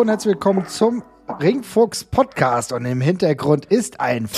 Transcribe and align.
Und 0.00 0.08
herzlich 0.08 0.32
willkommen 0.32 0.66
zum 0.66 1.02
Ringfuchs 1.28 2.04
Podcast 2.04 2.72
und 2.72 2.86
im 2.86 3.02
Hintergrund 3.02 3.66
ist 3.66 4.00
ein 4.00 4.30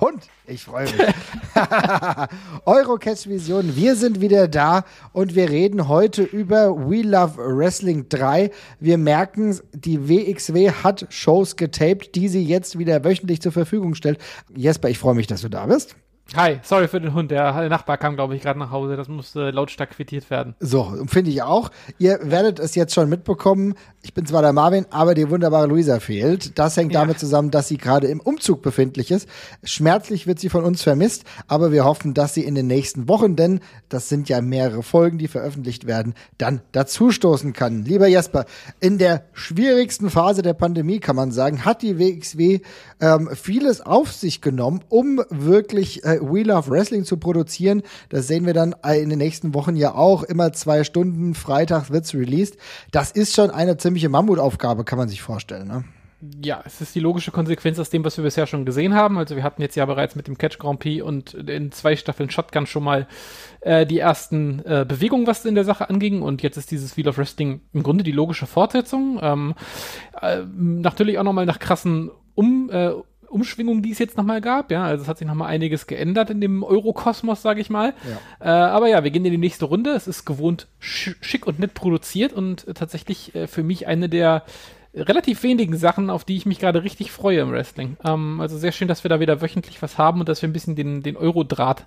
Hund. 0.00 0.28
Ich 0.46 0.64
freue 0.64 0.84
mich. 0.84 0.94
Eurocatch 2.64 3.26
Vision, 3.26 3.76
wir 3.76 3.96
sind 3.96 4.22
wieder 4.22 4.48
da 4.48 4.86
und 5.12 5.34
wir 5.34 5.50
reden 5.50 5.88
heute 5.88 6.22
über 6.22 6.88
We 6.88 7.02
Love 7.02 7.36
Wrestling 7.36 8.08
3. 8.08 8.50
Wir 8.78 8.96
merken, 8.96 9.60
die 9.74 10.08
WXW 10.08 10.70
hat 10.70 11.06
Shows 11.10 11.56
getaped, 11.56 12.14
die 12.14 12.28
sie 12.28 12.42
jetzt 12.42 12.78
wieder 12.78 13.04
wöchentlich 13.04 13.42
zur 13.42 13.52
Verfügung 13.52 13.94
stellt. 13.94 14.18
Jesper, 14.56 14.88
ich 14.88 14.98
freue 14.98 15.14
mich, 15.14 15.26
dass 15.26 15.42
du 15.42 15.50
da 15.50 15.66
bist. 15.66 15.96
Hi, 16.36 16.60
sorry 16.62 16.86
für 16.86 17.00
den 17.00 17.12
Hund. 17.12 17.32
Der 17.32 17.68
Nachbar 17.68 17.98
kam, 17.98 18.14
glaube 18.14 18.36
ich, 18.36 18.42
gerade 18.42 18.56
nach 18.56 18.70
Hause. 18.70 18.96
Das 18.96 19.08
musste 19.08 19.50
lautstark 19.50 19.90
quittiert 19.90 20.30
werden. 20.30 20.54
So, 20.60 21.04
finde 21.08 21.32
ich 21.32 21.42
auch. 21.42 21.72
Ihr 21.98 22.20
werdet 22.22 22.60
es 22.60 22.76
jetzt 22.76 22.94
schon 22.94 23.08
mitbekommen. 23.08 23.74
Ich 24.02 24.14
bin 24.14 24.26
zwar 24.26 24.40
der 24.40 24.52
Marvin, 24.52 24.86
aber 24.90 25.14
die 25.14 25.28
wunderbare 25.28 25.66
Luisa 25.66 25.98
fehlt. 25.98 26.56
Das 26.56 26.76
hängt 26.76 26.92
ja. 26.92 27.00
damit 27.00 27.18
zusammen, 27.18 27.50
dass 27.50 27.66
sie 27.66 27.78
gerade 27.78 28.06
im 28.06 28.20
Umzug 28.20 28.62
befindlich 28.62 29.10
ist. 29.10 29.28
Schmerzlich 29.64 30.28
wird 30.28 30.38
sie 30.38 30.50
von 30.50 30.62
uns 30.62 30.82
vermisst, 30.82 31.24
aber 31.48 31.72
wir 31.72 31.84
hoffen, 31.84 32.14
dass 32.14 32.32
sie 32.32 32.44
in 32.44 32.54
den 32.54 32.68
nächsten 32.68 33.08
Wochen, 33.08 33.34
denn 33.34 33.58
das 33.88 34.08
sind 34.08 34.28
ja 34.28 34.40
mehrere 34.40 34.84
Folgen, 34.84 35.18
die 35.18 35.26
veröffentlicht 35.26 35.88
werden, 35.88 36.14
dann 36.38 36.60
dazustoßen 36.70 37.52
kann. 37.54 37.84
Lieber 37.84 38.06
Jesper, 38.06 38.44
in 38.78 38.98
der 38.98 39.24
schwierigsten 39.32 40.10
Phase 40.10 40.42
der 40.42 40.54
Pandemie, 40.54 41.00
kann 41.00 41.16
man 41.16 41.32
sagen, 41.32 41.64
hat 41.64 41.82
die 41.82 41.98
WXW 41.98 42.60
ähm, 43.00 43.30
vieles 43.34 43.80
auf 43.80 44.12
sich 44.12 44.40
genommen, 44.40 44.82
um 44.88 45.22
wirklich 45.30 46.04
äh, 46.04 46.20
We 46.20 46.42
Love 46.42 46.70
Wrestling 46.70 47.04
zu 47.04 47.16
produzieren. 47.16 47.82
Das 48.08 48.26
sehen 48.26 48.46
wir 48.46 48.54
dann 48.54 48.74
in 48.84 49.10
den 49.10 49.18
nächsten 49.18 49.54
Wochen 49.54 49.76
ja 49.76 49.94
auch. 49.94 50.22
Immer 50.22 50.52
zwei 50.52 50.84
Stunden, 50.84 51.34
Freitag 51.34 51.90
wird's 51.90 52.14
released. 52.14 52.56
Das 52.90 53.10
ist 53.10 53.34
schon 53.34 53.50
eine 53.50 53.76
ziemliche 53.76 54.08
Mammutaufgabe, 54.08 54.84
kann 54.84 54.98
man 54.98 55.08
sich 55.08 55.22
vorstellen. 55.22 55.68
Ne? 55.68 55.84
ja, 56.42 56.62
es 56.66 56.80
ist 56.80 56.94
die 56.94 57.00
logische 57.00 57.30
Konsequenz 57.30 57.78
aus 57.78 57.88
dem, 57.88 58.04
was 58.04 58.16
wir 58.18 58.24
bisher 58.24 58.46
schon 58.46 58.66
gesehen 58.66 58.94
haben. 58.94 59.16
Also 59.16 59.36
wir 59.36 59.42
hatten 59.42 59.62
jetzt 59.62 59.74
ja 59.74 59.86
bereits 59.86 60.16
mit 60.16 60.26
dem 60.26 60.36
Catch 60.36 60.58
Grand 60.58 60.78
Prix 60.78 61.02
und 61.02 61.32
in 61.32 61.72
zwei 61.72 61.96
Staffeln 61.96 62.28
Shotgun 62.28 62.66
schon 62.66 62.84
mal 62.84 63.06
äh, 63.62 63.86
die 63.86 63.98
ersten 63.98 64.60
äh, 64.66 64.84
Bewegungen, 64.86 65.26
was 65.26 65.46
in 65.46 65.54
der 65.54 65.64
Sache 65.64 65.88
anging. 65.88 66.20
Und 66.20 66.42
jetzt 66.42 66.58
ist 66.58 66.70
dieses 66.70 66.96
Wheel 66.96 67.08
of 67.08 67.16
Wrestling 67.16 67.62
im 67.72 67.82
Grunde 67.82 68.04
die 68.04 68.12
logische 68.12 68.46
Fortsetzung. 68.46 69.18
Ähm, 69.22 69.54
äh, 70.20 70.42
natürlich 70.54 71.18
auch 71.18 71.24
nochmal 71.24 71.46
nach 71.46 71.58
krassen 71.58 72.10
um, 72.34 72.70
äh, 72.70 72.92
Umschwingungen, 73.30 73.82
die 73.82 73.92
es 73.92 73.98
jetzt 73.98 74.16
nochmal 74.16 74.40
gab. 74.40 74.70
Ja, 74.70 74.84
also 74.84 75.02
es 75.02 75.08
hat 75.08 75.18
sich 75.18 75.26
nochmal 75.26 75.48
einiges 75.48 75.86
geändert 75.86 76.30
in 76.30 76.40
dem 76.40 76.62
Eurokosmos, 76.62 77.42
sage 77.42 77.60
ich 77.60 77.70
mal. 77.70 77.94
Ja. 78.40 78.46
Äh, 78.46 78.70
aber 78.70 78.88
ja, 78.88 79.04
wir 79.04 79.10
gehen 79.10 79.24
in 79.24 79.30
die 79.30 79.38
nächste 79.38 79.66
Runde. 79.66 79.90
Es 79.90 80.08
ist 80.08 80.24
gewohnt 80.24 80.66
sch 80.80 81.16
schick 81.20 81.46
und 81.46 81.58
nett 81.58 81.74
produziert 81.74 82.32
und 82.32 82.66
äh, 82.66 82.74
tatsächlich 82.74 83.34
äh, 83.34 83.46
für 83.46 83.62
mich 83.62 83.86
eine 83.86 84.08
der 84.08 84.44
relativ 84.92 85.44
wenigen 85.44 85.76
Sachen, 85.76 86.10
auf 86.10 86.24
die 86.24 86.36
ich 86.36 86.46
mich 86.46 86.58
gerade 86.58 86.82
richtig 86.82 87.12
freue 87.12 87.40
im 87.40 87.52
Wrestling. 87.52 87.96
Ähm, 88.04 88.40
also 88.40 88.58
sehr 88.58 88.72
schön, 88.72 88.88
dass 88.88 89.04
wir 89.04 89.08
da 89.08 89.20
wieder 89.20 89.40
wöchentlich 89.40 89.80
was 89.82 89.98
haben 89.98 90.20
und 90.20 90.28
dass 90.28 90.42
wir 90.42 90.48
ein 90.48 90.52
bisschen 90.52 90.74
den, 90.74 91.02
den 91.02 91.16
Euro-Draht 91.16 91.86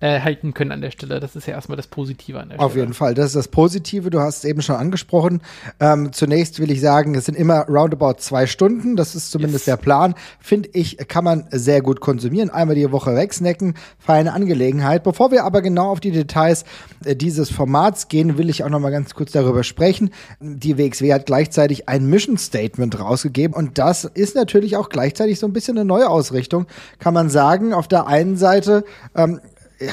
äh, 0.00 0.20
halten 0.20 0.54
können 0.54 0.72
an 0.72 0.80
der 0.80 0.90
Stelle. 0.90 1.20
Das 1.20 1.36
ist 1.36 1.46
ja 1.46 1.54
erstmal 1.54 1.76
das 1.76 1.86
Positive 1.86 2.38
an 2.38 2.50
der 2.50 2.60
Auf 2.60 2.72
Stelle. 2.72 2.84
jeden 2.84 2.94
Fall, 2.94 3.14
das 3.14 3.26
ist 3.26 3.36
das 3.36 3.48
Positive. 3.48 4.10
Du 4.10 4.20
hast 4.20 4.38
es 4.38 4.44
eben 4.44 4.62
schon 4.62 4.76
angesprochen. 4.76 5.40
Ähm, 5.80 6.12
zunächst 6.12 6.60
will 6.60 6.70
ich 6.70 6.80
sagen, 6.80 7.14
es 7.14 7.26
sind 7.26 7.36
immer 7.36 7.66
roundabout 7.66 8.14
zwei 8.18 8.46
Stunden. 8.46 8.96
Das 8.96 9.14
ist 9.14 9.30
zumindest 9.30 9.66
yes. 9.66 9.76
der 9.76 9.82
Plan. 9.82 10.14
Finde 10.40 10.68
ich, 10.72 10.98
kann 11.08 11.24
man 11.24 11.46
sehr 11.50 11.82
gut 11.82 12.00
konsumieren. 12.00 12.50
Einmal 12.50 12.76
die 12.76 12.90
Woche 12.92 13.14
wegsnacken. 13.14 13.74
Feine 13.98 14.32
Angelegenheit. 14.32 15.02
Bevor 15.02 15.30
wir 15.30 15.44
aber 15.44 15.62
genau 15.62 15.90
auf 15.90 16.00
die 16.00 16.12
Details 16.12 16.64
äh, 17.04 17.16
dieses 17.16 17.50
Formats 17.50 18.08
gehen, 18.08 18.38
will 18.38 18.50
ich 18.50 18.64
auch 18.64 18.70
noch 18.70 18.80
mal 18.80 18.90
ganz 18.90 19.14
kurz 19.14 19.32
darüber 19.32 19.64
sprechen. 19.64 20.10
Die 20.40 20.78
WXW 20.78 21.12
hat 21.12 21.26
gleichzeitig 21.26 21.88
ein 21.88 22.06
Mission 22.06 22.38
Statement 22.38 22.98
rausgegeben 22.98 23.54
und 23.54 23.78
das 23.78 24.04
ist 24.04 24.34
natürlich 24.34 24.76
auch 24.76 24.88
gleichzeitig 24.88 25.38
so 25.38 25.46
ein 25.46 25.52
bisschen 25.52 25.76
eine 25.76 25.84
neue 25.84 26.08
Ausrichtung. 26.08 26.66
Kann 26.98 27.14
man 27.14 27.30
sagen, 27.30 27.72
auf 27.72 27.88
der 27.88 28.06
einen 28.06 28.36
Seite 28.36 28.84
ähm, 29.14 29.40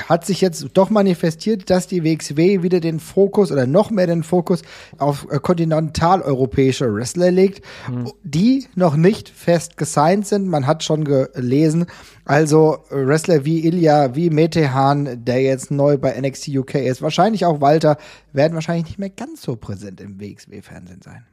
hat 0.08 0.26
sich 0.26 0.42
jetzt 0.42 0.66
doch 0.74 0.90
manifestiert, 0.90 1.70
dass 1.70 1.88
die 1.88 2.04
WXW 2.04 2.64
wieder 2.64 2.80
den 2.80 3.00
Fokus 3.00 3.52
oder 3.52 3.68
noch 3.68 3.92
mehr 3.92 4.08
den 4.08 4.24
Fokus 4.24 4.62
auf 4.98 5.28
äh, 5.30 5.40
kontinentaleuropäische 5.40 6.94
Wrestler 6.94 7.32
legt, 7.32 7.64
mhm. 7.90 8.12
die 8.24 8.68
noch 8.76 8.96
nicht 8.96 9.30
fest 9.30 9.78
gesigned 9.78 10.26
sind. 10.26 10.48
Man 10.48 10.66
hat 10.66 10.84
schon 10.84 11.04
gelesen, 11.04 11.86
also 12.26 12.80
Wrestler 12.90 13.46
wie 13.46 13.66
Ilya, 13.66 14.16
wie 14.16 14.30
Metehan, 14.30 15.24
der 15.24 15.42
jetzt 15.42 15.70
neu 15.70 15.98
bei 15.98 16.20
NXT 16.20 16.50
UK 16.50 16.76
ist, 16.76 17.02
wahrscheinlich 17.02 17.46
auch 17.46 17.62
Walter, 17.62 17.98
werden 18.34 18.56
wahrscheinlich 18.56 18.86
nicht 18.86 19.00
mehr 19.00 19.10
ganz 19.10 19.44
so 19.44 19.56
präsent 19.56 20.02
im 20.02 20.20
WXW-Fernsehen 20.20 21.02
sein. 21.04 21.26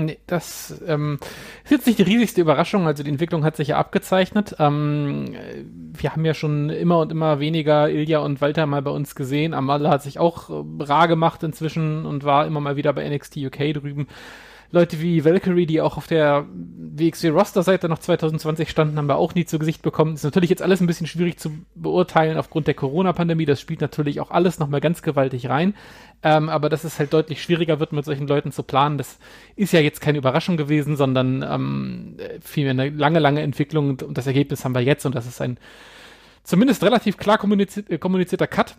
Nee, 0.00 0.18
das 0.28 0.80
ähm, 0.86 1.18
ist 1.64 1.72
jetzt 1.72 1.86
nicht 1.88 1.98
die 1.98 2.04
riesigste 2.04 2.40
Überraschung. 2.40 2.86
Also 2.86 3.02
die 3.02 3.10
Entwicklung 3.10 3.42
hat 3.44 3.56
sich 3.56 3.68
ja 3.68 3.78
abgezeichnet. 3.78 4.54
Ähm, 4.60 5.34
wir 5.92 6.12
haben 6.12 6.24
ja 6.24 6.34
schon 6.34 6.70
immer 6.70 7.00
und 7.00 7.10
immer 7.10 7.40
weniger 7.40 7.90
Ilja 7.90 8.20
und 8.20 8.40
Walter 8.40 8.66
mal 8.66 8.80
bei 8.80 8.92
uns 8.92 9.16
gesehen. 9.16 9.54
Amala 9.54 9.90
hat 9.90 10.04
sich 10.04 10.20
auch 10.20 10.50
äh, 10.50 10.84
rar 10.84 11.08
gemacht 11.08 11.42
inzwischen 11.42 12.06
und 12.06 12.22
war 12.22 12.46
immer 12.46 12.60
mal 12.60 12.76
wieder 12.76 12.92
bei 12.92 13.08
NXT 13.08 13.38
UK 13.38 13.74
drüben. 13.74 14.06
Leute 14.70 15.00
wie 15.00 15.24
Valkyrie, 15.24 15.64
die 15.64 15.80
auch 15.80 15.96
auf 15.96 16.06
der 16.06 16.44
WXW-Roster-Seite 16.52 17.88
noch 17.88 18.00
2020 18.00 18.68
standen, 18.68 18.98
haben 18.98 19.08
wir 19.08 19.16
auch 19.16 19.34
nie 19.34 19.46
zu 19.46 19.58
Gesicht 19.58 19.80
bekommen. 19.80 20.14
Ist 20.14 20.24
natürlich 20.24 20.50
jetzt 20.50 20.60
alles 20.60 20.80
ein 20.80 20.86
bisschen 20.86 21.06
schwierig 21.06 21.38
zu 21.38 21.52
beurteilen 21.74 22.36
aufgrund 22.36 22.66
der 22.66 22.74
Corona-Pandemie. 22.74 23.46
Das 23.46 23.62
spielt 23.62 23.80
natürlich 23.80 24.20
auch 24.20 24.30
alles 24.30 24.58
nochmal 24.58 24.82
ganz 24.82 25.00
gewaltig 25.00 25.48
rein. 25.48 25.74
Ähm, 26.22 26.50
aber 26.50 26.68
dass 26.68 26.84
es 26.84 26.98
halt 26.98 27.14
deutlich 27.14 27.42
schwieriger 27.42 27.80
wird, 27.80 27.92
mit 27.92 28.04
solchen 28.04 28.26
Leuten 28.26 28.52
zu 28.52 28.62
planen, 28.62 28.98
das 28.98 29.18
ist 29.56 29.72
ja 29.72 29.80
jetzt 29.80 30.00
keine 30.00 30.18
Überraschung 30.18 30.58
gewesen, 30.58 30.96
sondern 30.96 31.42
ähm, 31.48 32.16
vielmehr 32.42 32.72
eine 32.72 32.90
lange, 32.90 33.20
lange 33.20 33.40
Entwicklung 33.40 33.98
und 34.02 34.18
das 34.18 34.26
Ergebnis 34.26 34.64
haben 34.64 34.74
wir 34.74 34.82
jetzt 34.82 35.06
und 35.06 35.14
das 35.14 35.26
ist 35.26 35.40
ein 35.40 35.58
zumindest 36.42 36.82
relativ 36.82 37.16
klar 37.16 37.38
äh, 37.42 37.98
kommunizierter 37.98 38.46
Cut 38.46 38.76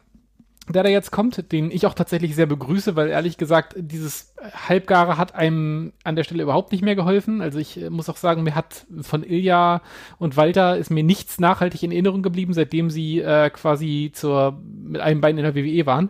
der 0.73 0.83
da 0.83 0.89
jetzt 0.89 1.11
kommt, 1.11 1.51
den 1.51 1.71
ich 1.71 1.85
auch 1.85 1.93
tatsächlich 1.93 2.35
sehr 2.35 2.45
begrüße, 2.45 2.95
weil 2.95 3.09
ehrlich 3.09 3.37
gesagt, 3.37 3.75
dieses 3.77 4.33
Halbgare 4.67 5.17
hat 5.17 5.35
einem 5.35 5.93
an 6.03 6.15
der 6.15 6.23
Stelle 6.23 6.43
überhaupt 6.43 6.71
nicht 6.71 6.83
mehr 6.83 6.95
geholfen. 6.95 7.41
Also 7.41 7.59
ich 7.59 7.81
äh, 7.81 7.89
muss 7.89 8.09
auch 8.09 8.17
sagen, 8.17 8.43
mir 8.43 8.55
hat 8.55 8.85
von 9.01 9.23
Ilja 9.23 9.81
und 10.17 10.37
Walter 10.37 10.77
ist 10.77 10.89
mir 10.91 11.03
nichts 11.03 11.39
nachhaltig 11.39 11.83
in 11.83 11.91
Erinnerung 11.91 12.21
geblieben, 12.21 12.53
seitdem 12.53 12.89
sie 12.89 13.19
äh, 13.19 13.49
quasi 13.49 14.11
zur, 14.13 14.61
mit 14.63 15.01
einem 15.01 15.21
Bein 15.21 15.37
in 15.37 15.43
der 15.43 15.55
WWE 15.55 15.85
waren. 15.85 16.09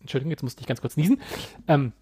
Entschuldigung, 0.00 0.30
jetzt 0.30 0.42
musste 0.42 0.60
ich 0.60 0.66
ganz 0.66 0.80
kurz 0.80 0.96
niesen. 0.96 1.20
Ähm, 1.68 1.92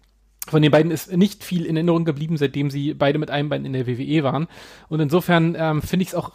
von 0.47 0.61
den 0.61 0.71
beiden 0.71 0.91
ist 0.91 1.11
nicht 1.11 1.43
viel 1.43 1.65
in 1.65 1.75
Erinnerung 1.75 2.05
geblieben, 2.05 2.37
seitdem 2.37 2.69
sie 2.69 2.93
beide 2.93 3.17
mit 3.17 3.31
einem 3.31 3.49
Bein 3.49 3.65
in 3.65 3.73
der 3.73 3.87
WWE 3.87 4.23
waren. 4.23 4.47
Und 4.89 4.99
insofern 4.99 5.55
ähm, 5.57 5.81
finde 5.81 6.03
ich 6.03 6.09
es 6.09 6.15
auch 6.15 6.33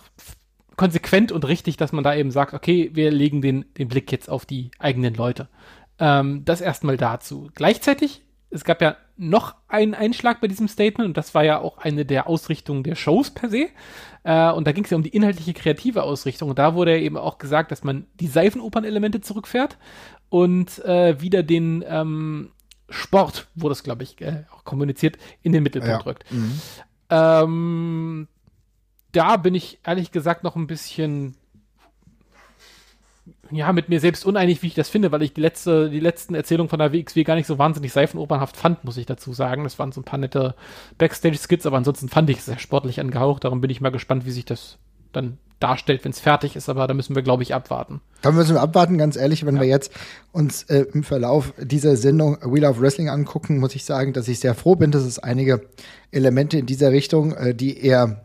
konsequent 0.81 1.31
und 1.31 1.47
richtig, 1.47 1.77
dass 1.77 1.93
man 1.93 2.03
da 2.03 2.15
eben 2.15 2.31
sagt, 2.31 2.55
okay, 2.55 2.89
wir 2.95 3.11
legen 3.11 3.43
den, 3.43 3.67
den 3.77 3.89
Blick 3.89 4.11
jetzt 4.11 4.31
auf 4.31 4.47
die 4.47 4.71
eigenen 4.79 5.13
Leute. 5.13 5.51
Ähm, 5.99 6.43
das 6.47 6.63
erstmal 6.63 6.97
dazu. 6.97 7.51
Gleichzeitig, 7.55 8.23
es 8.49 8.65
gab 8.65 8.81
ja 8.81 8.97
noch 9.19 9.57
einen 9.69 9.93
Einschlag 9.93 10.41
bei 10.41 10.49
diesem 10.49 10.69
Statement 10.69 11.07
und 11.07 11.19
das 11.19 11.35
war 11.35 11.45
ja 11.45 11.61
auch 11.61 11.77
eine 11.77 12.07
der 12.07 12.27
Ausrichtungen 12.27 12.83
der 12.83 12.95
Shows 12.95 13.31
per 13.31 13.51
se. 13.51 13.69
Äh, 14.25 14.53
und 14.53 14.67
da 14.67 14.73
ging 14.73 14.85
es 14.85 14.91
ja 14.91 14.97
um 14.97 15.03
die 15.03 15.11
inhaltliche 15.11 15.53
kreative 15.53 16.03
Ausrichtung. 16.03 16.49
Und 16.49 16.59
da 16.59 16.75
wurde 16.75 16.97
ja 16.97 17.03
eben 17.03 17.19
auch 17.19 17.37
gesagt, 17.37 17.73
dass 17.73 17.85
man 17.85 18.07
die 18.15 18.29
Seifenopern-Elemente 18.29 19.21
zurückfährt 19.21 19.77
und 20.31 20.83
äh, 20.87 21.21
wieder 21.21 21.43
den 21.43 21.85
ähm, 21.87 22.53
Sport, 22.89 23.49
wurde 23.55 23.73
es, 23.73 23.83
glaube 23.83 24.03
ich, 24.03 24.19
äh, 24.23 24.45
auch 24.51 24.65
kommuniziert, 24.65 25.19
in 25.43 25.53
den 25.53 25.63
Mittelpunkt 25.63 26.07
ja. 26.07 26.07
rückt. 26.07 26.25
Mhm. 26.33 26.61
Ähm, 27.11 28.29
da 29.13 29.37
bin 29.37 29.55
ich 29.55 29.79
ehrlich 29.85 30.13
gesagt 30.13 30.45
noch 30.45 30.57
ein 30.57 30.67
bisschen 30.67 31.37
ja, 33.51 33.73
mit 33.73 33.89
mir 33.89 34.01
selbst 34.01 34.25
uneinig, 34.25 34.63
wie 34.63 34.69
ich 34.69 34.75
das 34.75 34.89
finde, 34.89 35.13
weil 35.13 35.23
ich 35.23 35.35
die 35.35 35.41
letzte, 35.41 35.91
die 35.91 36.01
letzten 36.01 36.35
Erzählungen 36.35 36.69
von 36.69 36.79
der 36.79 36.93
WXW 36.93 37.25
gar 37.25 37.35
nicht 37.35 37.47
so 37.47 37.59
wahnsinnig 37.59 37.93
seifenopernhaft 37.93 38.57
fand, 38.57 38.85
muss 38.85 38.97
ich 38.97 39.07
dazu 39.07 39.33
sagen. 39.33 39.65
Das 39.65 39.79
waren 39.79 39.93
so 39.93 40.01
ein 40.01 40.05
paar 40.05 40.19
nette 40.19 40.55
Backstage-Skits, 40.99 41.67
aber 41.67 41.77
ansonsten 41.77 42.09
fand 42.09 42.31
ich 42.31 42.39
es 42.39 42.47
sehr 42.47 42.59
sportlich 42.59 43.01
angehaucht. 43.01 43.45
Darum 43.45 43.61
bin 43.61 43.71
ich 43.71 43.81
mal 43.81 43.91
gespannt, 43.91 44.25
wie 44.25 44.31
sich 44.31 44.45
das 44.45 44.79
dann 45.13 45.39
darstellt, 45.59 46.05
wenn 46.05 46.13
es 46.13 46.21
fertig 46.21 46.57
ist, 46.57 46.69
aber 46.69 46.87
da 46.87 46.95
müssen 46.95 47.15
wir, 47.15 47.23
glaube 47.23 47.43
ich, 47.43 47.55
abwarten. 47.55 48.01
Da 48.23 48.33
müssen 48.33 48.55
wir 48.55 48.63
abwarten, 48.63 48.97
ganz 48.97 49.17
ehrlich, 49.17 49.45
wenn 49.45 49.57
ja. 49.57 49.63
wir 49.63 49.69
jetzt 49.69 49.93
uns 50.33 50.63
äh, 50.65 50.87
im 50.95 51.03
Verlauf 51.05 51.53
dieser 51.59 51.97
Sendung 51.97 52.39
Wheel 52.43 52.65
of 52.65 52.81
Wrestling 52.81 53.11
angucken, 53.11 53.59
muss 53.59 53.75
ich 53.75 53.85
sagen, 53.85 54.15
dass 54.15 54.29
ich 54.29 54.41
sehr 54.41 54.55
froh 54.55 54.77
bin, 54.77 54.91
dass 54.91 55.03
es 55.03 55.19
einige 55.19 55.69
Elemente 56.13 56.59
in 56.59 56.67
dieser 56.67 56.93
Richtung, 56.93 57.35
äh, 57.35 57.55
die 57.55 57.79
eher 57.79 58.23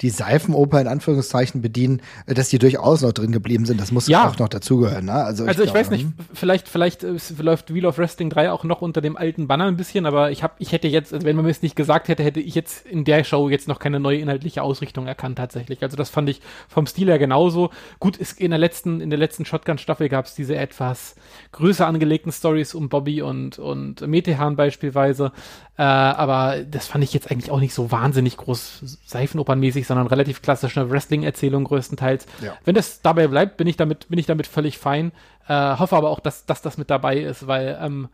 die 0.00 0.10
Seifenoper 0.10 0.80
in 0.80 0.88
Anführungszeichen 0.88 1.62
bedienen, 1.62 2.02
äh, 2.26 2.34
dass 2.34 2.48
die 2.48 2.58
durchaus 2.58 3.02
noch 3.02 3.12
drin 3.12 3.32
geblieben 3.32 3.66
sind. 3.66 3.80
Das 3.80 3.92
muss 3.92 4.08
ja 4.08 4.28
auch 4.28 4.38
noch 4.38 4.48
dazugehören. 4.48 5.06
Ne? 5.06 5.12
Also, 5.12 5.44
also 5.44 5.62
ich, 5.62 5.68
ich 5.68 5.74
weiß 5.74 5.90
nicht, 5.90 6.04
hm. 6.04 6.14
vielleicht, 6.32 6.68
vielleicht 6.68 7.04
äh, 7.04 7.16
läuft 7.38 7.72
Wheel 7.72 7.86
of 7.86 7.98
Wrestling 7.98 8.30
3 8.30 8.50
auch 8.50 8.64
noch 8.64 8.82
unter 8.82 9.00
dem 9.00 9.16
alten 9.16 9.46
Banner 9.46 9.64
ein 9.64 9.76
bisschen, 9.76 10.06
aber 10.06 10.30
ich 10.30 10.42
hab, 10.42 10.56
ich 10.60 10.72
hätte 10.72 10.88
jetzt, 10.88 11.12
also 11.12 11.26
wenn 11.26 11.36
man 11.36 11.44
mir 11.44 11.50
es 11.50 11.62
nicht 11.62 11.76
gesagt 11.76 12.08
hätte, 12.08 12.22
hätte 12.22 12.40
ich 12.40 12.54
jetzt 12.54 12.86
in 12.86 13.04
der 13.04 13.24
Show 13.24 13.48
jetzt 13.48 13.68
noch 13.68 13.78
keine 13.78 14.00
neue 14.00 14.18
inhaltliche 14.18 14.62
Ausrichtung 14.62 15.06
erkannt 15.06 15.38
tatsächlich. 15.38 15.82
Also 15.82 15.96
das 15.96 16.10
fand 16.10 16.28
ich 16.28 16.40
vom 16.68 16.86
Stil 16.86 17.08
her 17.08 17.18
genauso. 17.18 17.70
Gut, 18.00 18.16
ist 18.16 18.40
in 18.40 18.50
der 18.50 18.58
letzten, 18.58 19.00
in 19.00 19.10
der 19.10 19.18
letzten 19.18 19.44
Shotgun-Staffel 19.44 20.08
gab 20.08 20.26
es 20.26 20.34
diese 20.34 20.56
etwas 20.56 21.14
größer 21.52 21.86
angelegten 21.86 22.32
Stories 22.32 22.74
um 22.74 22.88
Bobby 22.88 23.22
und, 23.22 23.58
und 23.58 24.06
Metehan 24.06 24.56
beispielsweise. 24.56 25.32
Äh, 25.78 25.82
aber 25.82 26.64
das 26.64 26.86
fand 26.86 27.04
ich 27.04 27.12
jetzt 27.12 27.30
eigentlich 27.30 27.50
auch 27.50 27.60
nicht 27.60 27.74
so 27.74 27.90
wahnsinnig 27.90 28.36
groß 28.38 28.98
Seifenopernmäßig, 29.04 29.86
sondern 29.86 30.06
relativ 30.06 30.40
klassische 30.40 30.90
Wrestling-Erzählung 30.90 31.64
größtenteils. 31.64 32.26
Ja. 32.40 32.54
Wenn 32.64 32.74
das 32.74 33.02
dabei 33.02 33.28
bleibt, 33.28 33.56
bin 33.58 33.66
ich 33.66 33.76
damit, 33.76 34.08
bin 34.08 34.18
ich 34.18 34.26
damit 34.26 34.46
völlig 34.46 34.78
fein. 34.78 35.12
Äh, 35.48 35.76
hoffe 35.76 35.96
aber 35.96 36.10
auch, 36.10 36.20
dass, 36.20 36.46
dass 36.46 36.62
das 36.62 36.78
mit 36.78 36.90
dabei 36.90 37.18
ist, 37.18 37.46
weil 37.46 37.78
ähm, 37.80 38.08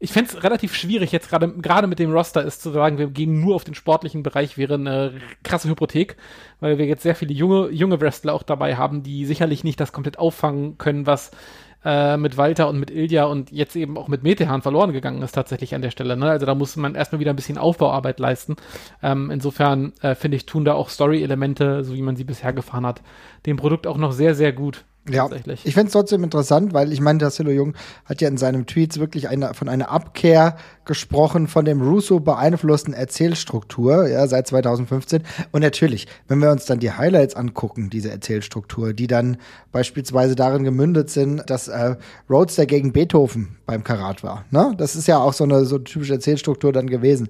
ich 0.00 0.12
fände 0.12 0.30
es 0.30 0.44
relativ 0.44 0.74
schwierig, 0.74 1.10
jetzt 1.10 1.28
gerade 1.28 1.48
gerade 1.54 1.88
mit 1.88 1.98
dem 1.98 2.12
Roster 2.12 2.44
ist 2.44 2.62
zu 2.62 2.70
sagen, 2.70 2.98
wir 2.98 3.08
gehen 3.08 3.40
nur 3.40 3.56
auf 3.56 3.64
den 3.64 3.74
sportlichen 3.74 4.22
Bereich, 4.22 4.56
wäre 4.56 4.74
eine 4.74 5.14
krasse 5.42 5.68
Hypothek, 5.68 6.16
weil 6.60 6.78
wir 6.78 6.86
jetzt 6.86 7.02
sehr 7.02 7.16
viele 7.16 7.32
junge, 7.32 7.70
junge 7.70 8.00
Wrestler 8.00 8.34
auch 8.34 8.44
dabei 8.44 8.76
haben, 8.76 9.02
die 9.02 9.24
sicherlich 9.24 9.64
nicht 9.64 9.80
das 9.80 9.92
komplett 9.92 10.18
auffangen 10.18 10.78
können, 10.78 11.06
was 11.06 11.32
äh, 11.84 12.16
mit 12.16 12.36
Walter 12.36 12.68
und 12.68 12.78
mit 12.80 12.90
Ilja 12.90 13.24
und 13.24 13.52
jetzt 13.52 13.76
eben 13.76 13.96
auch 13.96 14.08
mit 14.08 14.22
Metehan 14.22 14.62
verloren 14.62 14.92
gegangen 14.92 15.22
ist 15.22 15.32
tatsächlich 15.32 15.74
an 15.74 15.82
der 15.82 15.90
Stelle. 15.90 16.16
Ne? 16.16 16.28
Also 16.28 16.46
da 16.46 16.54
muss 16.54 16.76
man 16.76 16.94
erstmal 16.94 17.20
wieder 17.20 17.32
ein 17.32 17.36
bisschen 17.36 17.58
Aufbauarbeit 17.58 18.18
leisten. 18.18 18.56
Ähm, 19.02 19.30
insofern 19.30 19.92
äh, 20.00 20.14
finde 20.14 20.36
ich, 20.36 20.46
tun 20.46 20.64
da 20.64 20.74
auch 20.74 20.88
Story-Elemente, 20.88 21.84
so 21.84 21.94
wie 21.94 22.02
man 22.02 22.16
sie 22.16 22.24
bisher 22.24 22.52
gefahren 22.52 22.86
hat, 22.86 23.02
dem 23.46 23.56
Produkt 23.56 23.86
auch 23.86 23.96
noch 23.96 24.12
sehr, 24.12 24.34
sehr 24.34 24.52
gut. 24.52 24.84
Ja, 25.10 25.28
ich 25.64 25.74
finde 25.74 25.86
es 25.86 25.92
trotzdem 25.92 26.24
interessant, 26.24 26.72
weil 26.72 26.92
ich 26.92 27.00
meine, 27.00 27.18
der 27.18 27.30
Silo 27.30 27.50
Jung 27.50 27.74
hat 28.04 28.20
ja 28.20 28.28
in 28.28 28.36
seinem 28.36 28.66
Tweets 28.66 28.98
wirklich 28.98 29.28
eine, 29.28 29.54
von 29.54 29.68
einer 29.68 29.90
Abkehr 29.90 30.56
gesprochen 30.84 31.48
von 31.48 31.64
dem 31.64 31.82
Russo 31.82 32.18
beeinflussten 32.20 32.94
Erzählstruktur, 32.94 34.08
ja, 34.08 34.26
seit 34.26 34.46
2015. 34.48 35.22
Und 35.52 35.60
natürlich, 35.60 36.06
wenn 36.26 36.38
wir 36.40 36.50
uns 36.50 36.64
dann 36.64 36.80
die 36.80 36.92
Highlights 36.92 37.36
angucken, 37.36 37.90
diese 37.90 38.10
Erzählstruktur, 38.10 38.94
die 38.94 39.06
dann 39.06 39.36
beispielsweise 39.70 40.34
darin 40.34 40.64
gemündet 40.64 41.10
sind, 41.10 41.48
dass 41.48 41.68
äh, 41.68 41.96
Roadster 42.28 42.66
gegen 42.66 42.92
Beethoven 42.92 43.56
beim 43.66 43.84
Karat 43.84 44.22
war. 44.22 44.44
Ne? 44.50 44.74
Das 44.78 44.96
ist 44.96 45.06
ja 45.06 45.18
auch 45.18 45.34
so 45.34 45.44
eine 45.44 45.64
so 45.66 45.78
typische 45.78 46.14
Erzählstruktur 46.14 46.72
dann 46.72 46.88
gewesen. 46.88 47.28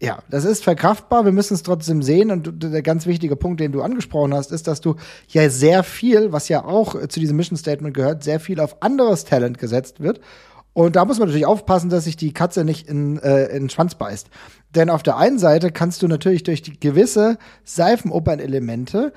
Ja, 0.00 0.22
das 0.30 0.44
ist 0.44 0.62
verkraftbar. 0.62 1.24
Wir 1.24 1.32
müssen 1.32 1.54
es 1.54 1.64
trotzdem 1.64 2.02
sehen. 2.02 2.30
Und 2.30 2.62
der 2.62 2.82
ganz 2.82 3.06
wichtige 3.06 3.34
Punkt, 3.34 3.60
den 3.60 3.72
du 3.72 3.82
angesprochen 3.82 4.32
hast, 4.32 4.52
ist, 4.52 4.68
dass 4.68 4.80
du 4.80 4.94
ja 5.28 5.50
sehr 5.50 5.82
viel, 5.82 6.30
was 6.30 6.48
ja 6.48 6.64
auch 6.64 6.94
zu 7.08 7.18
diesem 7.18 7.36
Mission 7.36 7.56
Statement 7.56 7.94
gehört, 7.94 8.22
sehr 8.22 8.38
viel 8.38 8.60
auf 8.60 8.80
anderes 8.82 9.24
Talent 9.24 9.58
gesetzt 9.58 10.00
wird. 10.00 10.20
Und 10.72 10.94
da 10.94 11.04
muss 11.04 11.18
man 11.18 11.26
natürlich 11.26 11.46
aufpassen, 11.46 11.90
dass 11.90 12.04
sich 12.04 12.16
die 12.16 12.32
Katze 12.32 12.64
nicht 12.64 12.86
in, 12.86 13.18
äh, 13.18 13.46
in 13.46 13.64
den 13.64 13.70
Schwanz 13.70 13.96
beißt. 13.96 14.28
Denn 14.76 14.90
auf 14.90 15.02
der 15.02 15.16
einen 15.16 15.40
Seite 15.40 15.72
kannst 15.72 16.02
du 16.02 16.06
natürlich 16.06 16.44
durch 16.44 16.62
die 16.62 16.78
gewisse 16.78 17.36
Seifenopern-Elemente 17.64 19.12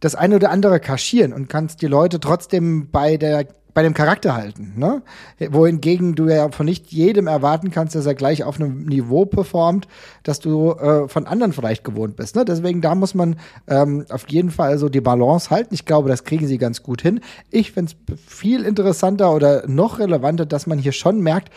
das 0.00 0.14
eine 0.14 0.36
oder 0.36 0.50
andere 0.50 0.78
kaschieren 0.78 1.32
und 1.32 1.48
kannst 1.48 1.80
die 1.80 1.86
Leute 1.86 2.20
trotzdem 2.20 2.90
bei 2.90 3.16
der 3.16 3.46
bei 3.76 3.82
dem 3.82 3.92
Charakter 3.92 4.34
halten. 4.34 4.72
Ne? 4.76 5.02
Wohingegen 5.50 6.14
du 6.14 6.28
ja 6.28 6.50
von 6.50 6.64
nicht 6.64 6.92
jedem 6.92 7.26
erwarten 7.26 7.70
kannst, 7.70 7.94
dass 7.94 8.06
er 8.06 8.14
gleich 8.14 8.42
auf 8.42 8.58
einem 8.58 8.86
Niveau 8.86 9.26
performt, 9.26 9.86
dass 10.22 10.40
du 10.40 10.70
äh, 10.70 11.06
von 11.08 11.26
anderen 11.26 11.52
vielleicht 11.52 11.84
gewohnt 11.84 12.16
bist. 12.16 12.36
Ne? 12.36 12.46
Deswegen 12.46 12.80
da 12.80 12.94
muss 12.94 13.14
man 13.14 13.36
ähm, 13.66 14.06
auf 14.08 14.26
jeden 14.30 14.50
Fall 14.50 14.78
so 14.78 14.88
die 14.88 15.02
Balance 15.02 15.50
halten. 15.50 15.74
Ich 15.74 15.84
glaube, 15.84 16.08
das 16.08 16.24
kriegen 16.24 16.46
sie 16.46 16.56
ganz 16.56 16.82
gut 16.82 17.02
hin. 17.02 17.20
Ich 17.50 17.72
finde 17.72 17.92
es 17.92 18.18
viel 18.26 18.64
interessanter 18.64 19.34
oder 19.34 19.68
noch 19.68 19.98
relevanter, 19.98 20.46
dass 20.46 20.66
man 20.66 20.78
hier 20.78 20.92
schon 20.92 21.20
merkt, 21.20 21.52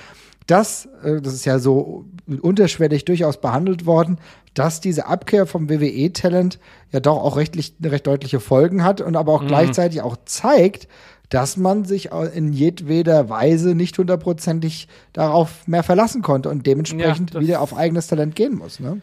dass, 0.46 0.90
äh, 1.04 1.22
das 1.22 1.34
ist 1.34 1.46
ja 1.46 1.58
so 1.58 2.04
unterschwellig 2.42 3.06
durchaus 3.06 3.40
behandelt 3.40 3.86
worden, 3.86 4.18
dass 4.54 4.82
diese 4.82 5.06
Abkehr 5.06 5.46
vom 5.46 5.70
WWE-Talent 5.70 6.60
ja 6.92 7.00
doch 7.00 7.16
auch 7.16 7.38
rechtlich, 7.38 7.76
recht 7.82 8.08
deutliche 8.08 8.42
Folgen 8.42 8.84
hat 8.84 9.00
und 9.00 9.16
aber 9.16 9.32
auch 9.32 9.44
mhm. 9.44 9.48
gleichzeitig 9.48 10.02
auch 10.02 10.18
zeigt, 10.26 10.90
dass 11.30 11.58
man 11.58 11.86
sich 11.86 12.10
in 12.34 12.54
jedweder 12.54 13.30
Weise 13.30 13.76
nicht 13.76 13.98
hundertprozentig 13.98 14.88
darauf 15.14 15.68
mehr 15.68 15.84
verlassen 15.84 16.22
konnte 16.22 16.50
und 16.50 16.66
dementsprechend 16.66 17.36
ja, 17.36 17.40
wieder 17.40 17.62
auf 17.62 17.76
eigenes 17.76 18.08
Talent 18.08 18.36
gehen 18.36 18.56
muss. 18.56 18.80
Ne? 18.80 19.02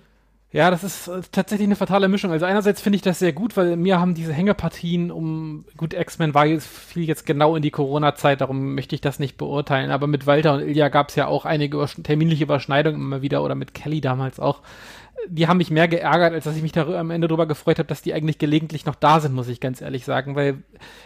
Ja, 0.53 0.71
das 0.71 0.85
ist 0.85 1.09
äh, 1.09 1.21
tatsächlich 1.33 1.67
eine 1.67 1.77
fatale 1.77 2.09
Mischung. 2.09 2.31
Also 2.31 2.47
einerseits 2.47 2.81
finde 2.81 2.97
ich 2.97 3.03
das 3.03 3.19
sehr 3.19 3.33
gut, 3.33 3.57
weil 3.57 3.77
mir 3.77 4.01
haben 4.01 4.15
diese 4.15 4.33
Hängepartien 4.33 5.11
um, 5.11 5.67
gut, 5.77 5.93
X-Men 5.93 6.35
war 6.35 6.47
jetzt, 6.47 6.67
fiel 6.67 7.05
jetzt 7.05 7.27
genau 7.27 7.57
in 7.57 7.63
die 7.63 7.71
Corona-Zeit, 7.71 8.41
darum 8.41 8.75
möchte 8.75 8.95
ich 8.95 9.01
das 9.01 9.19
nicht 9.19 9.37
beurteilen, 9.37 9.91
aber 9.91 10.07
mit 10.07 10.27
Walter 10.27 10.55
und 10.55 10.61
Ilja 10.61 10.89
gab 10.89 11.11
es 11.11 11.15
ja 11.15 11.27
auch 11.27 11.45
einige 11.45 11.85
terminliche 12.03 12.45
Überschneidungen 12.45 13.01
immer 13.01 13.23
wieder 13.23 13.43
oder 13.45 13.55
mit 13.55 13.75
Kelly 13.75 14.01
damals 14.01 14.41
auch 14.41 14.61
die 15.29 15.49
haben 15.49 15.57
mich 15.59 15.71
mehr 15.71 15.89
geärgert, 15.89 16.33
als 16.33 16.45
dass 16.45 16.57
ich 16.57 16.63
mich 16.63 16.73
da 16.73 16.87
am 16.99 17.11
Ende 17.11 17.29
darüber 17.29 17.47
gefreut 17.47 17.79
habe, 17.79 17.89
dass 17.89 18.03
die 18.03 18.15
eigentlich 18.15 18.39
gelegentlich 18.39 18.87
noch 18.87 18.95
da 18.95 19.21
sind, 19.21 19.35
muss 19.35 19.49
ich 19.49 19.61
ganz 19.61 19.81
ehrlich 19.81 20.05
sagen, 20.05 20.37
weil 20.37 20.63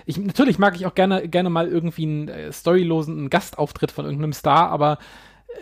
ich 0.07 0.19
natürlich 0.19 0.59
mag 0.59 0.77
ich 0.77 0.87
auch 0.87 0.95
gerne 0.95 1.29
gerne 1.29 1.51
mal 1.51 1.69
irgendwie 1.69 2.05
einen 2.05 2.29
äh, 2.29 2.53
storylosen 2.53 3.31
Gastauftritt 3.31 3.93
von 3.93 4.05
irgendeinem 4.05 4.33
Star, 4.33 4.71
aber 4.71 4.99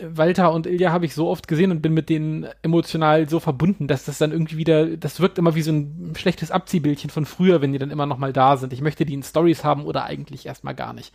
Walter 0.00 0.52
und 0.52 0.67
Ilja 0.67 0.93
habe 0.93 1.06
ich 1.06 1.14
so 1.14 1.29
oft 1.29 1.49
gesehen 1.49 1.70
und 1.70 1.82
bin 1.82 1.93
mit 1.93 2.08
denen 2.08 2.46
emotional 2.62 3.29
so 3.29 3.40
verbunden, 3.40 3.88
dass 3.88 4.05
das 4.05 4.19
dann 4.19 4.32
irgendwie 4.32 4.56
wieder, 4.56 4.96
das 4.96 5.20
wirkt 5.20 5.38
immer 5.38 5.55
wie 5.55 5.62
so 5.62 5.73
ein 5.73 6.12
schlechtes 6.17 6.50
Abziehbildchen 6.50 7.11
von 7.11 7.26
früher, 7.26 7.61
wenn 7.62 7.73
die 7.73 7.79
dann 7.79 7.90
immer 7.90 8.06
noch 8.06 8.19
mal 8.19 8.32
da 8.32 8.56
sind. 8.56 8.73
Ich 8.73 8.81
möchte 8.81 9.05
die 9.05 9.14
in 9.14 9.23
Stories 9.23 9.64
haben 9.64 9.85
oder 9.85 10.05
eigentlich 10.05 10.46
erstmal 10.46 10.75
gar 10.75 10.93
nicht. 10.93 11.12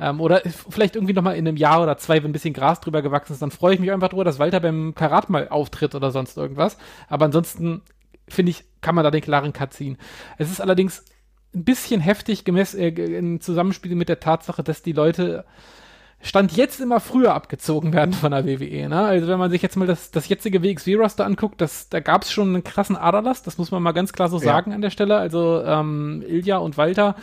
Ähm, 0.00 0.20
oder 0.20 0.42
vielleicht 0.68 0.96
irgendwie 0.96 1.14
noch 1.14 1.22
mal 1.22 1.36
in 1.36 1.46
einem 1.46 1.56
Jahr 1.56 1.82
oder 1.82 1.98
zwei, 1.98 2.22
wenn 2.22 2.30
ein 2.30 2.32
bisschen 2.32 2.54
Gras 2.54 2.80
drüber 2.80 3.02
gewachsen 3.02 3.32
ist, 3.32 3.42
dann 3.42 3.50
freue 3.50 3.74
ich 3.74 3.80
mich 3.80 3.92
einfach 3.92 4.08
drüber, 4.08 4.24
dass 4.24 4.38
Walter 4.38 4.60
beim 4.60 4.94
Karat 4.94 5.30
mal 5.30 5.48
auftritt 5.48 5.94
oder 5.94 6.10
sonst 6.10 6.36
irgendwas. 6.36 6.78
Aber 7.08 7.26
ansonsten 7.26 7.82
finde 8.28 8.50
ich, 8.50 8.64
kann 8.80 8.94
man 8.94 9.04
da 9.04 9.10
den 9.10 9.20
klaren 9.20 9.52
Cut 9.52 9.72
ziehen. 9.72 9.98
Es 10.38 10.50
ist 10.50 10.60
allerdings 10.60 11.04
ein 11.54 11.64
bisschen 11.64 12.00
heftig 12.00 12.44
gemäß 12.44 12.74
äh, 12.74 12.88
im 12.88 13.40
Zusammenspiel 13.40 13.94
mit 13.94 14.08
der 14.08 14.20
Tatsache, 14.20 14.62
dass 14.62 14.82
die 14.82 14.92
Leute 14.92 15.44
Stand 16.20 16.56
jetzt 16.56 16.80
immer 16.80 16.98
früher 16.98 17.34
abgezogen 17.34 17.92
werden 17.92 18.12
von 18.12 18.32
der 18.32 18.46
WWE. 18.46 18.88
Ne? 18.88 18.98
Also 18.98 19.28
wenn 19.28 19.38
man 19.38 19.50
sich 19.50 19.62
jetzt 19.62 19.76
mal 19.76 19.86
das, 19.86 20.10
das 20.10 20.28
jetzige 20.28 20.62
WXW-Roster 20.62 21.24
anguckt, 21.24 21.60
das, 21.60 21.88
da 21.88 22.00
gab 22.00 22.22
es 22.22 22.32
schon 22.32 22.48
einen 22.48 22.64
krassen 22.64 22.96
Aderlass, 22.96 23.42
das 23.42 23.58
muss 23.58 23.70
man 23.70 23.82
mal 23.82 23.92
ganz 23.92 24.12
klar 24.12 24.28
so 24.28 24.38
sagen 24.38 24.72
an 24.72 24.80
der 24.80 24.90
Stelle. 24.90 25.18
Also 25.18 25.62
ähm, 25.62 26.24
Ilja 26.26 26.56
und 26.56 26.78
Walter, 26.78 27.14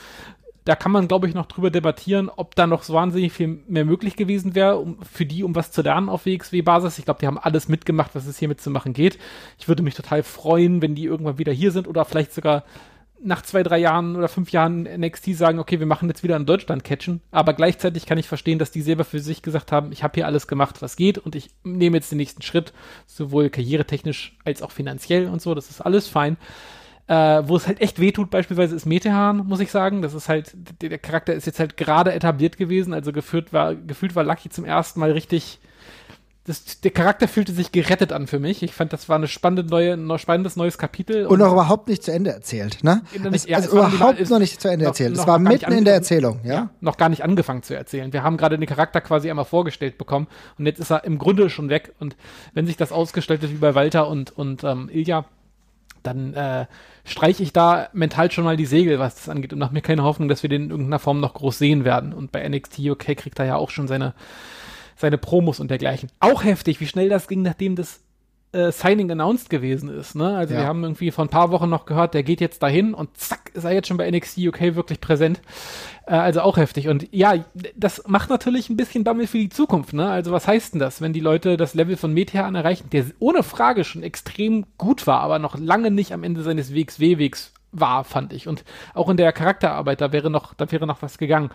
da 0.65 0.75
kann 0.75 0.91
man, 0.91 1.07
glaube 1.07 1.27
ich, 1.27 1.33
noch 1.33 1.47
drüber 1.47 1.69
debattieren, 1.69 2.29
ob 2.33 2.55
da 2.55 2.67
noch 2.67 2.83
so 2.83 2.93
wahnsinnig 2.93 3.33
viel 3.33 3.59
mehr 3.67 3.83
möglich 3.83 4.15
gewesen 4.15 4.55
wäre, 4.55 4.77
um, 4.77 4.97
für 5.01 5.25
die, 5.25 5.43
um 5.43 5.55
was 5.55 5.71
zu 5.71 5.81
lernen 5.81 6.07
auf 6.07 6.25
WXW-Basis. 6.25 6.99
Ich 6.99 7.05
glaube, 7.05 7.19
die 7.19 7.27
haben 7.27 7.37
alles 7.37 7.67
mitgemacht, 7.67 8.15
was 8.15 8.25
es 8.25 8.39
hier 8.39 8.47
mitzumachen 8.47 8.93
geht. 8.93 9.17
Ich 9.59 9.67
würde 9.67 9.83
mich 9.83 9.95
total 9.95 10.23
freuen, 10.23 10.81
wenn 10.81 10.95
die 10.95 11.05
irgendwann 11.05 11.37
wieder 11.37 11.51
hier 11.51 11.71
sind 11.71 11.87
oder 11.87 12.05
vielleicht 12.05 12.33
sogar 12.33 12.63
nach 13.23 13.41
zwei, 13.41 13.63
drei 13.63 13.77
Jahren 13.77 14.15
oder 14.15 14.27
fünf 14.27 14.51
Jahren 14.51 14.83
NXT 14.83 15.35
sagen, 15.35 15.59
okay, 15.59 15.79
wir 15.79 15.85
machen 15.85 16.09
jetzt 16.09 16.23
wieder 16.23 16.35
in 16.35 16.45
Deutschland 16.45 16.83
catchen. 16.83 17.21
Aber 17.31 17.53
gleichzeitig 17.53 18.05
kann 18.05 18.17
ich 18.17 18.27
verstehen, 18.27 18.59
dass 18.59 18.71
die 18.71 18.81
selber 18.81 19.05
für 19.05 19.19
sich 19.19 19.41
gesagt 19.41 19.71
haben, 19.71 19.91
ich 19.91 20.03
habe 20.03 20.15
hier 20.15 20.25
alles 20.25 20.47
gemacht, 20.47 20.81
was 20.81 20.95
geht 20.95 21.17
und 21.17 21.35
ich 21.35 21.49
nehme 21.63 21.97
jetzt 21.97 22.11
den 22.11 22.17
nächsten 22.17 22.41
Schritt, 22.41 22.73
sowohl 23.07 23.49
karrieretechnisch 23.49 24.37
als 24.43 24.61
auch 24.61 24.71
finanziell 24.71 25.27
und 25.27 25.41
so. 25.41 25.55
Das 25.55 25.69
ist 25.69 25.81
alles 25.81 26.07
fein. 26.07 26.37
Äh, 27.05 27.43
wo 27.47 27.57
es 27.57 27.67
halt 27.67 27.81
echt 27.81 27.99
wehtut, 27.99 28.29
beispielsweise 28.29 28.75
ist 28.75 28.85
Metehan, 28.85 29.45
muss 29.45 29.59
ich 29.59 29.71
sagen. 29.71 30.01
Das 30.01 30.13
ist 30.13 30.29
halt, 30.29 30.53
der, 30.81 30.97
Charakter 30.97 31.33
ist 31.33 31.45
jetzt 31.45 31.59
halt 31.59 31.75
gerade 31.75 32.13
etabliert 32.13 32.57
gewesen, 32.57 32.93
also 32.93 33.11
gefühlt 33.11 33.51
war, 33.51 33.75
gefühlt 33.75 34.15
war 34.15 34.23
Lucky 34.23 34.49
zum 34.49 34.63
ersten 34.63 35.01
Mal 35.01 35.11
richtig 35.11 35.59
das, 36.45 36.81
der 36.81 36.91
Charakter 36.91 37.29
fühlte 37.29 37.53
sich 37.53 37.71
gerettet 37.71 38.11
an 38.11 38.27
für 38.27 38.39
mich. 38.39 38.63
Ich 38.63 38.73
fand, 38.73 38.91
das 38.91 39.07
war 39.07 39.15
eine 39.15 39.27
spannende 39.27 39.63
neue, 39.63 39.93
ein 39.93 40.19
spannendes 40.19 40.57
neues 40.57 40.77
Kapitel. 40.77 41.25
Und, 41.25 41.33
und 41.33 41.39
noch 41.39 41.53
überhaupt 41.53 41.87
nicht 41.87 42.03
zu 42.03 42.11
Ende 42.11 42.31
erzählt, 42.31 42.83
ne? 42.83 43.01
Nicht, 43.31 43.47
ja, 43.47 43.57
also 43.57 43.71
überhaupt 43.71 44.19
ist, 44.19 44.29
noch 44.29 44.39
nicht 44.39 44.59
zu 44.59 44.67
Ende 44.67 44.83
noch, 44.83 44.91
erzählt. 44.91 45.17
es 45.17 45.25
war 45.25 45.39
mitten 45.39 45.71
in 45.71 45.85
der 45.85 45.93
Erzählung, 45.93 46.41
ja? 46.43 46.53
ja? 46.53 46.69
Noch 46.81 46.97
gar 46.97 47.07
nicht 47.07 47.23
angefangen 47.23 47.63
zu 47.63 47.75
erzählen. 47.75 48.11
Wir 48.11 48.23
haben 48.23 48.35
gerade 48.35 48.57
den 48.57 48.67
Charakter 48.67 48.99
quasi 48.99 49.29
einmal 49.29 49.45
vorgestellt 49.45 49.97
bekommen 49.97 50.27
und 50.57 50.65
jetzt 50.65 50.79
ist 50.79 50.91
er 50.91 51.05
im 51.05 51.17
Grunde 51.17 51.49
schon 51.49 51.69
weg. 51.69 51.93
Und 51.99 52.17
wenn 52.53 52.65
sich 52.65 52.75
das 52.75 52.91
ausgestaltet 52.91 53.49
wie 53.49 53.57
bei 53.57 53.73
Walter 53.73 54.09
und, 54.09 54.37
und 54.37 54.65
ähm, 54.65 54.89
Ilja, 54.91 55.23
dann 56.03 56.33
äh, 56.33 56.65
streiche 57.05 57.41
ich 57.41 57.53
da 57.53 57.87
mental 57.93 58.29
schon 58.31 58.43
mal 58.43 58.57
die 58.57 58.65
Segel, 58.65 58.99
was 58.99 59.15
das 59.15 59.29
angeht 59.29 59.53
und 59.53 59.59
mache 59.59 59.73
mir 59.73 59.81
keine 59.81 60.03
Hoffnung, 60.03 60.27
dass 60.27 60.43
wir 60.43 60.49
den 60.49 60.65
in 60.65 60.69
irgendeiner 60.71 60.99
Form 60.99 61.21
noch 61.21 61.33
groß 61.35 61.57
sehen 61.57 61.85
werden. 61.85 62.11
Und 62.11 62.33
bei 62.33 62.45
NXT 62.47 62.79
UK 62.79 63.15
kriegt 63.15 63.39
er 63.39 63.45
ja 63.45 63.55
auch 63.55 63.69
schon 63.69 63.87
seine 63.87 64.13
seine 64.95 65.17
Promos 65.17 65.59
und 65.59 65.69
dergleichen. 65.69 66.09
Auch 66.19 66.43
heftig, 66.43 66.79
wie 66.79 66.87
schnell 66.87 67.09
das 67.09 67.27
ging, 67.27 67.41
nachdem 67.41 67.75
das 67.75 68.01
äh, 68.53 68.71
Signing 68.71 69.11
announced 69.11 69.49
gewesen 69.49 69.89
ist. 69.89 70.15
Ne? 70.15 70.35
Also 70.35 70.53
ja. 70.53 70.61
wir 70.61 70.67
haben 70.67 70.83
irgendwie 70.83 71.11
vor 71.11 71.25
ein 71.25 71.29
paar 71.29 71.51
Wochen 71.51 71.69
noch 71.69 71.85
gehört, 71.85 72.13
der 72.13 72.23
geht 72.23 72.39
jetzt 72.39 72.61
dahin 72.61 72.93
und 72.93 73.17
zack, 73.17 73.51
ist 73.53 73.63
er 73.63 73.73
jetzt 73.73 73.87
schon 73.87 73.97
bei 73.97 74.09
NXT 74.09 74.37
UK 74.37 74.75
wirklich 74.75 75.01
präsent. 75.01 75.41
Äh, 76.05 76.15
also 76.15 76.41
auch 76.41 76.57
heftig. 76.57 76.87
Und 76.87 77.07
ja, 77.11 77.33
das 77.75 78.03
macht 78.07 78.29
natürlich 78.29 78.69
ein 78.69 78.77
bisschen 78.77 79.03
Bammel 79.03 79.27
für 79.27 79.39
die 79.39 79.49
Zukunft. 79.49 79.93
Ne? 79.93 80.07
Also 80.07 80.31
was 80.31 80.47
heißt 80.47 80.73
denn 80.73 80.79
das, 80.79 81.01
wenn 81.01 81.13
die 81.13 81.19
Leute 81.19 81.57
das 81.57 81.73
Level 81.73 81.97
von 81.97 82.13
Metehan 82.13 82.55
erreichen, 82.55 82.89
der 82.91 83.05
ohne 83.19 83.43
Frage 83.43 83.83
schon 83.83 84.03
extrem 84.03 84.65
gut 84.77 85.07
war, 85.07 85.21
aber 85.21 85.39
noch 85.39 85.57
lange 85.57 85.91
nicht 85.91 86.13
am 86.13 86.23
Ende 86.23 86.43
seines 86.43 86.73
WXW-Wegs 86.73 87.53
war, 87.73 88.03
fand 88.05 88.31
ich. 88.31 88.47
Und 88.47 88.63
auch 88.93 89.09
in 89.09 89.17
der 89.17 89.33
Charakterarbeit, 89.33 89.99
da 89.99 90.11
wäre 90.11 90.29
noch, 90.29 90.53
da 90.53 90.71
wäre 90.71 90.87
noch 90.87 91.01
was 91.01 91.17
gegangen 91.17 91.49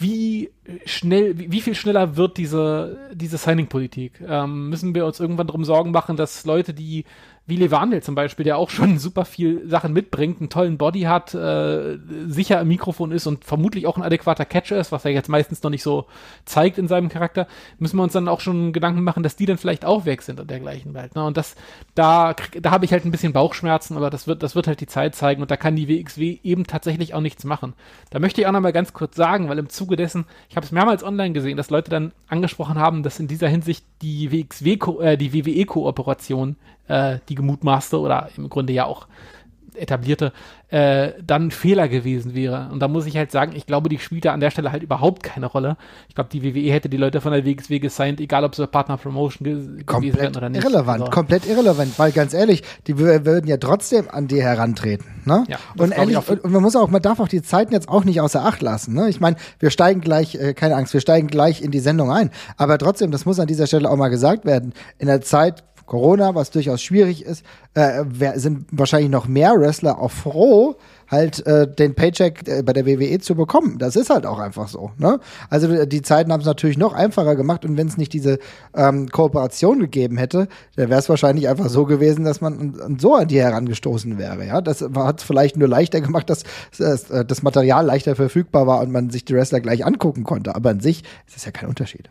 wie 0.00 0.50
schnell, 0.86 1.38
wie, 1.38 1.52
wie, 1.52 1.60
viel 1.60 1.74
schneller 1.74 2.16
wird 2.16 2.38
diese, 2.38 3.10
diese 3.12 3.36
Signing-Politik? 3.36 4.22
Ähm, 4.26 4.70
müssen 4.70 4.94
wir 4.94 5.04
uns 5.04 5.20
irgendwann 5.20 5.46
darum 5.46 5.64
Sorgen 5.64 5.90
machen, 5.90 6.16
dass 6.16 6.46
Leute, 6.46 6.72
die 6.72 7.04
wie 7.50 7.56
Levandel 7.56 8.02
zum 8.02 8.14
Beispiel, 8.14 8.44
der 8.44 8.56
auch 8.56 8.70
schon 8.70 8.98
super 9.00 9.26
viel 9.26 9.68
Sachen 9.68 9.92
mitbringt, 9.92 10.40
einen 10.40 10.48
tollen 10.48 10.78
Body 10.78 11.02
hat, 11.02 11.34
äh, 11.34 11.98
sicher 12.26 12.60
im 12.60 12.68
Mikrofon 12.68 13.12
ist 13.12 13.26
und 13.26 13.44
vermutlich 13.44 13.86
auch 13.86 13.98
ein 13.98 14.02
adäquater 14.02 14.46
Catcher 14.46 14.78
ist, 14.78 14.92
was 14.92 15.04
er 15.04 15.10
jetzt 15.10 15.28
meistens 15.28 15.62
noch 15.62 15.70
nicht 15.70 15.82
so 15.82 16.06
zeigt 16.46 16.78
in 16.78 16.88
seinem 16.88 17.10
Charakter, 17.10 17.46
müssen 17.78 17.98
wir 17.98 18.02
uns 18.02 18.14
dann 18.14 18.28
auch 18.28 18.40
schon 18.40 18.72
Gedanken 18.72 19.02
machen, 19.02 19.22
dass 19.22 19.36
die 19.36 19.46
dann 19.46 19.58
vielleicht 19.58 19.84
auch 19.84 20.06
weg 20.06 20.22
sind 20.22 20.40
und 20.40 20.50
dergleichen 20.50 20.94
Welt. 20.94 21.14
Ne? 21.14 21.24
Und 21.24 21.36
das, 21.36 21.56
da, 21.94 22.34
da 22.60 22.70
habe 22.70 22.84
ich 22.84 22.92
halt 22.92 23.04
ein 23.04 23.10
bisschen 23.10 23.32
Bauchschmerzen, 23.32 23.96
aber 23.96 24.08
das 24.08 24.26
wird, 24.26 24.42
das 24.42 24.54
wird 24.54 24.66
halt 24.66 24.80
die 24.80 24.86
Zeit 24.86 25.14
zeigen 25.14 25.42
und 25.42 25.50
da 25.50 25.56
kann 25.56 25.76
die 25.76 25.88
WXW 25.88 26.38
eben 26.42 26.66
tatsächlich 26.66 27.12
auch 27.12 27.20
nichts 27.20 27.44
machen. 27.44 27.74
Da 28.10 28.18
möchte 28.18 28.40
ich 28.40 28.46
auch 28.46 28.52
noch 28.52 28.60
mal 28.60 28.72
ganz 28.72 28.92
kurz 28.92 29.16
sagen, 29.16 29.48
weil 29.48 29.58
im 29.58 29.68
Zuge 29.68 29.96
dessen, 29.96 30.24
ich 30.48 30.56
habe 30.56 30.64
es 30.64 30.72
mehrmals 30.72 31.04
online 31.04 31.32
gesehen, 31.32 31.56
dass 31.56 31.70
Leute 31.70 31.90
dann 31.90 32.12
angesprochen 32.28 32.78
haben, 32.78 33.02
dass 33.02 33.20
in 33.20 33.28
dieser 33.28 33.48
Hinsicht 33.48 33.84
die 34.02 34.30
WXW, 34.30 34.78
äh, 35.00 35.16
die 35.16 35.32
WWE-Kooperation 35.32 36.56
äh, 36.90 37.18
die 37.28 37.34
gemutmaßte 37.36 37.98
oder 37.98 38.28
im 38.36 38.48
Grunde 38.48 38.72
ja 38.72 38.84
auch 38.84 39.06
etablierte, 39.74 40.32
äh, 40.68 41.12
dann 41.24 41.50
Fehler 41.50 41.88
gewesen 41.88 42.34
wäre. 42.34 42.68
Und 42.72 42.80
da 42.80 42.88
muss 42.88 43.06
ich 43.06 43.16
halt 43.16 43.32
sagen, 43.32 43.52
ich 43.54 43.66
glaube, 43.66 43.88
die 43.88 43.98
spielte 43.98 44.30
an 44.30 44.40
der 44.40 44.50
Stelle 44.50 44.70
halt 44.70 44.82
überhaupt 44.82 45.22
keine 45.22 45.46
Rolle. 45.46 45.76
Ich 46.08 46.14
glaube, 46.14 46.30
die 46.30 46.42
WWE 46.42 46.72
hätte 46.72 46.88
die 46.88 46.96
Leute 46.96 47.20
von 47.20 47.32
der 47.32 47.44
WXW 47.44 47.80
gesigned, 47.80 48.20
egal 48.20 48.44
ob 48.44 48.54
sie 48.54 48.66
Partner 48.66 48.96
Promotion 48.96 49.44
ge 49.44 49.84
komplett 49.84 50.12
gewesen 50.12 50.20
wären 50.20 50.36
oder 50.36 50.48
nicht. 50.48 50.64
Irrelevant, 50.64 51.00
also. 51.00 51.10
komplett 51.10 51.46
irrelevant, 51.46 51.98
weil 51.98 52.12
ganz 52.12 52.34
ehrlich, 52.34 52.62
die 52.86 52.98
würden 52.98 53.46
ja 53.48 53.56
trotzdem 53.56 54.08
an 54.10 54.28
die 54.28 54.42
herantreten. 54.42 55.06
Ne? 55.24 55.44
Ja, 55.48 55.58
und 55.76 55.92
ehrlich, 55.92 56.16
und 56.16 56.50
man 56.50 56.62
muss 56.62 56.76
auch, 56.76 56.88
man 56.88 57.02
darf 57.02 57.20
auch 57.20 57.28
die 57.28 57.42
Zeiten 57.42 57.72
jetzt 57.72 57.88
auch 57.88 58.04
nicht 58.04 58.20
außer 58.20 58.44
Acht 58.44 58.62
lassen. 58.62 58.94
Ne? 58.94 59.08
Ich 59.08 59.20
meine, 59.20 59.36
wir 59.58 59.70
steigen 59.70 60.00
gleich, 60.00 60.34
äh, 60.36 60.54
keine 60.54 60.76
Angst, 60.76 60.94
wir 60.94 61.00
steigen 61.00 61.28
gleich 61.28 61.62
in 61.62 61.70
die 61.70 61.80
Sendung 61.80 62.10
ein. 62.10 62.30
Aber 62.56 62.78
trotzdem, 62.78 63.10
das 63.10 63.26
muss 63.26 63.40
an 63.40 63.46
dieser 63.46 63.66
Stelle 63.66 63.90
auch 63.90 63.96
mal 63.96 64.08
gesagt 64.08 64.44
werden. 64.44 64.72
In 64.98 65.08
der 65.08 65.20
Zeit, 65.20 65.64
Corona, 65.90 66.36
was 66.36 66.52
durchaus 66.52 66.80
schwierig 66.80 67.24
ist, 67.24 67.44
äh, 67.74 68.04
sind 68.36 68.66
wahrscheinlich 68.70 69.10
noch 69.10 69.26
mehr 69.26 69.58
Wrestler 69.58 69.98
auch 69.98 70.12
froh, 70.12 70.76
halt 71.08 71.44
äh, 71.48 71.66
den 71.66 71.96
Paycheck 71.96 72.46
äh, 72.46 72.62
bei 72.62 72.72
der 72.72 72.86
WWE 72.86 73.18
zu 73.18 73.34
bekommen. 73.34 73.76
Das 73.78 73.96
ist 73.96 74.08
halt 74.08 74.24
auch 74.24 74.38
einfach 74.38 74.68
so. 74.68 74.92
Ne? 74.98 75.18
Also 75.48 75.84
die 75.86 76.02
Zeiten 76.02 76.32
haben 76.32 76.42
es 76.42 76.46
natürlich 76.46 76.78
noch 76.78 76.92
einfacher 76.92 77.34
gemacht 77.34 77.64
und 77.64 77.76
wenn 77.76 77.88
es 77.88 77.96
nicht 77.96 78.12
diese 78.12 78.38
ähm, 78.72 79.08
Kooperation 79.08 79.80
gegeben 79.80 80.16
hätte, 80.16 80.46
dann 80.76 80.90
wäre 80.90 81.00
es 81.00 81.08
wahrscheinlich 81.08 81.48
einfach 81.48 81.68
so 81.68 81.86
gewesen, 81.86 82.24
dass 82.24 82.40
man 82.40 82.96
so 83.00 83.16
an 83.16 83.26
die 83.26 83.40
herangestoßen 83.40 84.16
wäre. 84.16 84.46
Ja, 84.46 84.60
das 84.60 84.82
hat 84.82 85.18
es 85.18 85.24
vielleicht 85.24 85.56
nur 85.56 85.66
leichter 85.66 86.00
gemacht, 86.00 86.30
dass 86.30 86.44
das, 86.78 87.10
äh, 87.10 87.24
das 87.24 87.42
Material 87.42 87.84
leichter 87.84 88.14
verfügbar 88.14 88.68
war 88.68 88.80
und 88.80 88.92
man 88.92 89.10
sich 89.10 89.24
die 89.24 89.34
Wrestler 89.34 89.58
gleich 89.58 89.84
angucken 89.84 90.22
konnte. 90.22 90.54
Aber 90.54 90.70
an 90.70 90.78
sich 90.78 91.02
ist 91.26 91.36
es 91.36 91.44
ja 91.44 91.50
kein 91.50 91.68
Unterschied. 91.68 92.10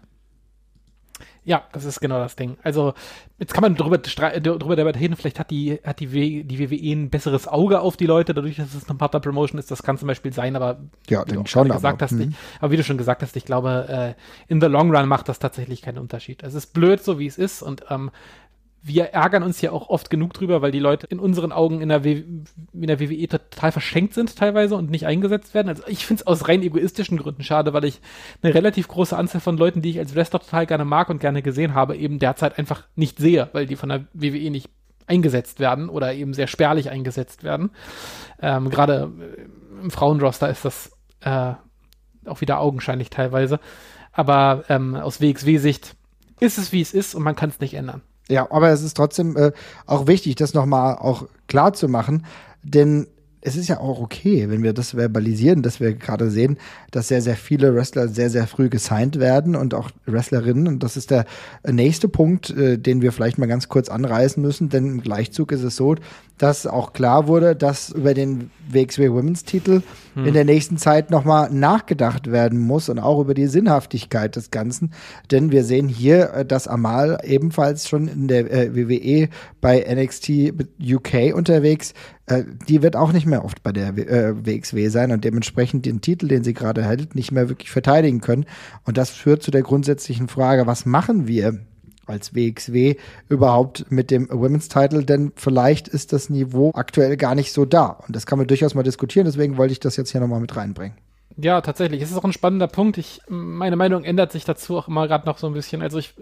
Ja, 1.45 1.63
das 1.71 1.85
ist 1.85 1.99
genau 1.99 2.19
das 2.19 2.35
Ding. 2.35 2.57
Also, 2.63 2.93
jetzt 3.37 3.53
kann 3.53 3.61
man 3.61 3.75
drüber, 3.75 3.97
drüber 3.97 4.75
debattieren, 4.75 5.15
vielleicht 5.15 5.39
hat 5.39 5.51
die, 5.51 5.79
hat 5.83 5.99
die, 5.99 6.11
w, 6.11 6.43
die 6.43 6.59
WWE 6.59 6.91
ein 6.91 7.09
besseres 7.09 7.47
Auge 7.47 7.79
auf 7.79 7.97
die 7.97 8.05
Leute, 8.05 8.33
dadurch, 8.33 8.57
dass 8.57 8.73
es 8.73 8.89
eine 8.89 8.97
Partner-Promotion 8.97 9.57
ist. 9.57 9.71
Das 9.71 9.81
kann 9.81 9.97
zum 9.97 10.07
Beispiel 10.07 10.33
sein, 10.33 10.55
aber 10.55 10.79
ja, 11.09 11.25
wie 11.27 11.33
du 11.33 11.45
schon 11.45 11.69
gesagt 11.69 12.01
aber, 12.01 12.11
hast, 12.11 12.19
ich, 12.19 12.27
mhm. 12.27 12.35
aber 12.59 12.71
wie 12.71 12.77
du 12.77 12.83
schon 12.83 12.97
gesagt 12.97 13.21
hast, 13.21 13.35
ich 13.35 13.45
glaube, 13.45 14.15
äh, 14.17 14.51
in 14.51 14.61
the 14.61 14.67
long 14.67 14.93
run 14.95 15.07
macht 15.07 15.29
das 15.29 15.39
tatsächlich 15.39 15.81
keinen 15.81 15.97
Unterschied. 15.97 16.43
Es 16.43 16.53
ist 16.53 16.67
blöd, 16.67 17.03
so 17.03 17.19
wie 17.19 17.27
es 17.27 17.37
ist 17.37 17.61
und 17.61 17.85
ähm, 17.89 18.11
wir 18.81 19.05
ärgern 19.05 19.43
uns 19.43 19.59
ja 19.61 19.71
auch 19.71 19.89
oft 19.89 20.09
genug 20.09 20.33
drüber, 20.33 20.61
weil 20.61 20.71
die 20.71 20.79
Leute 20.79 21.07
in 21.07 21.19
unseren 21.19 21.51
Augen 21.51 21.81
in 21.81 21.89
der, 21.89 22.03
w 22.03 22.23
in 22.73 22.87
der 22.87 22.99
WWE 22.99 23.27
total 23.27 23.71
verschenkt 23.71 24.13
sind 24.13 24.35
teilweise 24.35 24.75
und 24.75 24.89
nicht 24.89 25.05
eingesetzt 25.05 25.53
werden. 25.53 25.69
Also 25.69 25.83
ich 25.87 26.05
finde 26.05 26.21
es 26.21 26.27
aus 26.27 26.47
rein 26.47 26.61
egoistischen 26.61 27.17
Gründen 27.17 27.43
schade, 27.43 27.73
weil 27.73 27.85
ich 27.85 27.99
eine 28.41 28.53
relativ 28.53 28.87
große 28.87 29.17
Anzahl 29.17 29.41
von 29.41 29.57
Leuten, 29.57 29.81
die 29.81 29.89
ich 29.89 29.99
als 29.99 30.15
Wrestler 30.15 30.39
total 30.39 30.65
gerne 30.65 30.85
mag 30.85 31.09
und 31.09 31.19
gerne 31.19 31.41
gesehen 31.41 31.73
habe, 31.73 31.97
eben 31.97 32.19
derzeit 32.19 32.57
einfach 32.57 32.83
nicht 32.95 33.19
sehe, 33.19 33.49
weil 33.51 33.65
die 33.65 33.75
von 33.75 33.89
der 33.89 34.05
WWE 34.13 34.49
nicht 34.49 34.69
eingesetzt 35.07 35.59
werden 35.59 35.89
oder 35.89 36.13
eben 36.13 36.33
sehr 36.33 36.47
spärlich 36.47 36.89
eingesetzt 36.89 37.43
werden. 37.43 37.71
Ähm, 38.41 38.69
Gerade 38.69 39.11
äh, 39.19 39.81
im 39.81 39.91
Frauenroster 39.91 40.49
ist 40.49 40.63
das 40.63 40.91
äh, 41.21 41.53
auch 42.25 42.41
wieder 42.41 42.59
augenscheinlich 42.59 43.09
teilweise. 43.09 43.59
Aber 44.11 44.63
ähm, 44.69 44.95
aus 44.95 45.19
WXW-Sicht 45.19 45.95
ist 46.39 46.57
es, 46.57 46.71
wie 46.71 46.81
es 46.81 46.93
ist 46.93 47.15
und 47.15 47.23
man 47.23 47.35
kann 47.35 47.49
es 47.49 47.59
nicht 47.59 47.73
ändern. 47.73 48.01
Ja, 48.29 48.47
aber 48.51 48.69
es 48.69 48.83
ist 48.83 48.95
trotzdem 48.95 49.35
äh, 49.35 49.51
auch 49.85 50.07
wichtig, 50.07 50.35
das 50.35 50.53
nochmal 50.53 50.97
auch 50.97 51.27
klar 51.47 51.73
zu 51.73 51.87
machen, 51.87 52.25
denn 52.63 53.07
es 53.41 53.55
ist 53.55 53.69
ja 53.69 53.79
auch 53.79 54.01
okay, 54.01 54.49
wenn 54.49 54.63
wir 54.63 54.73
das 54.73 54.91
verbalisieren, 54.95 55.61
dass 55.61 55.79
wir 55.79 55.93
gerade 55.93 56.29
sehen, 56.29 56.57
dass 56.91 57.07
sehr, 57.07 57.21
sehr 57.21 57.35
viele 57.35 57.73
Wrestler 57.73 58.07
sehr, 58.07 58.29
sehr 58.29 58.47
früh 58.47 58.69
gesigned 58.69 59.19
werden 59.19 59.55
und 59.55 59.73
auch 59.73 59.91
Wrestlerinnen. 60.05 60.67
Und 60.67 60.83
das 60.83 60.97
ist 60.97 61.11
der 61.11 61.25
nächste 61.65 62.09
Punkt, 62.09 62.49
äh, 62.49 62.77
den 62.77 63.01
wir 63.01 63.11
vielleicht 63.11 63.37
mal 63.37 63.47
ganz 63.47 63.69
kurz 63.69 63.89
anreißen 63.89 64.41
müssen, 64.41 64.69
denn 64.69 64.85
im 64.85 65.01
Gleichzug 65.01 65.51
ist 65.51 65.63
es 65.63 65.75
so, 65.75 65.95
dass 66.37 66.65
auch 66.65 66.93
klar 66.93 67.27
wurde, 67.27 67.55
dass 67.55 67.89
über 67.89 68.13
den 68.13 68.49
WXW 68.69 69.11
Women's 69.11 69.43
Titel 69.43 69.81
hm. 70.13 70.25
in 70.25 70.33
der 70.33 70.45
nächsten 70.45 70.77
Zeit 70.77 71.11
nochmal 71.11 71.51
nachgedacht 71.51 72.31
werden 72.31 72.59
muss 72.59 72.87
und 72.87 72.97
auch 72.99 73.19
über 73.19 73.33
die 73.33 73.47
Sinnhaftigkeit 73.47 74.35
des 74.35 74.49
Ganzen. 74.49 74.93
Denn 75.31 75.51
wir 75.51 75.63
sehen 75.63 75.87
hier, 75.87 76.33
äh, 76.33 76.45
dass 76.45 76.67
Amal 76.67 77.19
ebenfalls 77.23 77.87
schon 77.87 78.07
in 78.07 78.27
der 78.27 78.51
äh, 78.51 78.75
WWE 78.75 79.29
bei 79.61 79.85
NXT 79.93 80.53
UK 80.81 81.35
unterwegs, 81.35 81.93
äh, 82.29 82.43
die 82.67 82.81
wird 82.83 82.95
auch 82.95 83.11
nicht 83.11 83.25
mehr 83.25 83.43
oft 83.43 83.63
bei 83.63 83.71
der 83.71 83.89
äh, 83.97 84.45
WXW 84.45 84.89
sein 84.89 85.11
und 85.11 85.25
dementsprechend 85.25 85.85
den 85.85 85.99
Titel, 85.99 86.27
den 86.27 86.43
sie 86.43 86.53
gerade 86.53 86.83
hält, 86.83 87.15
nicht 87.15 87.31
mehr 87.31 87.49
wirklich 87.49 87.71
verteidigen 87.71 88.21
können. 88.21 88.45
Und 88.85 88.97
das 88.97 89.09
führt 89.09 89.41
zu 89.41 89.51
der 89.51 89.63
grundsätzlichen 89.63 90.27
Frage, 90.27 90.67
was 90.67 90.85
machen 90.85 91.27
wir 91.27 91.59
als 92.05 92.35
WXW 92.35 92.95
überhaupt 93.29 93.85
mit 93.89 94.11
dem 94.11 94.29
Women's 94.29 94.67
Title, 94.67 95.03
denn 95.03 95.31
vielleicht 95.35 95.87
ist 95.87 96.13
das 96.13 96.29
Niveau 96.29 96.71
aktuell 96.73 97.17
gar 97.17 97.35
nicht 97.35 97.51
so 97.51 97.65
da. 97.65 97.87
Und 97.87 98.15
das 98.15 98.25
kann 98.25 98.37
man 98.37 98.47
durchaus 98.47 98.75
mal 98.75 98.83
diskutieren, 98.83 99.25
deswegen 99.25 99.57
wollte 99.57 99.73
ich 99.73 99.79
das 99.79 99.95
jetzt 99.95 100.11
hier 100.11 100.21
nochmal 100.21 100.39
mit 100.39 100.55
reinbringen. 100.55 100.97
Ja, 101.41 101.61
tatsächlich. 101.61 102.01
Es 102.01 102.11
ist 102.11 102.17
auch 102.17 102.25
ein 102.25 102.33
spannender 102.33 102.67
Punkt. 102.67 102.97
Ich, 102.97 103.21
meine 103.27 103.75
Meinung 103.75 104.03
ändert 104.03 104.31
sich 104.31 104.43
dazu 104.43 104.77
auch 104.77 104.87
immer 104.87 105.07
gerade 105.07 105.25
noch 105.25 105.37
so 105.37 105.47
ein 105.47 105.53
bisschen. 105.53 105.81
Also 105.81 105.97
ich 105.97 106.13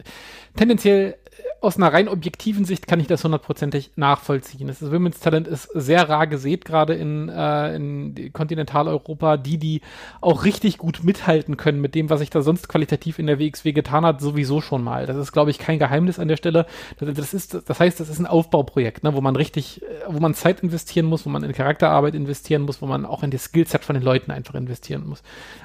tendenziell 0.55 1.17
aus 1.59 1.77
einer 1.77 1.91
rein 1.91 2.07
objektiven 2.07 2.65
Sicht 2.65 2.87
kann 2.87 2.99
ich 2.99 3.07
das 3.07 3.23
hundertprozentig 3.23 3.91
nachvollziehen. 3.95 4.67
Das 4.67 4.81
Women's 4.91 5.19
Talent 5.19 5.47
ist 5.47 5.69
sehr 5.73 6.07
rar 6.07 6.27
gesät, 6.27 6.65
gerade 6.65 6.93
in, 6.93 7.29
äh, 7.29 7.75
in 7.75 8.31
Kontinentaleuropa. 8.31 9.37
Die, 9.37 9.57
die 9.57 9.81
auch 10.21 10.45
richtig 10.45 10.77
gut 10.77 11.03
mithalten 11.03 11.57
können 11.57 11.81
mit 11.81 11.95
dem, 11.95 12.09
was 12.09 12.19
sich 12.19 12.29
da 12.29 12.41
sonst 12.41 12.69
qualitativ 12.69 13.17
in 13.17 13.27
der 13.27 13.39
WXW 13.39 13.71
getan 13.71 14.05
hat, 14.05 14.21
sowieso 14.21 14.61
schon 14.61 14.83
mal. 14.83 15.07
Das 15.07 15.17
ist, 15.17 15.31
glaube 15.31 15.49
ich, 15.49 15.57
kein 15.57 15.79
Geheimnis 15.79 16.19
an 16.19 16.27
der 16.27 16.37
Stelle. 16.37 16.67
Das, 16.99 17.13
das, 17.13 17.33
ist, 17.33 17.57
das 17.67 17.79
heißt, 17.79 17.99
das 17.99 18.09
ist 18.09 18.19
ein 18.19 18.27
Aufbauprojekt, 18.27 19.03
ne, 19.03 19.15
wo 19.15 19.21
man 19.21 19.35
richtig, 19.35 19.81
äh, 19.81 19.85
wo 20.07 20.19
man 20.19 20.35
Zeit 20.35 20.61
investieren 20.61 21.07
muss, 21.07 21.25
wo 21.25 21.29
man 21.29 21.43
in 21.43 21.53
Charakterarbeit 21.53 22.13
investieren 22.13 22.63
muss, 22.63 22.81
wo 22.81 22.85
man 22.85 23.05
auch 23.05 23.23
in 23.23 23.31
das 23.31 23.45
Skillset 23.45 23.83
von 23.83 23.95
den 23.95 24.03
Leuten 24.03 24.31
einfach 24.31 24.53
investieren 24.53 25.06
muss. 25.06 25.06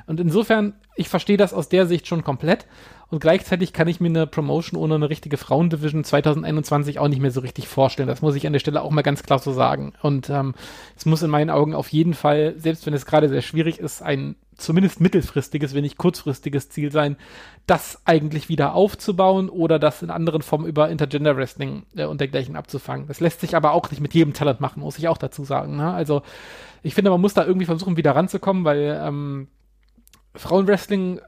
Und 0.06 0.20
insofern, 0.20 0.74
ich 0.94 1.08
verstehe 1.08 1.36
das 1.36 1.52
aus 1.52 1.68
der 1.68 1.86
Sicht 1.86 2.06
schon 2.06 2.24
komplett. 2.24 2.66
Und 3.12 3.20
gleichzeitig 3.20 3.74
kann 3.74 3.88
ich 3.88 4.00
mir 4.00 4.08
eine 4.08 4.26
Promotion 4.26 4.80
ohne 4.80 4.94
eine 4.94 5.10
richtige 5.10 5.36
Frauendivision 5.36 6.02
2021 6.02 6.98
auch 6.98 7.08
nicht 7.08 7.20
mehr 7.20 7.30
so 7.30 7.40
richtig 7.40 7.68
vorstellen. 7.68 8.08
Das 8.08 8.22
muss 8.22 8.34
ich 8.36 8.46
an 8.46 8.54
der 8.54 8.60
Stelle 8.60 8.80
auch 8.80 8.90
mal 8.90 9.02
ganz 9.02 9.22
klar 9.22 9.38
so 9.38 9.52
sagen. 9.52 9.92
Und 10.00 10.30
ähm, 10.30 10.54
es 10.96 11.04
muss 11.04 11.22
in 11.22 11.30
meinen 11.30 11.50
Augen 11.50 11.74
auf 11.74 11.88
jeden 11.88 12.14
Fall, 12.14 12.54
selbst 12.56 12.86
wenn 12.86 12.94
es 12.94 13.04
gerade 13.04 13.28
sehr 13.28 13.42
schwierig 13.42 13.80
ist, 13.80 14.02
ein 14.02 14.36
zumindest 14.56 15.00
mittelfristiges, 15.00 15.74
wenn 15.74 15.82
nicht 15.82 15.98
kurzfristiges 15.98 16.70
Ziel 16.70 16.90
sein, 16.90 17.16
das 17.66 18.00
eigentlich 18.04 18.48
wieder 18.48 18.74
aufzubauen 18.74 19.48
oder 19.48 19.78
das 19.78 20.02
in 20.02 20.10
anderen 20.10 20.42
Formen 20.42 20.66
über 20.66 20.88
Intergender 20.88 21.36
Wrestling 21.36 21.84
äh, 21.96 22.06
und 22.06 22.20
dergleichen 22.20 22.56
abzufangen. 22.56 23.08
Das 23.08 23.20
lässt 23.20 23.40
sich 23.40 23.56
aber 23.56 23.72
auch 23.72 23.90
nicht 23.90 24.00
mit 24.00 24.14
jedem 24.14 24.32
Talent 24.32 24.60
machen, 24.60 24.80
muss 24.80 24.98
ich 24.98 25.08
auch 25.08 25.18
dazu 25.18 25.44
sagen. 25.44 25.76
Ne? 25.76 25.92
Also 25.92 26.22
ich 26.82 26.94
finde, 26.94 27.10
man 27.10 27.20
muss 27.20 27.34
da 27.34 27.44
irgendwie 27.44 27.66
versuchen, 27.66 27.96
wieder 27.96 28.14
ranzukommen, 28.14 28.64
weil 28.64 29.00
ähm, 29.02 29.48
Frauenwrestling 30.34 31.20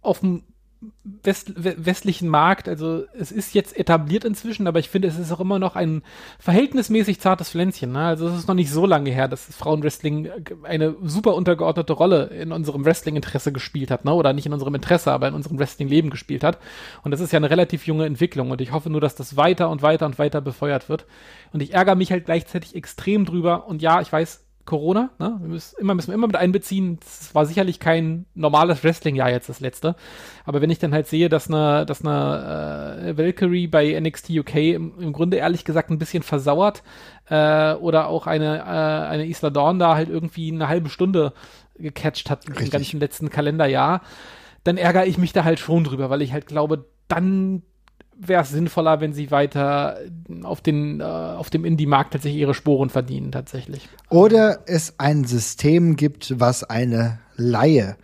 auf 0.00 0.20
dem 0.20 0.42
West, 1.22 1.52
westlichen 1.56 2.28
Markt. 2.28 2.68
Also 2.68 3.04
es 3.18 3.32
ist 3.32 3.54
jetzt 3.54 3.76
etabliert 3.76 4.24
inzwischen, 4.24 4.66
aber 4.66 4.78
ich 4.78 4.88
finde, 4.88 5.08
es 5.08 5.18
ist 5.18 5.32
auch 5.32 5.40
immer 5.40 5.58
noch 5.58 5.76
ein 5.76 6.02
verhältnismäßig 6.38 7.20
zartes 7.20 7.50
Pflänzchen. 7.50 7.92
Ne? 7.92 8.00
Also 8.00 8.28
es 8.28 8.36
ist 8.36 8.48
noch 8.48 8.54
nicht 8.54 8.70
so 8.70 8.86
lange 8.86 9.10
her, 9.10 9.28
dass 9.28 9.44
Frauenwrestling 9.44 10.30
eine 10.62 10.94
super 11.02 11.34
untergeordnete 11.34 11.92
Rolle 11.92 12.26
in 12.26 12.52
unserem 12.52 12.84
Wrestling-Interesse 12.84 13.52
gespielt 13.52 13.90
hat, 13.90 14.04
ne? 14.04 14.12
Oder 14.12 14.32
nicht 14.32 14.46
in 14.46 14.52
unserem 14.52 14.74
Interesse, 14.74 15.12
aber 15.12 15.28
in 15.28 15.34
unserem 15.34 15.58
Wrestling-Leben 15.58 16.10
gespielt 16.10 16.44
hat. 16.44 16.58
Und 17.02 17.10
das 17.10 17.20
ist 17.20 17.32
ja 17.32 17.38
eine 17.38 17.50
relativ 17.50 17.86
junge 17.86 18.06
Entwicklung 18.06 18.50
und 18.50 18.60
ich 18.60 18.72
hoffe 18.72 18.90
nur, 18.90 19.00
dass 19.00 19.14
das 19.14 19.36
weiter 19.36 19.70
und 19.70 19.82
weiter 19.82 20.06
und 20.06 20.18
weiter 20.18 20.40
befeuert 20.40 20.88
wird. 20.88 21.06
Und 21.52 21.62
ich 21.62 21.74
ärgere 21.74 21.94
mich 21.94 22.10
halt 22.10 22.26
gleichzeitig 22.26 22.74
extrem 22.74 23.24
drüber. 23.24 23.66
Und 23.66 23.80
ja, 23.80 24.00
ich 24.00 24.12
weiß, 24.12 24.43
Corona, 24.64 25.10
ne? 25.18 25.36
Wir 25.40 25.48
müssen 25.48 25.76
immer, 25.78 25.94
müssen 25.94 26.08
wir 26.08 26.14
immer 26.14 26.26
mit 26.26 26.36
einbeziehen. 26.36 26.98
Es 27.04 27.34
war 27.34 27.44
sicherlich 27.44 27.80
kein 27.80 28.24
normales 28.34 28.82
Wrestling-Jahr 28.82 29.30
jetzt 29.30 29.48
das 29.48 29.60
letzte. 29.60 29.94
Aber 30.44 30.62
wenn 30.62 30.70
ich 30.70 30.78
dann 30.78 30.94
halt 30.94 31.06
sehe, 31.06 31.28
dass 31.28 31.48
eine, 31.48 31.84
dass 31.84 32.04
eine 32.04 33.04
äh, 33.04 33.18
Valkyrie 33.18 33.66
bei 33.66 33.98
NXT 34.00 34.30
UK 34.30 34.54
im, 34.56 34.98
im 34.98 35.12
Grunde 35.12 35.36
ehrlich 35.36 35.64
gesagt 35.64 35.90
ein 35.90 35.98
bisschen 35.98 36.22
versauert 36.22 36.82
äh, 37.28 37.74
oder 37.74 38.08
auch 38.08 38.26
eine, 38.26 38.58
äh, 38.58 39.08
eine 39.08 39.26
Isla 39.26 39.50
Dawn 39.50 39.78
da 39.78 39.94
halt 39.94 40.08
irgendwie 40.08 40.50
eine 40.50 40.68
halbe 40.68 40.88
Stunde 40.88 41.34
gecatcht 41.76 42.30
hat 42.30 42.48
Richtig. 42.48 42.66
im 42.66 42.70
ganzen 42.70 43.00
letzten 43.00 43.30
Kalenderjahr, 43.30 44.02
dann 44.62 44.76
ärgere 44.76 45.06
ich 45.06 45.18
mich 45.18 45.32
da 45.32 45.44
halt 45.44 45.58
schon 45.58 45.84
drüber, 45.84 46.08
weil 46.08 46.22
ich 46.22 46.32
halt 46.32 46.46
glaube, 46.46 46.86
dann 47.08 47.62
wäre 48.18 48.42
es 48.42 48.50
sinnvoller, 48.50 49.00
wenn 49.00 49.12
sie 49.12 49.30
weiter 49.30 49.98
auf, 50.42 50.60
den, 50.60 51.00
äh, 51.00 51.04
auf 51.04 51.50
dem 51.50 51.64
Indie-Markt 51.64 52.12
tatsächlich 52.12 52.40
ihre 52.40 52.54
Sporen 52.54 52.90
verdienen, 52.90 53.32
tatsächlich. 53.32 53.88
Oder 54.10 54.60
es 54.66 54.94
ein 54.98 55.24
System 55.24 55.96
gibt, 55.96 56.38
was 56.38 56.64
eine 56.64 57.18
Laie 57.36 57.96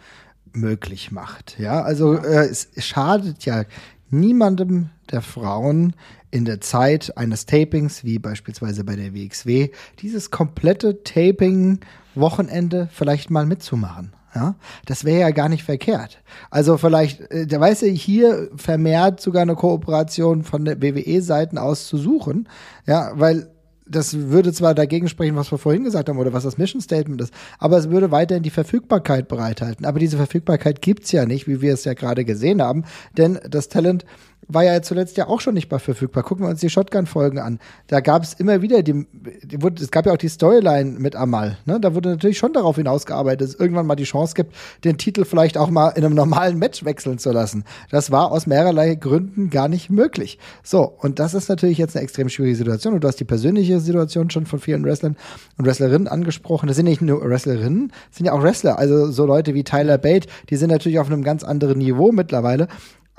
möglich 0.52 1.12
macht. 1.12 1.58
Ja, 1.58 1.82
also 1.82 2.14
äh, 2.14 2.48
es 2.48 2.68
schadet 2.78 3.44
ja 3.44 3.64
niemandem 4.10 4.90
der 5.10 5.22
Frauen 5.22 5.94
in 6.30 6.44
der 6.44 6.60
Zeit 6.60 7.16
eines 7.16 7.46
Tapings, 7.46 8.04
wie 8.04 8.18
beispielsweise 8.18 8.84
bei 8.84 8.96
der 8.96 9.14
WXW, 9.14 9.70
dieses 10.00 10.30
komplette 10.30 11.02
Taping-Wochenende 11.02 12.88
vielleicht 12.92 13.30
mal 13.30 13.46
mitzumachen. 13.46 14.12
Ja, 14.34 14.54
das 14.86 15.04
wäre 15.04 15.20
ja 15.20 15.30
gar 15.30 15.48
nicht 15.48 15.64
verkehrt. 15.64 16.22
Also 16.50 16.76
vielleicht, 16.76 17.20
äh, 17.32 17.46
der 17.46 17.60
weiß 17.60 17.80
ja 17.80 17.88
hier 17.88 18.48
vermehrt 18.54 19.20
sogar 19.20 19.42
eine 19.42 19.56
Kooperation 19.56 20.44
von 20.44 20.64
der 20.64 20.80
WWE-Seiten 20.80 21.58
aus 21.58 21.88
zu 21.88 21.96
suchen. 21.98 22.48
Ja, 22.86 23.10
weil 23.14 23.50
das 23.90 24.16
würde 24.16 24.52
zwar 24.52 24.74
dagegen 24.74 25.08
sprechen, 25.08 25.34
was 25.34 25.50
wir 25.50 25.58
vorhin 25.58 25.82
gesagt 25.82 26.08
haben 26.08 26.18
oder 26.18 26.32
was 26.32 26.44
das 26.44 26.58
Mission 26.58 26.80
Statement 26.80 27.20
ist, 27.20 27.34
aber 27.58 27.76
es 27.76 27.90
würde 27.90 28.12
weiterhin 28.12 28.44
die 28.44 28.50
Verfügbarkeit 28.50 29.26
bereithalten. 29.26 29.84
Aber 29.84 29.98
diese 29.98 30.16
Verfügbarkeit 30.16 30.80
gibt's 30.80 31.10
ja 31.10 31.26
nicht, 31.26 31.48
wie 31.48 31.60
wir 31.60 31.74
es 31.74 31.84
ja 31.84 31.94
gerade 31.94 32.24
gesehen 32.24 32.62
haben, 32.62 32.84
denn 33.16 33.40
das 33.48 33.68
Talent 33.68 34.04
war 34.48 34.64
ja 34.64 34.82
zuletzt 34.82 35.16
ja 35.16 35.28
auch 35.28 35.40
schon 35.40 35.54
nicht 35.54 35.70
mehr 35.70 35.80
verfügbar. 35.80 36.22
Gucken 36.22 36.44
wir 36.44 36.50
uns 36.50 36.60
die 36.60 36.70
Shotgun-Folgen 36.70 37.38
an. 37.38 37.58
Da 37.86 38.00
gab 38.00 38.22
es 38.22 38.34
immer 38.34 38.62
wieder 38.62 38.82
die, 38.82 39.06
die 39.42 39.62
wurde, 39.62 39.82
es 39.82 39.90
gab 39.90 40.06
ja 40.06 40.12
auch 40.12 40.18
die 40.18 40.28
Storyline 40.28 40.98
mit 40.98 41.16
Amal. 41.16 41.58
Ne? 41.66 41.80
Da 41.80 41.94
wurde 41.94 42.10
natürlich 42.10 42.38
schon 42.38 42.52
darauf 42.52 42.76
hinausgearbeitet, 42.76 43.40
dass 43.40 43.48
es 43.50 43.60
irgendwann 43.60 43.86
mal 43.86 43.96
die 43.96 44.04
Chance 44.04 44.34
gibt, 44.34 44.54
den 44.84 44.98
Titel 44.98 45.24
vielleicht 45.24 45.56
auch 45.56 45.70
mal 45.70 45.90
in 45.90 46.04
einem 46.04 46.14
normalen 46.14 46.58
Match 46.58 46.84
wechseln 46.84 47.18
zu 47.18 47.30
lassen. 47.30 47.64
Das 47.90 48.10
war 48.10 48.32
aus 48.32 48.46
mehrerlei 48.46 48.94
Gründen 48.94 49.50
gar 49.50 49.68
nicht 49.68 49.90
möglich. 49.90 50.38
So, 50.62 50.82
und 50.82 51.18
das 51.18 51.34
ist 51.34 51.48
natürlich 51.48 51.78
jetzt 51.78 51.96
eine 51.96 52.02
extrem 52.02 52.28
schwierige 52.28 52.56
Situation. 52.56 52.94
Und 52.94 53.04
du 53.04 53.08
hast 53.08 53.20
die 53.20 53.24
persönliche 53.24 53.80
Situation 53.80 54.30
schon 54.30 54.46
von 54.46 54.58
vielen 54.58 54.84
Wrestlern 54.84 55.16
und 55.58 55.66
Wrestlerinnen 55.66 56.08
angesprochen. 56.08 56.66
Das 56.66 56.76
sind 56.76 56.86
nicht 56.86 57.02
nur 57.02 57.22
Wrestlerinnen, 57.22 57.92
das 58.08 58.18
sind 58.18 58.26
ja 58.26 58.32
auch 58.32 58.42
Wrestler. 58.42 58.78
Also 58.78 59.10
so 59.10 59.26
Leute 59.26 59.54
wie 59.54 59.64
Tyler 59.64 59.98
Bate, 59.98 60.28
die 60.48 60.56
sind 60.56 60.70
natürlich 60.70 60.98
auf 60.98 61.06
einem 61.06 61.22
ganz 61.22 61.44
anderen 61.44 61.78
Niveau 61.78 62.12
mittlerweile 62.12 62.68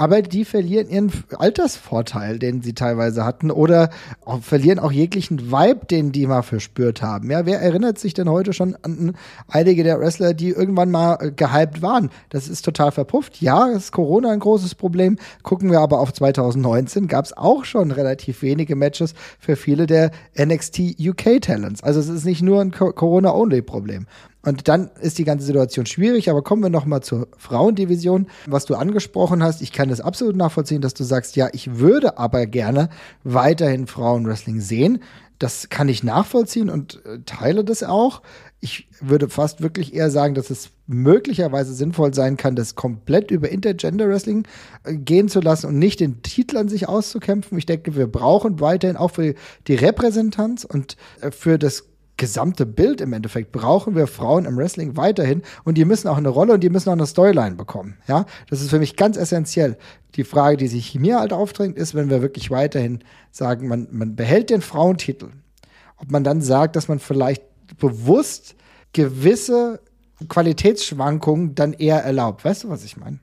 aber 0.02 0.24
die 0.24 0.46
verlieren 0.46 0.90
ihren 0.90 1.12
Altersvorteil, 1.38 2.40
den 2.40 2.64
sie 2.64 2.74
teilweise 2.74 3.24
hatten, 3.24 3.52
oder 3.52 3.92
auch, 4.26 4.42
verlieren 4.42 4.80
auch 4.80 4.92
jeglichen 4.92 5.52
Vibe, 5.52 5.86
den 5.86 6.12
die 6.12 6.26
mal 6.26 6.42
verspürt 6.42 7.04
haben. 7.04 7.30
Ja, 7.30 7.46
wer 7.46 7.62
erinnert 7.62 8.00
sich 8.00 8.16
denn 8.16 8.28
heute 8.28 8.52
schon 8.52 8.76
an 8.82 9.14
einige 9.48 9.84
der 9.84 10.00
Wrestler, 10.00 10.34
die 10.34 10.50
irgendwann 10.50 10.90
mal 10.90 11.20
äh, 11.22 11.30
gehypt 11.30 11.84
waren? 11.84 12.10
Das 12.30 12.48
ist 12.48 12.66
total 12.66 12.92
verpufft. 12.92 13.44
Ja, 13.44 13.68
ist 13.68 13.92
Corona 13.92 14.32
ein 14.32 14.40
großes 14.40 14.74
Problem. 14.74 15.20
Gucken 15.44 15.70
wir 15.70 15.82
aber 15.82 16.00
auf 16.00 16.12
2019, 16.12 17.08
gab 17.08 17.26
es 17.26 17.38
auch 17.38 17.64
schon 17.64 17.92
relativ 17.92 18.42
wenige 18.42 18.76
Matches 18.76 19.14
für 19.38 19.56
viele 19.56 19.86
der 19.86 20.10
NXT 20.36 20.96
UK 21.00 21.44
Talents. 21.44 21.84
Also 21.84 22.00
es 22.00 22.10
ist 22.10 22.26
nicht 22.26 22.42
nur 22.42 22.60
ein 22.60 22.72
Corona-Only-Problem. 22.72 24.08
Und 24.44 24.68
dann 24.68 24.90
ist 25.00 25.20
die 25.20 25.24
ganze 25.24 25.46
Situation 25.46 25.86
schwierig, 25.86 26.30
aber 26.30 26.42
kommen 26.42 26.64
wir 26.64 26.70
noch 26.70 26.86
mal 26.86 27.02
zur 27.02 27.28
Frauendivision, 27.38 28.28
was 28.48 28.66
du 28.66 28.76
angesprochen 28.76 29.44
hast. 29.44 29.62
Ich 29.62 29.72
kann 29.72 29.90
das 29.90 30.02
absolut 30.02 30.36
nachvollziehen, 30.36 30.82
dass 30.82 30.94
du 30.94 31.04
sagst, 31.04 31.36
ja, 31.36 31.50
ich 31.54 31.78
würde 31.78 32.18
aber 32.18 32.48
gerne 32.48 32.90
weiterhin 33.24 33.86
Frauenwrestling 33.86 34.60
sehen. 34.60 35.04
Das 35.38 35.70
kann 35.70 35.90
ich 35.90 36.04
nachvollziehen 36.04 36.70
und 36.70 37.04
äh, 37.06 37.20
teile 37.26 37.64
das 37.64 37.82
auch. 37.82 38.22
Ich 38.60 38.88
würde 39.00 39.28
fast 39.28 39.62
wirklich 39.62 39.96
eher 39.96 40.12
sagen, 40.12 40.36
dass 40.36 40.52
es 40.52 40.70
möglicherweise 40.86 41.74
sinnvoll 41.74 42.14
sein 42.14 42.38
kann, 42.38 42.56
das 42.56 42.76
komplett 42.76 43.32
über 43.32 43.50
Intergender 43.50 44.08
Wrestling 44.08 44.48
äh, 44.84 44.96
gehen 44.96 45.30
zu 45.30 45.40
lassen 45.40 45.66
und 45.68 45.80
nicht 45.80 46.00
den 46.00 46.22
Titel 46.22 46.58
an 46.58 46.68
sich 46.68 46.88
auszukämpfen. 46.88 47.58
Ich 47.58 47.66
denke, 47.66 47.96
wir 47.96 48.06
brauchen 48.06 48.60
weiterhin 48.60 48.98
auch 48.98 49.12
für 49.12 49.34
die 49.68 49.76
Repräsentanz 49.76 50.64
und 50.64 50.96
äh, 51.22 51.32
für 51.32 51.58
das 51.58 51.91
gesamte 52.18 52.66
Bild 52.66 53.02
im 53.02 53.14
Endeffekt 53.14 53.52
brauchen 53.52 53.96
wir 53.96 54.08
Frauen 54.08 54.46
im 54.46 54.58
Wrestling 54.58 54.96
weiterhin 54.98 55.42
und 55.64 55.78
die 55.78 55.86
müssen 55.86 56.08
auch 56.08 56.18
eine 56.18 56.30
Rolle 56.30 56.54
und 56.54 56.62
die 56.62 56.70
müssen 56.70 56.90
auch 56.90 56.94
eine 56.94 57.08
Storyline 57.08 57.56
bekommen. 57.56 57.98
Ja, 58.08 58.26
das 58.50 58.62
ist 58.62 58.70
für 58.70 58.80
mich 58.80 58.96
ganz 58.96 59.18
essentiell. 59.18 59.78
Die 60.16 60.24
Frage, 60.24 60.58
die 60.58 60.68
sich 60.68 60.94
mir 60.96 61.20
halt 61.20 61.34
aufdrängt, 61.34 61.78
ist, 61.78 61.96
wenn 61.96 62.10
wir 62.10 62.22
wirklich 62.22 62.52
weiterhin 62.52 63.00
sagen, 63.32 63.68
man, 63.68 63.88
man 63.92 64.16
behält 64.16 64.50
den 64.50 64.62
Frauentitel, 64.62 65.30
ob 65.98 66.12
man 66.12 66.24
dann 66.24 66.42
sagt, 66.42 66.76
dass 66.76 66.88
man 66.88 67.00
vielleicht 67.00 67.44
bewusst 67.78 68.56
gewisse 68.94 69.80
Qualitätsschwankungen 70.28 71.56
dann 71.56 71.74
eher 71.74 72.04
erlaubt. 72.04 72.46
Weißt 72.46 72.66
du, 72.66 72.70
was 72.70 72.84
ich 72.84 72.98
meine? 72.98 73.20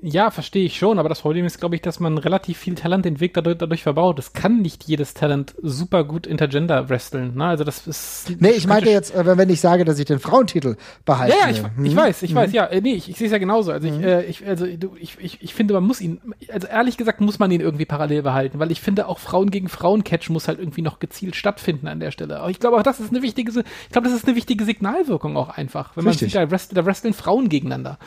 Ja, 0.00 0.30
verstehe 0.30 0.64
ich 0.64 0.78
schon, 0.78 0.98
aber 0.98 1.08
das 1.08 1.22
Problem 1.22 1.44
ist, 1.44 1.58
glaube 1.58 1.74
ich, 1.74 1.82
dass 1.82 1.98
man 1.98 2.18
relativ 2.18 2.58
viel 2.58 2.76
Talent 2.76 3.04
den 3.04 3.18
Weg 3.18 3.34
dadurch, 3.34 3.58
dadurch 3.58 3.82
verbaut. 3.82 4.18
Es 4.20 4.32
kann 4.32 4.62
nicht 4.62 4.84
jedes 4.84 5.12
Talent 5.12 5.54
super 5.60 6.04
gut 6.04 6.26
intergender 6.26 6.88
wresteln. 6.88 7.34
Ne? 7.34 7.46
Also 7.46 7.64
das 7.64 7.86
ist. 7.86 8.32
Nee, 8.38 8.50
ich 8.50 8.68
meinte 8.68 8.90
jetzt, 8.90 9.12
äh, 9.12 9.36
wenn 9.36 9.50
ich 9.50 9.60
sage, 9.60 9.84
dass 9.84 9.98
ich 9.98 10.04
den 10.04 10.20
Frauentitel 10.20 10.76
behalte. 11.04 11.36
Ja, 11.36 11.46
ja, 11.46 11.50
ich, 11.50 11.62
hm? 11.62 11.84
ich 11.84 11.96
weiß, 11.96 12.22
ich 12.22 12.30
mhm. 12.30 12.36
weiß, 12.36 12.52
ja. 12.52 12.66
Äh, 12.66 12.80
nee, 12.80 12.94
ich, 12.94 13.08
ich 13.08 13.16
sehe 13.16 13.26
es 13.26 13.32
ja 13.32 13.38
genauso. 13.38 13.72
Also, 13.72 13.88
mhm. 13.88 14.00
ich, 14.00 14.06
äh, 14.06 14.24
ich, 14.24 14.46
also 14.46 14.66
ich, 14.66 15.18
ich, 15.18 15.42
ich 15.42 15.54
finde, 15.54 15.74
man 15.74 15.84
muss 15.84 16.00
ihn, 16.00 16.20
also 16.52 16.68
ehrlich 16.68 16.96
gesagt, 16.96 17.20
muss 17.20 17.40
man 17.40 17.50
ihn 17.50 17.60
irgendwie 17.60 17.86
parallel 17.86 18.22
behalten, 18.22 18.60
weil 18.60 18.70
ich 18.70 18.80
finde, 18.80 19.08
auch 19.08 19.18
Frauen 19.18 19.50
gegen 19.50 19.68
Frauen-Catch 19.68 20.30
muss 20.30 20.46
halt 20.46 20.60
irgendwie 20.60 20.82
noch 20.82 21.00
gezielt 21.00 21.34
stattfinden 21.34 21.88
an 21.88 21.98
der 21.98 22.12
Stelle. 22.12 22.38
Aber 22.38 22.50
ich 22.50 22.60
glaube 22.60 22.76
auch, 22.76 22.82
das 22.84 23.00
ist 23.00 23.10
eine 23.10 23.22
wichtige, 23.22 23.50
ich 23.50 23.90
glaube, 23.90 24.08
das 24.08 24.16
ist 24.16 24.26
eine 24.26 24.36
wichtige 24.36 24.64
Signalwirkung 24.64 25.36
auch 25.36 25.48
einfach, 25.48 25.96
wenn 25.96 26.06
Richtig. 26.06 26.34
man 26.34 26.48
sieht, 26.48 26.74
da, 26.74 26.82
da 26.82 26.86
wresteln 26.86 27.14
Frauen 27.14 27.48
gegeneinander. 27.48 27.98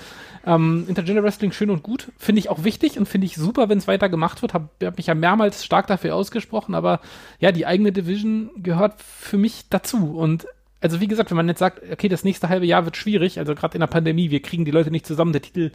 Ähm, 0.45 0.85
Intergender 0.87 1.23
Wrestling 1.23 1.51
schön 1.51 1.69
und 1.69 1.80
gut, 1.81 2.11
finde 2.17 2.39
ich 2.39 2.49
auch 2.49 2.63
wichtig 2.63 2.97
und 2.97 3.07
finde 3.07 3.25
ich 3.25 3.35
super, 3.35 3.69
wenn 3.69 3.77
es 3.77 3.87
weiter 3.87 4.09
gemacht 4.09 4.41
wird. 4.41 4.53
Habe 4.53 4.69
hab 4.83 4.97
mich 4.97 5.07
ja 5.07 5.15
mehrmals 5.15 5.65
stark 5.65 5.87
dafür 5.87 6.15
ausgesprochen, 6.15 6.75
aber 6.75 7.01
ja, 7.39 7.51
die 7.51 7.65
eigene 7.65 7.91
Division 7.91 8.51
gehört 8.57 9.01
für 9.01 9.37
mich 9.37 9.69
dazu 9.69 10.17
und 10.17 10.47
also 10.81 10.99
wie 10.99 11.07
gesagt, 11.07 11.29
wenn 11.29 11.37
man 11.37 11.47
jetzt 11.47 11.59
sagt, 11.59 11.81
okay, 11.91 12.09
das 12.09 12.23
nächste 12.23 12.49
halbe 12.49 12.65
Jahr 12.65 12.85
wird 12.85 12.97
schwierig, 12.97 13.37
also 13.37 13.53
gerade 13.53 13.75
in 13.75 13.81
der 13.81 13.87
Pandemie, 13.87 14.31
wir 14.31 14.41
kriegen 14.41 14.65
die 14.65 14.71
Leute 14.71 14.89
nicht 14.89 15.05
zusammen, 15.05 15.31
der 15.31 15.43
Titel 15.43 15.71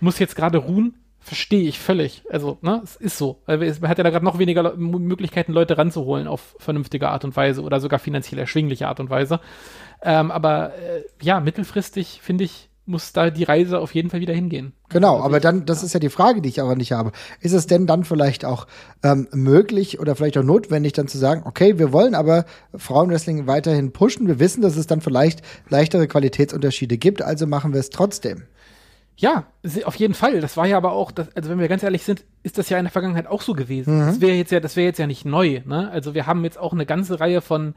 muss 0.00 0.18
jetzt 0.18 0.34
gerade 0.34 0.58
ruhen, 0.58 0.96
verstehe 1.20 1.68
ich 1.68 1.78
völlig. 1.78 2.24
Also, 2.30 2.58
ne, 2.62 2.80
es 2.82 2.96
ist 2.96 3.18
so. 3.18 3.42
Man 3.46 3.60
hat 3.60 3.98
ja 3.98 4.04
da 4.04 4.10
gerade 4.10 4.24
noch 4.24 4.38
weniger 4.38 4.74
Möglichkeiten, 4.76 5.52
Leute 5.52 5.78
ranzuholen 5.78 6.26
auf 6.26 6.56
vernünftige 6.58 7.10
Art 7.10 7.24
und 7.24 7.36
Weise 7.36 7.62
oder 7.62 7.78
sogar 7.78 7.98
finanziell 7.98 8.40
erschwingliche 8.40 8.88
Art 8.88 9.00
und 9.00 9.10
Weise. 9.10 9.40
Ähm, 10.02 10.30
aber 10.30 10.74
äh, 10.74 11.04
ja, 11.20 11.40
mittelfristig 11.40 12.20
finde 12.22 12.44
ich, 12.44 12.69
muss 12.86 13.12
da 13.12 13.30
die 13.30 13.44
Reise 13.44 13.78
auf 13.78 13.94
jeden 13.94 14.10
Fall 14.10 14.20
wieder 14.20 14.34
hingehen. 14.34 14.72
Genau, 14.88 15.14
also 15.14 15.24
aber 15.24 15.40
dann, 15.40 15.64
das 15.66 15.82
ist 15.82 15.94
ja 15.94 16.00
die 16.00 16.08
Frage, 16.08 16.40
die 16.42 16.48
ich 16.48 16.60
aber 16.60 16.74
nicht 16.74 16.92
habe. 16.92 17.12
Ist 17.40 17.52
es 17.52 17.66
denn 17.66 17.86
dann 17.86 18.04
vielleicht 18.04 18.44
auch 18.44 18.66
ähm, 19.02 19.28
möglich 19.32 20.00
oder 20.00 20.16
vielleicht 20.16 20.38
auch 20.38 20.42
notwendig, 20.42 20.92
dann 20.92 21.08
zu 21.08 21.18
sagen, 21.18 21.42
okay, 21.44 21.78
wir 21.78 21.92
wollen 21.92 22.14
aber 22.14 22.44
Frauenwrestling 22.74 23.46
weiterhin 23.46 23.92
pushen. 23.92 24.26
Wir 24.26 24.40
wissen, 24.40 24.62
dass 24.62 24.76
es 24.76 24.86
dann 24.86 25.00
vielleicht 25.00 25.42
leichtere 25.68 26.08
Qualitätsunterschiede 26.08 26.98
gibt, 26.98 27.22
also 27.22 27.46
machen 27.46 27.72
wir 27.72 27.80
es 27.80 27.90
trotzdem. 27.90 28.44
Ja, 29.20 29.44
auf 29.84 29.96
jeden 29.96 30.14
Fall. 30.14 30.40
Das 30.40 30.56
war 30.56 30.66
ja 30.66 30.78
aber 30.78 30.92
auch, 30.92 31.12
das, 31.12 31.28
also 31.36 31.50
wenn 31.50 31.58
wir 31.58 31.68
ganz 31.68 31.82
ehrlich 31.82 32.04
sind, 32.04 32.24
ist 32.42 32.56
das 32.56 32.70
ja 32.70 32.78
in 32.78 32.84
der 32.84 32.90
Vergangenheit 32.90 33.26
auch 33.26 33.42
so 33.42 33.52
gewesen. 33.52 33.98
Mhm. 33.98 34.06
Das 34.06 34.20
wäre 34.22 34.34
jetzt 34.34 34.50
ja, 34.50 34.60
das 34.60 34.76
wäre 34.76 34.86
jetzt 34.86 34.98
ja 34.98 35.06
nicht 35.06 35.26
neu. 35.26 35.60
Ne? 35.66 35.90
Also 35.90 36.14
wir 36.14 36.26
haben 36.26 36.42
jetzt 36.42 36.58
auch 36.58 36.72
eine 36.72 36.86
ganze 36.86 37.20
Reihe 37.20 37.42
von 37.42 37.74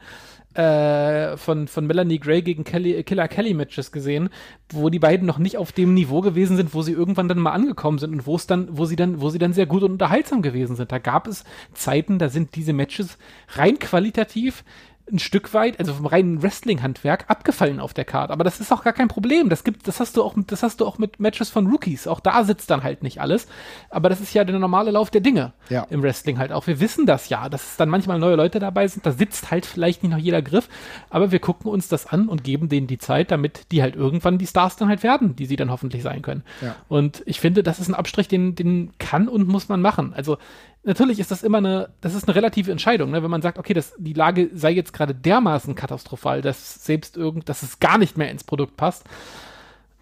äh, 0.54 1.36
von, 1.36 1.68
von 1.68 1.86
Melanie 1.86 2.18
Gray 2.18 2.42
gegen 2.42 2.64
Kelly, 2.64 3.02
Killer 3.04 3.28
Kelly 3.28 3.54
Matches 3.54 3.92
gesehen, 3.92 4.30
wo 4.70 4.88
die 4.88 4.98
beiden 4.98 5.26
noch 5.26 5.38
nicht 5.38 5.56
auf 5.56 5.72
dem 5.72 5.94
Niveau 5.94 6.20
gewesen 6.20 6.56
sind, 6.56 6.74
wo 6.74 6.82
sie 6.82 6.92
irgendwann 6.92 7.28
dann 7.28 7.38
mal 7.38 7.52
angekommen 7.52 7.98
sind 7.98 8.12
und 8.12 8.26
wo 8.26 8.36
es 8.36 8.46
dann, 8.46 8.68
wo 8.76 8.84
sie 8.84 8.96
dann, 8.96 9.20
wo 9.20 9.30
sie 9.30 9.38
dann 9.38 9.52
sehr 9.52 9.66
gut 9.66 9.82
und 9.82 9.92
unterhaltsam 9.92 10.42
gewesen 10.42 10.76
sind. 10.76 10.92
Da 10.92 10.98
gab 10.98 11.26
es 11.26 11.44
Zeiten, 11.72 12.18
da 12.18 12.28
sind 12.28 12.54
diese 12.54 12.72
Matches 12.72 13.18
rein 13.50 13.78
qualitativ 13.78 14.64
ein 15.12 15.18
Stück 15.18 15.52
weit, 15.52 15.78
also 15.78 15.92
vom 15.92 16.06
reinen 16.06 16.42
Wrestling-Handwerk, 16.42 17.26
abgefallen 17.28 17.78
auf 17.78 17.92
der 17.92 18.06
Karte. 18.06 18.32
Aber 18.32 18.42
das 18.42 18.58
ist 18.58 18.72
auch 18.72 18.82
gar 18.84 18.94
kein 18.94 19.08
Problem. 19.08 19.50
Das 19.50 19.62
gibt, 19.62 19.86
das 19.86 20.00
hast 20.00 20.16
du 20.16 20.22
auch, 20.22 20.34
das 20.46 20.62
hast 20.62 20.80
du 20.80 20.86
auch 20.86 20.96
mit 20.96 21.20
Matches 21.20 21.50
von 21.50 21.66
Rookies. 21.66 22.06
Auch 22.06 22.20
da 22.20 22.42
sitzt 22.44 22.70
dann 22.70 22.82
halt 22.82 23.02
nicht 23.02 23.20
alles. 23.20 23.46
Aber 23.90 24.08
das 24.08 24.20
ist 24.22 24.32
ja 24.32 24.44
der 24.44 24.58
normale 24.58 24.90
Lauf 24.90 25.10
der 25.10 25.20
Dinge 25.20 25.52
Ja. 25.68 25.86
im 25.90 26.02
Wrestling 26.02 26.38
halt 26.38 26.52
auch. 26.52 26.66
Wir 26.66 26.80
wissen 26.80 27.04
das 27.04 27.28
ja, 27.28 27.50
dass 27.50 27.72
es 27.72 27.76
dann 27.76 27.90
manchmal 27.90 28.18
neue 28.18 28.36
Leute 28.36 28.60
dabei 28.60 28.88
sind. 28.88 29.04
Da 29.04 29.12
sitzt 29.12 29.50
halt 29.50 29.66
vielleicht 29.66 30.02
nicht 30.02 30.12
noch 30.12 30.18
jeder 30.18 30.40
Griff. 30.40 30.68
Aber 31.10 31.30
wir 31.32 31.38
gucken 31.38 31.70
uns 31.70 31.88
das 31.88 32.06
an 32.06 32.26
und 32.28 32.42
geben 32.42 32.70
denen 32.70 32.86
die 32.86 32.98
Zeit, 32.98 33.30
damit 33.30 33.72
die 33.72 33.82
halt 33.82 33.96
irgendwann 33.96 34.38
die 34.38 34.46
Stars 34.46 34.76
dann 34.76 34.88
halt 34.88 35.02
werden, 35.02 35.36
die 35.36 35.44
sie 35.44 35.56
dann 35.56 35.70
hoffentlich 35.70 36.02
sein 36.02 36.22
können. 36.22 36.44
Ja. 36.62 36.76
Und 36.88 37.22
ich 37.26 37.40
finde, 37.40 37.62
das 37.62 37.78
ist 37.78 37.88
ein 37.88 37.94
Abstrich, 37.94 38.28
den, 38.28 38.54
den 38.54 38.92
kann 38.98 39.28
und 39.28 39.48
muss 39.48 39.68
man 39.68 39.82
machen. 39.82 40.14
Also 40.14 40.38
natürlich 40.84 41.18
ist 41.18 41.30
das 41.30 41.42
immer 41.42 41.58
eine, 41.58 41.90
das 42.00 42.14
ist 42.14 42.28
eine 42.28 42.34
relative 42.34 42.70
Entscheidung, 42.70 43.10
ne? 43.10 43.22
wenn 43.22 43.30
man 43.30 43.42
sagt, 43.42 43.58
okay, 43.58 43.74
das, 43.74 43.94
die 43.98 44.12
Lage 44.12 44.50
sei 44.54 44.70
jetzt 44.72 44.92
gerade 44.92 45.14
dermaßen 45.14 45.74
katastrophal, 45.74 46.42
dass 46.42 46.84
selbst 46.84 47.16
irgend, 47.16 47.48
dass 47.48 47.62
es 47.62 47.80
gar 47.80 47.98
nicht 47.98 48.16
mehr 48.16 48.30
ins 48.30 48.44
Produkt 48.44 48.76
passt. 48.76 49.04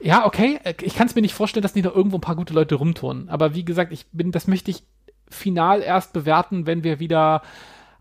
Ja, 0.00 0.26
okay, 0.26 0.58
äh, 0.64 0.74
ich 0.82 0.94
kann 0.94 1.06
es 1.06 1.14
mir 1.14 1.22
nicht 1.22 1.34
vorstellen, 1.34 1.62
dass 1.62 1.74
nicht 1.74 1.84
noch 1.84 1.94
irgendwo 1.94 2.18
ein 2.18 2.22
paar 2.22 2.36
gute 2.36 2.54
Leute 2.54 2.74
rumturnen. 2.74 3.28
Aber 3.28 3.54
wie 3.54 3.64
gesagt, 3.64 3.92
ich 3.92 4.06
bin, 4.12 4.32
das 4.32 4.48
möchte 4.48 4.70
ich 4.70 4.82
final 5.28 5.80
erst 5.80 6.12
bewerten, 6.12 6.66
wenn 6.66 6.84
wir 6.84 7.00
wieder 7.00 7.42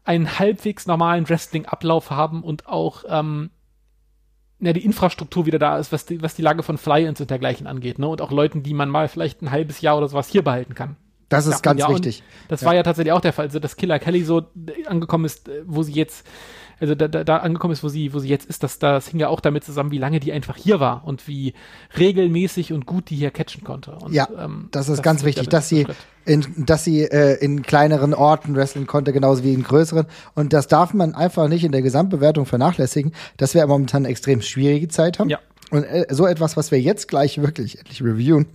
einen 0.04 0.40
halbwegs 0.40 0.88
normalen 0.88 1.30
Wrestling-Ablauf 1.30 2.10
haben 2.10 2.44
und 2.44 2.68
auch 2.68 3.04
ähm, 3.08 3.52
ja, 4.60 4.74
die 4.74 4.84
Infrastruktur 4.84 5.46
wieder 5.46 5.60
da 5.60 5.78
ist, 5.78 5.92
was 5.92 6.06
die, 6.06 6.22
was 6.22 6.36
die 6.36 6.42
Lage 6.42 6.64
von 6.64 6.78
Fly-Ins 6.78 7.22
und 7.22 7.30
dergleichen 7.30 7.68
angeht, 7.68 8.00
ne? 8.00 8.08
Und 8.08 8.22
auch 8.22 8.32
Leuten, 8.32 8.64
die 8.64 8.74
man 8.74 8.90
mal 8.90 9.08
vielleicht 9.08 9.42
ein 9.42 9.52
halbes 9.52 9.82
Jahr 9.82 9.98
oder 9.98 10.08
sowas 10.08 10.28
hier 10.28 10.44
behalten 10.44 10.76
kann. 10.76 10.98
Das 11.32 11.48
ist 11.48 11.54
Ja, 11.54 11.60
ganz 11.62 11.80
ja, 11.80 11.90
wichtig. 11.90 12.24
Das 12.50 12.62
Ja. 12.62 12.68
war 12.68 12.76
ja 12.76 12.84
tatsächlich 12.84 13.14
auch 13.14 13.22
der 13.22 13.34
Fall, 13.34 13.46
also 13.46 13.60
dass 13.60 13.78
Killer 13.78 14.00
Kelly 14.00 14.24
so 14.24 14.40
äh, 14.40 14.86
angekommen 14.86 15.26
ist, 15.26 15.48
äh, 15.48 15.64
wo 15.66 15.82
sie 15.82 15.94
jetzt, 15.94 16.26
also 16.80 16.94
da, 16.94 17.08
da, 17.08 17.24
da 17.24 17.38
angekommen 17.38 17.72
ist, 17.74 17.84
wo 17.84 17.88
sie, 17.90 18.14
wo 18.14 18.20
sie 18.20 18.28
jetzt 18.28 18.50
ist, 18.50 18.64
dass 18.64 18.80
das 18.80 19.08
hing 19.08 19.20
ja 19.20 19.30
auch 19.30 19.40
damit 19.40 19.64
zusammen, 19.64 19.92
wie 19.92 19.98
lange 19.98 20.20
die 20.20 20.34
einfach 20.34 20.58
hier 20.58 20.80
war 20.80 21.04
und 21.06 21.28
wie 21.28 21.54
regelmäßig 21.98 22.74
und 22.74 22.86
gut 22.86 23.10
die 23.10 23.16
hier 23.16 23.32
catchen 23.32 23.64
konnte. 23.64 23.92
Und, 23.92 24.14
Ja, 24.14 24.28
ähm, 24.38 24.68
das 24.72 24.90
ist 24.90 25.02
ganz 25.04 25.22
wird 25.24 25.38
wichtig, 25.38 25.50
dass 25.50 25.70
sie, 25.70 25.88
in, 26.26 26.46
dass 26.58 26.84
sie 26.84 27.04
äh, 27.04 27.36
in 27.44 27.62
kleineren 27.62 28.14
Orten 28.14 28.56
wrestlen 28.56 28.88
konnte, 28.88 29.14
genauso 29.14 29.44
wie 29.44 29.54
in 29.54 29.64
größeren. 29.64 30.08
Und 30.36 30.54
das 30.54 30.68
darf 30.68 30.94
man 30.94 31.16
einfach 31.16 31.48
nicht 31.48 31.64
in 31.64 31.72
der 31.72 31.82
Gesamtbewertung 31.82 32.46
vernachlässigen, 32.46 33.14
dass 33.38 33.54
wir 33.54 33.66
momentan 33.68 34.04
eine 34.04 34.10
extrem 34.10 34.42
schwierige 34.42 34.88
Zeit 34.90 35.20
haben. 35.20 35.30
Ja. 35.30 35.40
Und 35.70 35.84
äh, 35.86 36.08
so 36.10 36.26
etwas, 36.28 36.58
was 36.58 36.72
wir 36.72 36.82
jetzt 36.82 37.08
gleich 37.08 37.42
wirklich 37.42 37.80
endlich 37.80 38.04
reviewen, 38.04 38.48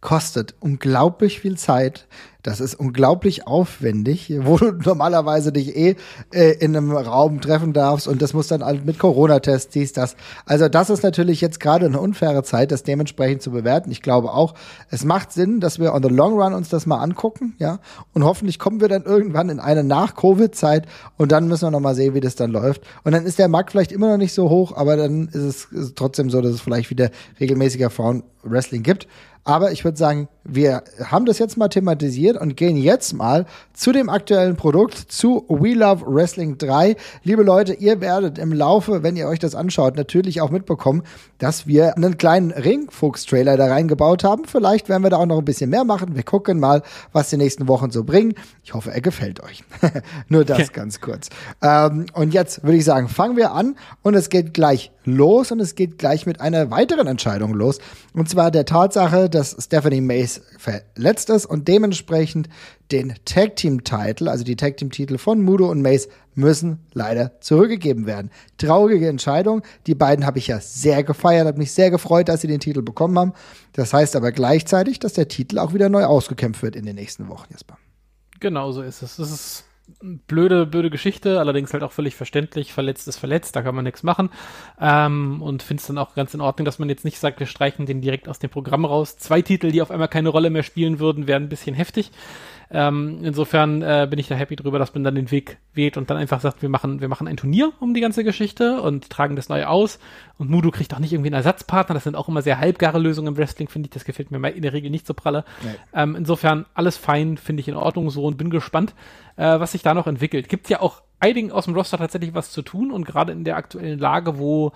kostet 0.00 0.54
unglaublich 0.60 1.40
viel 1.40 1.56
Zeit. 1.56 2.06
Das 2.42 2.60
ist 2.60 2.74
unglaublich 2.74 3.46
aufwendig, 3.46 4.32
wo 4.44 4.56
du 4.56 4.72
normalerweise 4.72 5.52
dich 5.52 5.76
eh 5.76 5.96
äh, 6.32 6.52
in 6.52 6.74
einem 6.74 6.90
Raum 6.90 7.40
treffen 7.42 7.74
darfst 7.74 8.08
und 8.08 8.22
das 8.22 8.32
muss 8.32 8.46
dann 8.46 8.64
halt 8.64 8.86
mit 8.86 8.98
Corona-Tests, 8.98 9.70
dies, 9.70 9.92
das. 9.92 10.16
Also 10.46 10.68
das 10.68 10.88
ist 10.88 11.02
natürlich 11.02 11.42
jetzt 11.42 11.60
gerade 11.60 11.84
eine 11.84 12.00
unfaire 12.00 12.42
Zeit, 12.42 12.72
das 12.72 12.82
dementsprechend 12.82 13.42
zu 13.42 13.50
bewerten. 13.50 13.90
Ich 13.90 14.00
glaube 14.00 14.32
auch, 14.32 14.54
es 14.88 15.04
macht 15.04 15.32
Sinn, 15.32 15.60
dass 15.60 15.78
wir 15.78 15.92
on 15.92 16.02
the 16.02 16.08
long 16.08 16.40
run 16.40 16.54
uns 16.54 16.70
das 16.70 16.86
mal 16.86 17.02
angucken, 17.02 17.54
ja. 17.58 17.78
Und 18.14 18.24
hoffentlich 18.24 18.58
kommen 18.58 18.80
wir 18.80 18.88
dann 18.88 19.04
irgendwann 19.04 19.50
in 19.50 19.60
eine 19.60 19.84
Nach-Covid-Zeit 19.84 20.86
und 21.18 21.32
dann 21.32 21.46
müssen 21.46 21.66
wir 21.66 21.70
noch 21.70 21.80
mal 21.80 21.94
sehen, 21.94 22.14
wie 22.14 22.20
das 22.20 22.36
dann 22.36 22.50
läuft. 22.52 22.82
Und 23.04 23.12
dann 23.12 23.26
ist 23.26 23.38
der 23.38 23.48
Markt 23.48 23.72
vielleicht 23.72 23.92
immer 23.92 24.08
noch 24.08 24.18
nicht 24.18 24.32
so 24.32 24.48
hoch, 24.48 24.74
aber 24.74 24.96
dann 24.96 25.28
ist 25.28 25.34
es, 25.34 25.64
ist 25.66 25.72
es 25.72 25.94
trotzdem 25.94 26.30
so, 26.30 26.40
dass 26.40 26.52
es 26.52 26.60
vielleicht 26.62 26.88
wieder 26.88 27.10
regelmäßiger 27.38 27.90
Frauen-Wrestling 27.90 28.82
gibt. 28.82 29.06
Aber 29.44 29.72
ich 29.72 29.84
würde 29.84 29.96
sagen, 29.96 30.28
wir 30.44 30.82
haben 31.04 31.26
das 31.26 31.38
jetzt 31.38 31.56
mal 31.56 31.68
thematisiert 31.68 32.36
und 32.36 32.56
gehen 32.56 32.76
jetzt 32.76 33.12
mal 33.14 33.46
zu 33.72 33.92
dem 33.92 34.08
aktuellen 34.08 34.56
Produkt, 34.56 34.96
zu 34.96 35.44
We 35.48 35.74
Love 35.74 36.04
Wrestling 36.06 36.58
3. 36.58 36.96
Liebe 37.24 37.42
Leute, 37.42 37.72
ihr 37.74 38.00
werdet 38.00 38.38
im 38.38 38.52
Laufe, 38.52 39.02
wenn 39.02 39.16
ihr 39.16 39.28
euch 39.28 39.38
das 39.38 39.54
anschaut, 39.54 39.96
natürlich 39.96 40.40
auch 40.40 40.50
mitbekommen, 40.50 41.02
dass 41.38 41.66
wir 41.66 41.96
einen 41.96 42.18
kleinen 42.18 42.50
Ringfuchs-Trailer 42.50 43.56
da 43.56 43.66
reingebaut 43.66 44.24
haben. 44.24 44.44
Vielleicht 44.44 44.88
werden 44.88 45.02
wir 45.02 45.10
da 45.10 45.16
auch 45.16 45.26
noch 45.26 45.38
ein 45.38 45.44
bisschen 45.44 45.70
mehr 45.70 45.84
machen. 45.84 46.14
Wir 46.14 46.22
gucken 46.22 46.60
mal, 46.60 46.82
was 47.12 47.30
die 47.30 47.36
nächsten 47.36 47.66
Wochen 47.68 47.90
so 47.90 48.04
bringen. 48.04 48.34
Ich 48.62 48.74
hoffe, 48.74 48.90
er 48.92 49.00
gefällt 49.00 49.42
euch. 49.42 49.64
Nur 50.28 50.44
das 50.44 50.60
Okay. 50.60 50.68
ganz 50.74 51.00
kurz. 51.00 51.30
Ähm, 51.62 52.06
und 52.12 52.34
jetzt 52.34 52.62
würde 52.62 52.76
ich 52.76 52.84
sagen, 52.84 53.08
fangen 53.08 53.36
wir 53.36 53.52
an 53.52 53.76
und 54.02 54.14
es 54.14 54.28
geht 54.28 54.52
gleich 54.52 54.90
los 55.06 55.50
und 55.50 55.60
es 55.60 55.74
geht 55.74 55.98
gleich 55.98 56.26
mit 56.26 56.40
einer 56.42 56.70
weiteren 56.70 57.06
Entscheidung 57.06 57.54
los. 57.54 57.78
Und 58.12 58.28
zwar 58.28 58.50
der 58.50 58.66
Tatsache, 58.66 59.29
dass 59.34 59.56
Stephanie 59.58 60.00
Mays 60.00 60.42
verletzt 60.58 61.30
ist 61.30 61.46
und 61.46 61.68
dementsprechend 61.68 62.48
den 62.92 63.14
Tag 63.24 63.56
Team 63.56 63.84
Titel, 63.84 64.28
also 64.28 64.44
die 64.44 64.56
Tag 64.56 64.76
Team 64.76 64.90
Titel 64.90 65.18
von 65.18 65.40
Mudo 65.42 65.70
und 65.70 65.80
Mays 65.82 66.08
müssen 66.34 66.80
leider 66.92 67.40
zurückgegeben 67.40 68.06
werden. 68.06 68.30
Traurige 68.58 69.08
Entscheidung. 69.08 69.62
Die 69.86 69.94
beiden 69.94 70.26
habe 70.26 70.38
ich 70.38 70.48
ja 70.48 70.60
sehr 70.60 71.04
gefeiert, 71.04 71.46
habe 71.46 71.58
mich 71.58 71.72
sehr 71.72 71.90
gefreut, 71.90 72.28
dass 72.28 72.40
sie 72.40 72.48
den 72.48 72.60
Titel 72.60 72.82
bekommen 72.82 73.18
haben. 73.18 73.32
Das 73.72 73.92
heißt 73.92 74.16
aber 74.16 74.32
gleichzeitig, 74.32 74.98
dass 74.98 75.12
der 75.12 75.28
Titel 75.28 75.58
auch 75.58 75.74
wieder 75.74 75.88
neu 75.88 76.04
ausgekämpft 76.04 76.62
wird 76.62 76.76
in 76.76 76.86
den 76.86 76.96
nächsten 76.96 77.28
Wochen, 77.28 77.46
Jesper. 77.50 77.78
Genau 78.40 78.72
so 78.72 78.82
ist 78.82 79.02
es. 79.02 79.16
Das 79.16 79.30
ist 79.30 79.64
blöde, 80.26 80.66
blöde 80.66 80.90
Geschichte, 80.90 81.38
allerdings 81.38 81.72
halt 81.72 81.82
auch 81.82 81.92
völlig 81.92 82.14
verständlich. 82.14 82.72
Verletzt 82.72 83.08
ist 83.08 83.18
verletzt, 83.18 83.56
da 83.56 83.62
kann 83.62 83.74
man 83.74 83.84
nichts 83.84 84.02
machen. 84.02 84.30
Ähm, 84.80 85.42
und 85.42 85.62
finde 85.62 85.80
es 85.80 85.86
dann 85.86 85.98
auch 85.98 86.14
ganz 86.14 86.34
in 86.34 86.40
Ordnung, 86.40 86.64
dass 86.64 86.78
man 86.78 86.88
jetzt 86.88 87.04
nicht 87.04 87.18
sagt, 87.18 87.40
wir 87.40 87.46
streichen 87.46 87.86
den 87.86 88.00
direkt 88.00 88.28
aus 88.28 88.38
dem 88.38 88.50
Programm 88.50 88.84
raus. 88.84 89.16
Zwei 89.16 89.42
Titel, 89.42 89.70
die 89.70 89.82
auf 89.82 89.90
einmal 89.90 90.08
keine 90.08 90.28
Rolle 90.28 90.50
mehr 90.50 90.62
spielen 90.62 90.98
würden, 90.98 91.26
wären 91.26 91.44
ein 91.44 91.48
bisschen 91.48 91.74
heftig. 91.74 92.10
Ähm, 92.72 93.18
insofern 93.22 93.82
äh, 93.82 94.06
bin 94.08 94.18
ich 94.18 94.28
da 94.28 94.36
happy 94.36 94.54
drüber, 94.54 94.78
dass 94.78 94.94
man 94.94 95.02
dann 95.02 95.16
den 95.16 95.30
Weg 95.30 95.58
wählt 95.74 95.96
und 95.96 96.08
dann 96.08 96.16
einfach 96.16 96.40
sagt, 96.40 96.62
wir 96.62 96.68
machen, 96.68 97.00
wir 97.00 97.08
machen 97.08 97.26
ein 97.26 97.36
Turnier 97.36 97.72
um 97.80 97.94
die 97.94 98.00
ganze 98.00 98.22
Geschichte 98.22 98.80
und 98.80 99.10
tragen 99.10 99.34
das 99.34 99.48
neu 99.48 99.64
aus. 99.64 99.98
Und 100.38 100.50
Mudo 100.50 100.70
kriegt 100.70 100.94
auch 100.94 101.00
nicht 101.00 101.12
irgendwie 101.12 101.28
einen 101.28 101.34
Ersatzpartner. 101.34 101.94
Das 101.94 102.04
sind 102.04 102.14
auch 102.14 102.28
immer 102.28 102.42
sehr 102.42 102.60
halbgare 102.60 102.98
Lösungen 102.98 103.28
im 103.28 103.36
Wrestling, 103.36 103.68
finde 103.68 103.88
ich. 103.88 103.90
Das 103.90 104.04
gefällt 104.04 104.30
mir 104.30 104.48
in 104.50 104.62
der 104.62 104.72
Regel 104.72 104.90
nicht 104.90 105.06
so 105.06 105.14
pralle. 105.14 105.44
Nee. 105.62 105.70
Ähm, 105.94 106.14
insofern 106.14 106.64
alles 106.74 106.96
fein, 106.96 107.36
finde 107.38 107.60
ich 107.60 107.68
in 107.68 107.74
Ordnung 107.74 108.08
so 108.10 108.24
und 108.24 108.36
bin 108.36 108.50
gespannt, 108.50 108.94
äh, 109.36 109.58
was 109.58 109.72
sich 109.72 109.82
da 109.82 109.92
noch 109.92 110.06
entwickelt. 110.06 110.48
Gibt 110.48 110.68
ja 110.68 110.80
auch 110.80 111.02
einigen 111.18 111.50
aus 111.52 111.64
dem 111.64 111.74
Roster 111.74 111.98
tatsächlich 111.98 112.34
was 112.34 112.52
zu 112.52 112.62
tun 112.62 112.92
und 112.92 113.04
gerade 113.04 113.32
in 113.32 113.44
der 113.44 113.56
aktuellen 113.56 113.98
Lage, 113.98 114.38
wo 114.38 114.72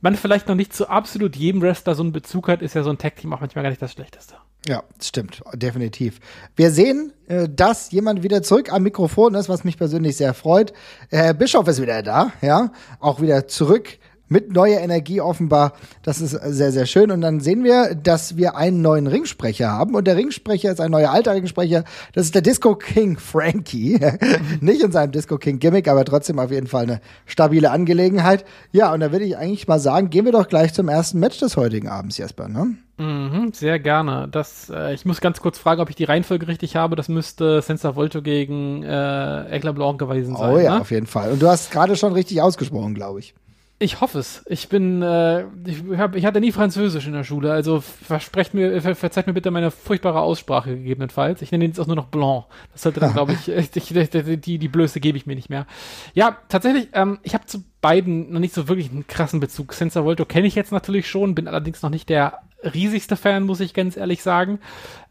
man 0.00 0.16
vielleicht 0.16 0.48
noch 0.48 0.54
nicht 0.54 0.72
zu 0.72 0.88
absolut 0.88 1.36
jedem 1.36 1.62
Wrestler 1.62 1.94
so 1.94 2.02
einen 2.02 2.12
Bezug 2.12 2.48
hat, 2.48 2.62
ist 2.62 2.74
ja 2.74 2.82
so 2.82 2.90
ein 2.90 2.98
Tag-Team 2.98 3.32
auch 3.32 3.40
manchmal 3.40 3.62
gar 3.62 3.70
nicht 3.70 3.82
das 3.82 3.92
Schlechteste. 3.92 4.34
Ja, 4.66 4.82
stimmt, 5.02 5.42
definitiv. 5.54 6.20
Wir 6.54 6.70
sehen, 6.70 7.14
äh, 7.28 7.48
dass 7.48 7.92
jemand 7.92 8.22
wieder 8.22 8.42
zurück 8.42 8.72
am 8.72 8.82
Mikrofon 8.82 9.34
ist, 9.34 9.48
was 9.48 9.64
mich 9.64 9.78
persönlich 9.78 10.16
sehr 10.16 10.34
freut. 10.34 10.74
Herr 11.08 11.32
Bischof 11.32 11.66
ist 11.66 11.80
wieder 11.80 12.02
da, 12.02 12.32
ja, 12.42 12.70
auch 12.98 13.22
wieder 13.22 13.48
zurück 13.48 13.98
mit 14.30 14.52
neuer 14.52 14.80
Energie 14.80 15.20
offenbar. 15.20 15.74
Das 16.02 16.20
ist 16.20 16.30
sehr, 16.30 16.72
sehr 16.72 16.86
schön. 16.86 17.10
Und 17.10 17.20
dann 17.20 17.40
sehen 17.40 17.64
wir, 17.64 17.94
dass 17.94 18.36
wir 18.36 18.56
einen 18.56 18.80
neuen 18.80 19.06
Ringsprecher 19.08 19.70
haben. 19.70 19.94
Und 19.94 20.06
der 20.06 20.16
Ringsprecher 20.16 20.70
ist 20.70 20.80
ein 20.80 20.92
neuer 20.92 21.10
alter 21.10 21.34
Ringsprecher. 21.34 21.84
Das 22.14 22.24
ist 22.24 22.34
der 22.34 22.42
Disco 22.42 22.76
King 22.76 23.18
Frankie. 23.18 24.00
Nicht 24.60 24.82
in 24.82 24.92
seinem 24.92 25.12
Disco 25.12 25.36
King 25.36 25.58
Gimmick, 25.58 25.88
aber 25.88 26.04
trotzdem 26.04 26.38
auf 26.38 26.52
jeden 26.52 26.68
Fall 26.68 26.84
eine 26.84 27.00
stabile 27.26 27.72
Angelegenheit. 27.72 28.44
Ja, 28.72 28.94
und 28.94 29.00
da 29.00 29.12
würde 29.12 29.24
ich 29.24 29.36
eigentlich 29.36 29.66
mal 29.66 29.80
sagen, 29.80 30.10
gehen 30.10 30.24
wir 30.24 30.32
doch 30.32 30.48
gleich 30.48 30.72
zum 30.72 30.88
ersten 30.88 31.18
Match 31.18 31.38
des 31.40 31.56
heutigen 31.56 31.88
Abends, 31.88 32.16
Jesper, 32.16 32.48
ne? 32.48 32.76
Mhm, 32.98 33.52
sehr 33.54 33.78
gerne. 33.78 34.28
Das, 34.30 34.70
äh, 34.70 34.92
ich 34.92 35.06
muss 35.06 35.22
ganz 35.22 35.40
kurz 35.40 35.58
fragen, 35.58 35.80
ob 35.80 35.88
ich 35.88 35.96
die 35.96 36.04
Reihenfolge 36.04 36.46
richtig 36.46 36.76
habe. 36.76 36.96
Das 36.96 37.08
müsste 37.08 37.62
Senza 37.62 37.96
Volto 37.96 38.20
gegen 38.20 38.82
äh, 38.82 39.50
Egla 39.50 39.72
Blanc 39.72 39.98
gewesen 39.98 40.36
sein. 40.36 40.54
Oh 40.54 40.58
ja, 40.58 40.74
ne? 40.74 40.80
auf 40.82 40.90
jeden 40.90 41.06
Fall. 41.06 41.32
Und 41.32 41.40
du 41.40 41.48
hast 41.48 41.70
gerade 41.70 41.96
schon 41.96 42.12
richtig 42.12 42.42
ausgesprochen, 42.42 42.94
glaube 42.94 43.20
ich. 43.20 43.34
Ich 43.82 44.02
hoffe 44.02 44.18
es. 44.18 44.44
Ich 44.46 44.68
bin, 44.68 45.00
äh, 45.00 45.46
ich, 45.64 45.82
hab, 45.96 46.14
ich 46.14 46.26
hatte 46.26 46.38
nie 46.38 46.52
Französisch 46.52 47.06
in 47.06 47.14
der 47.14 47.24
Schule, 47.24 47.50
also 47.50 47.80
versprecht 47.80 48.52
mir, 48.52 48.82
ver, 48.82 48.94
verzeiht 48.94 49.26
mir 49.26 49.32
bitte 49.32 49.50
meine 49.50 49.70
furchtbare 49.70 50.20
Aussprache 50.20 50.76
gegebenenfalls. 50.76 51.40
Ich 51.40 51.50
nenne 51.50 51.64
ihn 51.64 51.70
jetzt 51.70 51.80
auch 51.80 51.86
nur 51.86 51.96
noch 51.96 52.08
Blanc. 52.08 52.44
Das 52.72 52.82
sollte 52.82 53.00
dann, 53.00 53.12
glaube 53.14 53.32
ich, 53.32 53.48
ich, 53.48 53.74
ich, 53.74 54.10
die, 54.40 54.58
die 54.58 54.68
Blöße 54.68 55.00
gebe 55.00 55.16
ich 55.16 55.24
mir 55.24 55.34
nicht 55.34 55.48
mehr. 55.48 55.66
Ja, 56.12 56.36
tatsächlich, 56.50 56.88
ähm, 56.92 57.20
ich 57.22 57.32
habe 57.32 57.46
zu 57.46 57.64
beiden 57.80 58.32
noch 58.32 58.40
nicht 58.40 58.54
so 58.54 58.68
wirklich 58.68 58.90
einen 58.90 59.06
krassen 59.06 59.40
Bezug. 59.40 59.72
Senza 59.72 60.04
Volto 60.04 60.24
kenne 60.24 60.46
ich 60.46 60.54
jetzt 60.54 60.72
natürlich 60.72 61.08
schon, 61.08 61.34
bin 61.34 61.48
allerdings 61.48 61.82
noch 61.82 61.90
nicht 61.90 62.08
der 62.08 62.40
riesigste 62.62 63.16
Fan, 63.16 63.44
muss 63.44 63.60
ich 63.60 63.74
ganz 63.74 63.96
ehrlich 63.96 64.22
sagen. 64.22 64.58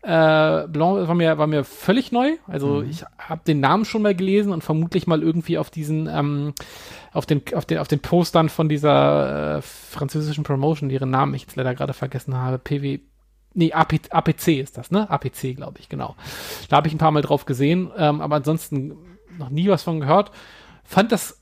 Äh, 0.01 0.67
Blanc 0.67 1.07
war 1.07 1.15
mir, 1.15 1.37
war 1.37 1.47
mir 1.47 1.63
völlig 1.63 2.11
neu. 2.11 2.33
Also 2.47 2.83
ich 2.83 3.03
habe 3.17 3.41
den 3.45 3.59
Namen 3.59 3.85
schon 3.85 4.01
mal 4.01 4.15
gelesen 4.15 4.51
und 4.51 4.63
vermutlich 4.63 5.07
mal 5.07 5.23
irgendwie 5.23 5.57
auf 5.57 5.69
diesen, 5.69 6.07
ähm, 6.07 6.53
auf 7.11 7.25
den, 7.25 7.41
auf 7.53 7.65
den, 7.65 7.79
auf 7.79 7.87
den 7.87 7.99
Postern 7.99 8.49
von 8.49 8.69
dieser 8.69 9.57
äh, 9.57 9.61
französischen 9.61 10.43
Promotion, 10.43 10.89
deren 10.89 11.09
Namen 11.09 11.33
ich 11.33 11.43
jetzt 11.43 11.55
leider 11.55 11.73
gerade 11.73 11.93
vergessen 11.93 12.35
habe, 12.35 12.59
PW, 12.59 12.99
nee, 13.53 13.73
AP, 13.73 13.99
APC 14.11 14.59
ist 14.59 14.77
das, 14.77 14.91
ne? 14.91 15.09
APC, 15.09 15.55
glaube 15.55 15.79
ich, 15.79 15.89
genau. 15.89 16.15
Da 16.69 16.77
habe 16.77 16.87
ich 16.87 16.93
ein 16.93 16.99
paar 16.99 17.11
Mal 17.11 17.23
drauf 17.23 17.45
gesehen, 17.45 17.91
ähm, 17.97 18.21
aber 18.21 18.37
ansonsten 18.37 18.95
noch 19.37 19.49
nie 19.49 19.67
was 19.69 19.83
von 19.83 19.99
gehört. 19.99 20.31
Fand 20.83 21.11
das 21.11 21.41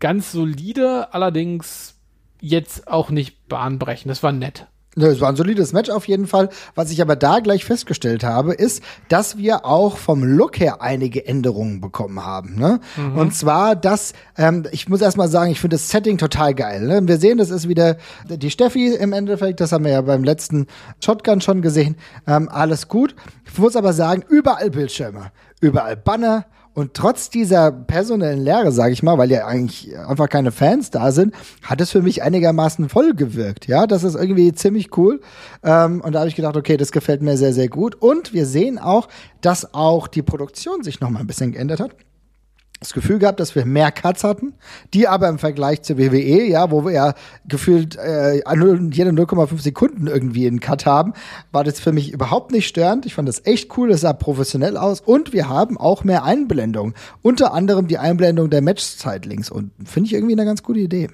ganz 0.00 0.32
solide, 0.32 1.14
allerdings 1.14 1.94
jetzt 2.40 2.88
auch 2.88 3.10
nicht 3.10 3.48
bahnbrechend. 3.48 4.10
Das 4.10 4.22
war 4.22 4.32
nett. 4.32 4.66
Es 4.96 5.20
war 5.20 5.28
ein 5.28 5.36
solides 5.36 5.72
Match 5.72 5.88
auf 5.88 6.08
jeden 6.08 6.26
Fall. 6.26 6.48
Was 6.74 6.90
ich 6.90 7.00
aber 7.00 7.14
da 7.14 7.38
gleich 7.38 7.64
festgestellt 7.64 8.24
habe, 8.24 8.54
ist, 8.54 8.82
dass 9.08 9.38
wir 9.38 9.64
auch 9.64 9.96
vom 9.96 10.24
Look 10.24 10.58
her 10.58 10.82
einige 10.82 11.24
Änderungen 11.24 11.80
bekommen 11.80 12.24
haben. 12.24 12.56
Ne? 12.58 12.80
Mhm. 12.96 13.16
Und 13.16 13.34
zwar 13.34 13.76
das, 13.76 14.14
ähm, 14.36 14.66
ich 14.72 14.88
muss 14.88 15.00
erst 15.00 15.16
mal 15.16 15.28
sagen, 15.28 15.52
ich 15.52 15.60
finde 15.60 15.76
das 15.76 15.90
Setting 15.90 16.18
total 16.18 16.54
geil. 16.54 16.82
Ne? 16.82 17.06
Wir 17.06 17.18
sehen, 17.18 17.38
das 17.38 17.50
ist 17.50 17.68
wieder 17.68 17.98
die 18.28 18.50
Steffi 18.50 18.88
im 18.88 19.12
Endeffekt, 19.12 19.60
das 19.60 19.70
haben 19.70 19.84
wir 19.84 19.92
ja 19.92 20.00
beim 20.00 20.24
letzten 20.24 20.66
Shotgun 21.04 21.40
schon 21.40 21.62
gesehen. 21.62 21.96
Ähm, 22.26 22.48
alles 22.50 22.88
gut. 22.88 23.14
Ich 23.50 23.58
muss 23.58 23.76
aber 23.76 23.92
sagen, 23.92 24.24
überall 24.28 24.70
Bildschirme, 24.70 25.30
überall 25.60 25.96
Banner, 25.96 26.46
und 26.74 26.94
trotz 26.94 27.30
dieser 27.30 27.72
personellen 27.72 28.44
Lehre, 28.44 28.72
sage 28.72 28.92
ich 28.92 29.02
mal, 29.02 29.18
weil 29.18 29.30
ja 29.30 29.46
eigentlich 29.46 29.96
einfach 29.98 30.28
keine 30.28 30.52
Fans 30.52 30.90
da 30.90 31.10
sind, 31.12 31.34
hat 31.62 31.80
es 31.80 31.90
für 31.90 32.02
mich 32.02 32.22
einigermaßen 32.22 32.88
voll 32.88 33.14
gewirkt. 33.14 33.66
Ja, 33.66 33.86
das 33.86 34.04
ist 34.04 34.14
irgendwie 34.14 34.52
ziemlich 34.52 34.96
cool. 34.96 35.20
Ähm, 35.64 36.00
und 36.00 36.12
da 36.12 36.20
habe 36.20 36.28
ich 36.28 36.36
gedacht, 36.36 36.56
okay, 36.56 36.76
das 36.76 36.92
gefällt 36.92 37.22
mir 37.22 37.36
sehr, 37.36 37.52
sehr 37.52 37.68
gut. 37.68 37.96
Und 37.96 38.32
wir 38.32 38.46
sehen 38.46 38.78
auch, 38.78 39.08
dass 39.40 39.74
auch 39.74 40.06
die 40.06 40.22
Produktion 40.22 40.82
sich 40.82 41.00
noch 41.00 41.10
mal 41.10 41.20
ein 41.20 41.26
bisschen 41.26 41.52
geändert 41.52 41.80
hat 41.80 41.90
das 42.80 42.94
Gefühl 42.94 43.18
gehabt, 43.18 43.38
dass 43.40 43.54
wir 43.54 43.66
mehr 43.66 43.92
Cuts 43.92 44.24
hatten, 44.24 44.54
die 44.94 45.06
aber 45.06 45.28
im 45.28 45.38
Vergleich 45.38 45.82
zur 45.82 45.98
WWE, 45.98 46.44
ja, 46.46 46.70
wo 46.70 46.84
wir 46.86 46.92
ja 46.92 47.14
gefühlt 47.46 47.96
äh, 47.96 48.36
jede 48.36 49.10
0,5 49.10 49.60
Sekunden 49.60 50.06
irgendwie 50.06 50.46
einen 50.46 50.60
Cut 50.60 50.86
haben, 50.86 51.12
war 51.52 51.62
das 51.62 51.78
für 51.78 51.92
mich 51.92 52.10
überhaupt 52.12 52.52
nicht 52.52 52.66
störend. 52.66 53.04
Ich 53.04 53.14
fand 53.14 53.28
das 53.28 53.44
echt 53.44 53.76
cool, 53.76 53.90
das 53.90 54.00
sah 54.00 54.14
professionell 54.14 54.78
aus 54.78 55.02
und 55.02 55.34
wir 55.34 55.50
haben 55.50 55.76
auch 55.76 56.04
mehr 56.04 56.24
Einblendungen. 56.24 56.94
Unter 57.20 57.52
anderem 57.52 57.86
die 57.86 57.98
Einblendung 57.98 58.48
der 58.48 58.62
Matchzeit 58.62 59.26
links 59.26 59.50
unten. 59.50 59.84
Finde 59.84 60.06
ich 60.06 60.14
irgendwie 60.14 60.34
eine 60.34 60.46
ganz 60.46 60.62
gute 60.62 60.80
Idee. 60.80 61.08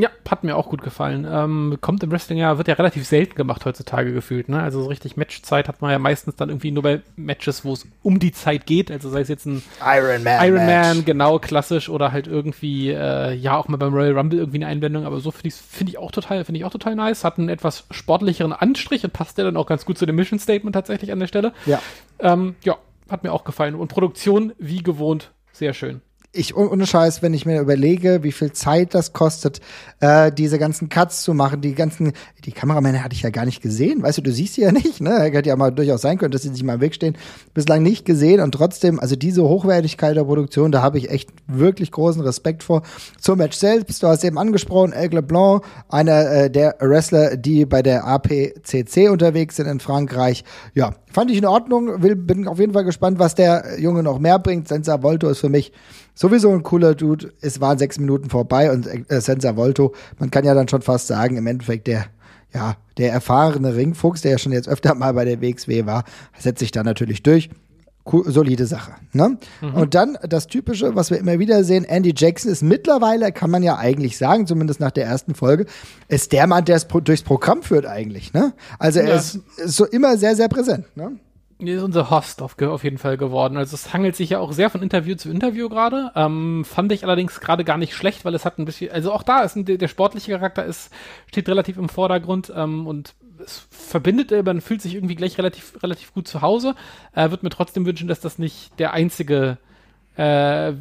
Ja, 0.00 0.08
hat 0.28 0.44
mir 0.44 0.56
auch 0.56 0.70
gut 0.70 0.80
gefallen. 0.82 1.26
Ähm, 1.30 1.76
kommt 1.82 2.02
im 2.02 2.10
Wrestling 2.10 2.38
ja, 2.38 2.56
wird 2.56 2.68
ja 2.68 2.74
relativ 2.74 3.06
selten 3.06 3.34
gemacht 3.34 3.66
heutzutage 3.66 4.14
gefühlt, 4.14 4.48
ne? 4.48 4.62
Also 4.62 4.82
so 4.82 4.88
richtig 4.88 5.18
Matchzeit 5.18 5.68
hat 5.68 5.82
man 5.82 5.90
ja 5.90 5.98
meistens 5.98 6.36
dann 6.36 6.48
irgendwie 6.48 6.70
nur 6.70 6.82
bei 6.82 7.02
Matches, 7.16 7.64
wo 7.64 7.74
es 7.74 7.86
um 8.02 8.18
die 8.18 8.32
Zeit 8.32 8.64
geht. 8.64 8.90
Also 8.90 9.10
sei 9.10 9.20
es 9.20 9.28
jetzt 9.28 9.44
ein 9.44 9.62
Iron 9.84 10.22
Man. 10.22 10.46
Iron 10.46 10.64
Man, 10.66 11.04
genau, 11.04 11.38
klassisch 11.38 11.90
oder 11.90 12.12
halt 12.12 12.26
irgendwie, 12.26 12.90
äh, 12.90 13.34
ja, 13.34 13.58
auch 13.58 13.68
mal 13.68 13.76
beim 13.76 13.92
Royal 13.92 14.16
Rumble 14.16 14.38
irgendwie 14.38 14.58
eine 14.58 14.68
Einblendung, 14.68 15.04
aber 15.04 15.20
so 15.20 15.30
finde 15.30 15.48
ich 15.48 15.54
finde 15.54 15.90
ich 15.90 15.98
auch 15.98 16.12
total, 16.12 16.44
finde 16.44 16.60
ich 16.60 16.64
auch 16.64 16.72
total 16.72 16.94
nice. 16.94 17.22
Hat 17.22 17.38
einen 17.38 17.50
etwas 17.50 17.84
sportlicheren 17.90 18.54
Anstrich 18.54 19.04
und 19.04 19.12
passt 19.12 19.36
ja 19.36 19.44
dann 19.44 19.58
auch 19.58 19.66
ganz 19.66 19.84
gut 19.84 19.98
zu 19.98 20.06
dem 20.06 20.16
Mission 20.16 20.38
Statement 20.38 20.74
tatsächlich 20.74 21.12
an 21.12 21.20
der 21.20 21.26
Stelle. 21.26 21.52
Ja. 21.66 21.80
Ähm, 22.20 22.54
ja, 22.64 22.78
hat 23.10 23.22
mir 23.22 23.32
auch 23.32 23.44
gefallen. 23.44 23.74
Und 23.74 23.88
Produktion, 23.88 24.52
wie 24.58 24.82
gewohnt, 24.82 25.32
sehr 25.52 25.74
schön 25.74 26.00
ich 26.32 26.56
ohne 26.56 26.86
Scheiß, 26.86 27.22
wenn 27.22 27.34
ich 27.34 27.44
mir 27.44 27.60
überlege, 27.60 28.22
wie 28.22 28.30
viel 28.30 28.52
Zeit 28.52 28.94
das 28.94 29.12
kostet, 29.12 29.60
äh, 29.98 30.30
diese 30.30 30.60
ganzen 30.60 30.88
Cuts 30.88 31.22
zu 31.22 31.34
machen, 31.34 31.60
die 31.60 31.74
ganzen, 31.74 32.12
die 32.44 32.52
Kameramänner 32.52 33.02
hatte 33.02 33.16
ich 33.16 33.22
ja 33.22 33.30
gar 33.30 33.44
nicht 33.44 33.60
gesehen, 33.60 34.02
weißt 34.02 34.18
du, 34.18 34.22
du 34.22 34.30
siehst 34.30 34.54
sie 34.54 34.60
ja 34.60 34.70
nicht, 34.72 35.00
ne? 35.00 35.18
Hätte 35.20 35.48
ja 35.48 35.56
mal 35.56 35.72
durchaus 35.72 36.02
sein 36.02 36.18
können, 36.18 36.30
dass 36.30 36.42
sie 36.42 36.50
sich 36.50 36.62
mal 36.62 36.74
im 36.74 36.80
Weg 36.80 36.94
stehen. 36.94 37.16
Bislang 37.52 37.82
nicht 37.82 38.04
gesehen 38.04 38.40
und 38.40 38.52
trotzdem, 38.52 39.00
also 39.00 39.16
diese 39.16 39.42
Hochwertigkeit 39.42 40.16
der 40.16 40.22
Produktion, 40.22 40.70
da 40.70 40.82
habe 40.82 40.98
ich 40.98 41.10
echt 41.10 41.30
wirklich 41.48 41.90
großen 41.90 42.22
Respekt 42.22 42.62
vor. 42.62 42.82
Zum 43.18 43.38
Match 43.38 43.56
selbst, 43.56 44.00
du 44.00 44.06
hast 44.06 44.22
eben 44.22 44.38
angesprochen, 44.38 44.92
El 44.92 45.08
Blanc, 45.22 45.64
einer 45.88 46.30
äh, 46.30 46.50
der 46.50 46.76
Wrestler, 46.78 47.36
die 47.36 47.66
bei 47.66 47.82
der 47.82 48.06
APCC 48.06 49.10
unterwegs 49.10 49.56
sind 49.56 49.66
in 49.66 49.80
Frankreich. 49.80 50.44
Ja, 50.74 50.94
fand 51.12 51.32
ich 51.32 51.38
in 51.38 51.46
Ordnung, 51.46 52.02
will, 52.02 52.14
bin 52.14 52.46
auf 52.46 52.60
jeden 52.60 52.72
Fall 52.72 52.84
gespannt, 52.84 53.18
was 53.18 53.34
der 53.34 53.80
Junge 53.80 54.04
noch 54.04 54.20
mehr 54.20 54.38
bringt. 54.38 54.68
Senza 54.68 55.02
Volto 55.02 55.28
ist 55.28 55.40
für 55.40 55.48
mich 55.48 55.72
sowieso 56.20 56.52
ein 56.52 56.62
cooler 56.62 56.94
Dude. 56.94 57.32
Es 57.40 57.60
waren 57.60 57.78
sechs 57.78 57.98
Minuten 57.98 58.28
vorbei 58.28 58.70
und 58.70 58.86
äh, 58.86 59.20
Senza 59.20 59.56
Volto, 59.56 59.94
man 60.18 60.30
kann 60.30 60.44
ja 60.44 60.54
dann 60.54 60.68
schon 60.68 60.82
fast 60.82 61.06
sagen, 61.06 61.36
im 61.36 61.46
Endeffekt 61.46 61.86
der, 61.86 62.06
ja, 62.52 62.76
der 62.98 63.12
erfahrene 63.12 63.74
Ringfuchs, 63.74 64.20
der 64.20 64.32
ja 64.32 64.38
schon 64.38 64.52
jetzt 64.52 64.68
öfter 64.68 64.94
mal 64.94 65.14
bei 65.14 65.24
der 65.24 65.40
WXW 65.40 65.86
war, 65.86 66.04
setzt 66.38 66.58
sich 66.58 66.72
da 66.72 66.82
natürlich 66.82 67.22
durch. 67.22 67.48
Cool, 68.10 68.24
solide 68.30 68.66
Sache. 68.66 68.92
Ne? 69.12 69.38
Mhm. 69.60 69.74
Und 69.74 69.94
dann 69.94 70.18
das 70.28 70.46
Typische, 70.46 70.94
was 70.94 71.10
wir 71.10 71.18
immer 71.18 71.38
wieder 71.38 71.64
sehen, 71.64 71.84
Andy 71.84 72.12
Jackson 72.16 72.50
ist 72.50 72.62
mittlerweile, 72.62 73.30
kann 73.30 73.50
man 73.50 73.62
ja 73.62 73.76
eigentlich 73.76 74.18
sagen, 74.18 74.46
zumindest 74.46 74.80
nach 74.80 74.90
der 74.90 75.06
ersten 75.06 75.34
Folge, 75.34 75.66
ist 76.08 76.32
der 76.32 76.46
Mann, 76.46 76.64
der 76.64 76.76
es 76.76 76.86
durchs 76.86 77.22
Programm 77.22 77.62
führt 77.62 77.86
eigentlich. 77.86 78.32
Ne? 78.32 78.52
Also 78.78 79.00
er 79.00 79.08
ja. 79.08 79.14
ist, 79.16 79.40
ist 79.56 79.76
so 79.76 79.86
immer 79.86 80.16
sehr, 80.16 80.34
sehr 80.34 80.48
präsent. 80.48 80.84
Ne? 80.96 81.18
Ist 81.68 81.82
unser 81.82 82.10
Host 82.10 82.42
auf, 82.42 82.60
auf, 82.60 82.84
jeden 82.84 82.98
Fall 82.98 83.16
geworden. 83.16 83.56
Also 83.56 83.74
es 83.74 83.92
hangelt 83.92 84.16
sich 84.16 84.30
ja 84.30 84.38
auch 84.38 84.52
sehr 84.52 84.70
von 84.70 84.82
Interview 84.82 85.14
zu 85.14 85.30
Interview 85.30 85.68
gerade. 85.68 86.12
Ähm, 86.14 86.64
fand 86.64 86.92
ich 86.92 87.04
allerdings 87.04 87.40
gerade 87.40 87.64
gar 87.64 87.78
nicht 87.78 87.94
schlecht, 87.94 88.24
weil 88.24 88.34
es 88.34 88.44
hat 88.44 88.58
ein 88.58 88.64
bisschen, 88.64 88.90
also 88.90 89.12
auch 89.12 89.22
da 89.22 89.40
ist 89.40 89.56
ein, 89.56 89.64
der 89.64 89.88
sportliche 89.88 90.32
Charakter 90.32 90.64
ist, 90.64 90.92
steht 91.26 91.48
relativ 91.48 91.76
im 91.76 91.88
Vordergrund 91.88 92.52
ähm, 92.54 92.86
und 92.86 93.14
es 93.42 93.66
verbindet, 93.70 94.44
man 94.44 94.60
fühlt 94.60 94.82
sich 94.82 94.94
irgendwie 94.94 95.14
gleich 95.14 95.38
relativ, 95.38 95.82
relativ 95.82 96.12
gut 96.12 96.28
zu 96.28 96.42
Hause. 96.42 96.74
Äh, 97.14 97.30
Würde 97.30 97.44
mir 97.44 97.50
trotzdem 97.50 97.86
wünschen, 97.86 98.08
dass 98.08 98.20
das 98.20 98.38
nicht 98.38 98.78
der 98.78 98.92
einzige 98.92 99.58
äh, 100.20 100.74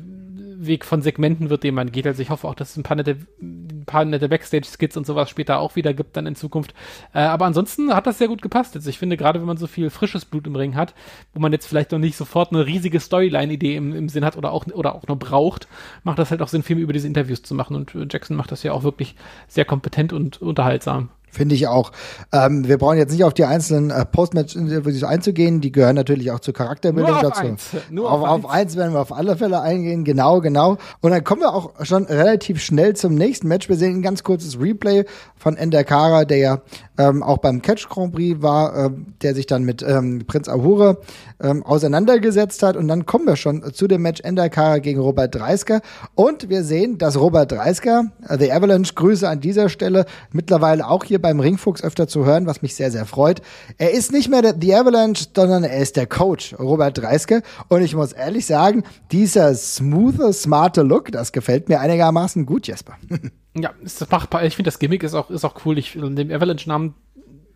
Weg 0.62 0.84
von 0.84 1.02
Segmenten 1.02 1.50
wird, 1.50 1.64
den 1.64 1.74
man 1.74 1.92
geht. 1.92 2.06
Also 2.06 2.22
ich 2.22 2.30
hoffe 2.30 2.46
auch, 2.48 2.56
dass 2.56 2.72
es 2.72 2.78
ein 2.78 2.84
paar 2.84 2.98
nette, 2.98 3.18
ein 3.42 3.84
paar 3.86 4.04
nette 4.04 4.28
Backstage-Skits 4.28 4.98
und 4.98 5.06
sowas 5.06 5.30
später 5.30 5.60
auch 5.60 5.78
wieder 5.78 5.94
gibt 5.94 6.18
dann 6.18 6.28
in 6.28 6.36
Zukunft. 6.36 6.74
Äh, 7.14 7.20
aber 7.20 7.46
ansonsten 7.46 7.96
hat 7.96 8.08
das 8.08 8.18
sehr 8.18 8.28
gut 8.28 8.42
gepasst. 8.42 8.76
Also 8.76 8.90
ich 8.90 9.00
finde, 9.00 9.16
gerade 9.16 9.40
wenn 9.40 9.48
man 9.48 9.56
so 9.56 9.68
viel 9.68 9.90
frisches 9.90 10.26
Blut 10.26 10.48
im 10.48 10.58
Ring 10.58 10.76
hat, 10.76 10.94
wo 11.34 11.40
man 11.40 11.54
jetzt 11.54 11.66
vielleicht 11.66 11.94
noch 11.94 12.00
nicht 12.00 12.18
sofort 12.18 12.52
eine 12.52 12.66
riesige 12.66 13.00
Storyline-Idee 13.00 13.78
im, 13.78 13.96
im 13.96 14.10
Sinn 14.10 14.26
hat 14.26 14.36
oder 14.36 14.52
auch, 14.52 14.68
oder 14.68 14.96
auch 14.96 15.08
nur 15.08 15.18
braucht, 15.18 15.70
macht 16.04 16.20
das 16.20 16.32
halt 16.32 16.42
auch 16.42 16.50
Sinn, 16.50 16.64
viel 16.64 16.78
über 16.78 16.94
diese 16.94 17.08
Interviews 17.08 17.42
zu 17.42 17.56
machen. 17.56 17.78
Und 17.78 17.94
Jackson 18.12 18.36
macht 18.36 18.52
das 18.52 18.64
ja 18.64 18.74
auch 18.74 18.84
wirklich 18.84 19.16
sehr 19.48 19.64
kompetent 19.64 20.12
und 20.12 20.42
unterhaltsam. 20.42 21.10
Finde 21.32 21.56
ich 21.56 21.68
auch. 21.68 21.92
Ähm, 22.32 22.68
wir 22.68 22.78
brauchen 22.78 22.98
jetzt 22.98 23.12
nicht 23.12 23.24
auf 23.24 23.34
die 23.34 23.46
einzelnen 23.46 23.92
äh, 23.92 24.06
Postmatch-Interviews 24.06 25.04
einzugehen. 25.04 25.62
Die 25.62 25.72
gehören 25.72 25.96
natürlich 25.96 26.32
auch 26.32 26.40
zur 26.40 26.54
Charakterbildung 26.54 27.12
Nur 27.12 27.18
auf 27.18 27.34
dazu. 27.34 27.42
Eins. 27.42 27.70
Nur 27.90 28.12
auf, 28.12 28.22
auf, 28.22 28.46
auf 28.46 28.50
eins. 28.50 28.76
werden 28.76 28.94
wir 28.94 29.02
auf 29.02 29.12
alle 29.12 29.38
Fälle 29.38 29.62
eingehen. 29.62 30.04
Genau, 30.04 30.42
genau. 30.42 30.78
Und 31.02 31.12
dann 31.12 31.24
kommen 31.24 31.42
wir 31.42 31.54
auch 31.54 31.86
schon 31.86 32.06
relativ 32.06 32.62
schnell 32.62 32.96
zum 32.96 33.16
nächsten 33.16 33.48
Match. 33.48 33.70
Wir 33.70 33.76
sehen 33.76 33.98
ein 33.98 34.02
ganz 34.02 34.24
kurzes 34.24 34.60
Replay 34.60 35.06
von 35.36 35.56
Ender 35.56 35.84
Kara, 35.84 36.26
der 36.26 36.38
ja 36.38 36.62
ähm, 37.00 37.24
auch 37.24 37.38
beim 37.38 37.62
Catch 37.62 37.88
Grand 37.90 38.14
Prix 38.14 38.42
war, 38.42 38.76
äh, 38.76 38.90
der 39.22 39.34
sich 39.34 39.48
dann 39.48 39.64
mit 39.64 39.82
ähm, 39.82 40.26
Prinz 40.28 40.50
Ahura 40.50 40.98
ähm, 41.42 41.66
auseinandergesetzt 41.66 42.62
hat. 42.62 42.76
Und 42.76 42.90
dann 42.90 43.06
kommen 43.06 43.26
wir 43.26 43.38
schon 43.38 43.74
zu 43.74 43.88
dem 43.88 44.02
Match 44.02 44.20
Ender 44.22 44.50
Kara 44.50 44.80
gegen 44.80 45.00
Robert 45.00 45.34
Dreisker. 45.34 45.82
Und 46.14 46.50
wir 46.50 46.64
sehen, 46.64 46.98
dass 46.98 47.18
Robert 47.18 47.54
Dreisker, 47.54 48.12
äh, 48.28 48.38
The 48.38 48.52
Avalanche, 48.52 48.94
Grüße 48.94 49.28
an 49.28 49.40
dieser 49.40 49.70
Stelle, 49.70 50.06
mittlerweile 50.34 50.88
auch 50.88 51.06
hier 51.06 51.22
beim 51.22 51.40
Ringfuchs 51.40 51.82
öfter 51.82 52.10
zu 52.10 52.26
hören, 52.26 52.46
was 52.46 52.62
mich 52.62 52.76
sehr, 52.76 52.92
sehr 52.92 53.06
freut. 53.06 53.42
Er 53.78 53.92
ist 53.92 54.12
nicht 54.12 54.30
mehr 54.30 54.42
der, 54.42 54.56
The 54.60 54.76
Avalanche, 54.76 55.28
sondern 55.34 55.64
er 55.64 55.80
ist 55.80 55.96
der 55.96 56.06
Coach, 56.06 56.54
Robert 56.60 56.98
Dreiske. 56.98 57.44
Und 57.70 57.82
ich 57.82 57.96
muss 57.96 58.12
ehrlich 58.12 58.46
sagen, 58.46 58.84
dieser 59.14 59.56
smoothe, 59.56 60.34
smarte 60.34 60.82
Look, 60.82 61.14
das 61.14 61.32
gefällt 61.32 61.70
mir 61.70 61.80
einigermaßen 61.80 62.46
gut, 62.46 62.68
Jesper. 62.68 62.98
ja, 63.56 63.74
ist 63.82 64.10
machbar. 64.12 64.44
Ich 64.44 64.56
finde, 64.56 64.68
das 64.68 64.80
Gimmick 64.80 65.04
ist 65.04 65.14
auch, 65.14 65.30
ist 65.30 65.46
auch 65.46 65.66
cool. 65.66 65.78
Ich, 65.78 65.94
dem 65.94 66.32
Avalanche-Namen 66.32 66.94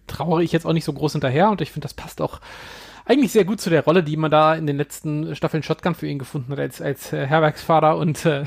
trauere 0.07 0.41
ich 0.41 0.51
jetzt 0.51 0.65
auch 0.65 0.73
nicht 0.73 0.85
so 0.85 0.93
groß 0.93 1.13
hinterher 1.13 1.49
und 1.49 1.61
ich 1.61 1.71
finde, 1.71 1.85
das 1.85 1.93
passt 1.93 2.21
auch 2.21 2.39
eigentlich 3.05 3.31
sehr 3.31 3.45
gut 3.45 3.59
zu 3.59 3.69
der 3.69 3.83
Rolle, 3.83 4.03
die 4.03 4.17
man 4.17 4.31
da 4.31 4.55
in 4.55 4.65
den 4.65 4.77
letzten 4.77 5.35
Staffeln 5.35 5.63
Shotgun 5.63 5.95
für 5.95 6.07
ihn 6.07 6.19
gefunden 6.19 6.51
hat, 6.51 6.59
als, 6.59 6.81
als 6.81 7.11
äh, 7.11 7.25
Herbergsfahrer 7.25 7.97
und 7.97 8.25
äh, 8.25 8.45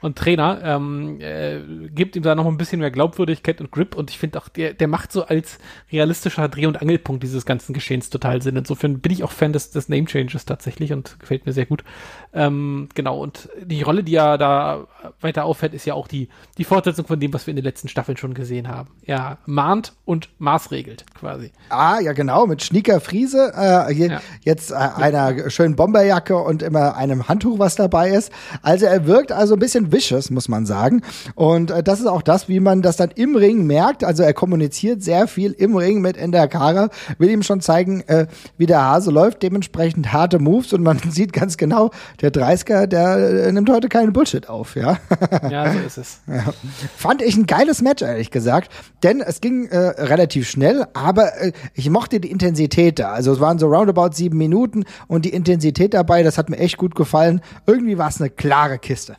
und 0.00 0.16
Trainer, 0.16 0.60
ähm, 0.62 1.20
äh, 1.20 1.60
gibt 1.90 2.16
ihm 2.16 2.22
da 2.22 2.34
noch 2.34 2.46
ein 2.46 2.56
bisschen 2.56 2.80
mehr 2.80 2.90
Glaubwürdigkeit 2.90 3.60
und 3.60 3.70
Grip 3.70 3.94
und 3.94 4.10
ich 4.10 4.18
finde 4.18 4.40
auch, 4.40 4.48
der, 4.48 4.74
der 4.74 4.88
macht 4.88 5.12
so 5.12 5.24
als 5.24 5.58
realistischer 5.90 6.48
Dreh- 6.48 6.66
und 6.66 6.80
Angelpunkt 6.80 7.22
dieses 7.22 7.46
ganzen 7.46 7.72
Geschehens 7.72 8.10
total 8.10 8.42
Sinn. 8.42 8.56
Insofern 8.56 9.00
bin 9.00 9.12
ich 9.12 9.24
auch 9.24 9.32
Fan 9.32 9.52
des, 9.52 9.70
des 9.70 9.88
Name 9.88 10.06
Changes 10.06 10.44
tatsächlich 10.44 10.92
und 10.92 11.18
gefällt 11.18 11.46
mir 11.46 11.52
sehr 11.52 11.66
gut. 11.66 11.84
Ähm, 12.32 12.88
genau, 12.94 13.20
und 13.20 13.48
die 13.62 13.82
Rolle, 13.82 14.04
die 14.04 14.14
er 14.14 14.38
da 14.38 14.86
weiter 15.20 15.44
auffällt, 15.44 15.74
ist 15.74 15.86
ja 15.86 15.94
auch 15.94 16.08
die, 16.08 16.28
die 16.58 16.64
Fortsetzung 16.64 17.06
von 17.06 17.18
dem, 17.18 17.32
was 17.32 17.46
wir 17.46 17.52
in 17.52 17.56
den 17.56 17.64
letzten 17.64 17.88
Staffeln 17.88 18.16
schon 18.16 18.34
gesehen 18.34 18.68
haben. 18.68 18.90
Er 19.04 19.38
mahnt 19.46 19.94
und 20.04 20.28
maßregelt 20.38 21.06
quasi. 21.14 21.52
Ah, 21.70 22.00
ja, 22.00 22.12
genau, 22.12 22.46
mit 22.46 22.62
Schnieker 22.62 23.00
Friese, 23.00 23.52
äh, 23.56 23.92
je, 23.92 24.08
ja. 24.08 24.20
jetzt 24.42 24.70
äh, 24.70 24.74
einer 24.74 25.50
schönen 25.50 25.76
Bomberjacke 25.76 26.36
und 26.36 26.62
immer 26.62 26.96
einem 26.96 27.28
Handtuch, 27.28 27.58
was 27.58 27.76
dabei 27.76 28.10
ist. 28.10 28.32
Also 28.62 28.86
er 28.86 29.06
wirkt 29.06 29.32
also 29.32 29.54
ein 29.54 29.58
bisschen 29.58 29.85
vicious, 29.92 30.30
muss 30.30 30.48
man 30.48 30.66
sagen. 30.66 31.02
Und 31.34 31.70
äh, 31.70 31.82
das 31.82 32.00
ist 32.00 32.06
auch 32.06 32.22
das, 32.22 32.48
wie 32.48 32.60
man 32.60 32.82
das 32.82 32.96
dann 32.96 33.10
im 33.14 33.36
Ring 33.36 33.66
merkt. 33.66 34.04
Also 34.04 34.22
er 34.22 34.34
kommuniziert 34.34 35.02
sehr 35.02 35.28
viel 35.28 35.52
im 35.52 35.76
Ring 35.76 36.00
mit 36.00 36.16
Ender 36.16 36.48
Kara, 36.48 36.88
will 37.18 37.30
ihm 37.30 37.42
schon 37.42 37.60
zeigen, 37.60 38.02
äh, 38.02 38.26
wie 38.58 38.66
der 38.66 38.82
Hase 38.82 39.10
läuft, 39.10 39.42
dementsprechend 39.42 40.12
harte 40.12 40.38
Moves 40.38 40.72
und 40.72 40.82
man 40.82 40.98
sieht 41.10 41.32
ganz 41.32 41.56
genau, 41.56 41.90
der 42.20 42.32
30er, 42.32 42.86
der 42.86 43.46
äh, 43.46 43.52
nimmt 43.52 43.70
heute 43.70 43.88
keinen 43.88 44.12
Bullshit 44.12 44.48
auf, 44.48 44.76
ja. 44.76 44.98
Ja, 45.50 45.72
so 45.72 45.78
ist 45.78 45.98
es. 45.98 46.20
Ja. 46.26 46.52
Fand 46.96 47.22
ich 47.22 47.36
ein 47.36 47.46
geiles 47.46 47.82
Match, 47.82 48.02
ehrlich 48.02 48.30
gesagt, 48.30 48.70
denn 49.02 49.20
es 49.20 49.40
ging 49.40 49.66
äh, 49.66 49.78
relativ 49.78 50.48
schnell, 50.48 50.86
aber 50.94 51.40
äh, 51.40 51.52
ich 51.74 51.88
mochte 51.90 52.20
die 52.20 52.30
Intensität 52.30 52.98
da. 52.98 53.12
Also 53.12 53.32
es 53.32 53.40
waren 53.40 53.58
so 53.58 53.68
roundabout 53.68 54.12
sieben 54.12 54.38
Minuten 54.38 54.84
und 55.06 55.24
die 55.24 55.30
Intensität 55.30 55.94
dabei, 55.94 56.22
das 56.22 56.38
hat 56.38 56.50
mir 56.50 56.58
echt 56.58 56.76
gut 56.76 56.94
gefallen. 56.94 57.40
Irgendwie 57.66 57.98
war 57.98 58.08
es 58.08 58.20
eine 58.20 58.30
klare 58.30 58.78
Kiste. 58.78 59.16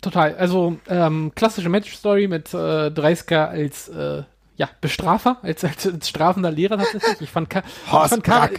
Total. 0.00 0.34
Also 0.36 0.78
ähm, 0.88 1.32
klassische 1.34 1.68
Match-Story 1.68 2.26
mit 2.26 2.54
äh, 2.54 2.90
Dreisker 2.90 3.50
als 3.50 3.88
äh, 3.88 4.22
ja, 4.60 4.68
Bestrafer, 4.82 5.38
als, 5.40 5.64
als, 5.64 5.86
als 5.86 6.06
strafender 6.06 6.50
Lehrer 6.50 6.76
tatsächlich. 6.76 7.22
Ich 7.22 7.30
fand, 7.30 7.48
Ka 7.48 7.62
Horst 7.90 8.12
ich 8.18 8.22
fand 8.22 8.24
Kara, 8.24 8.50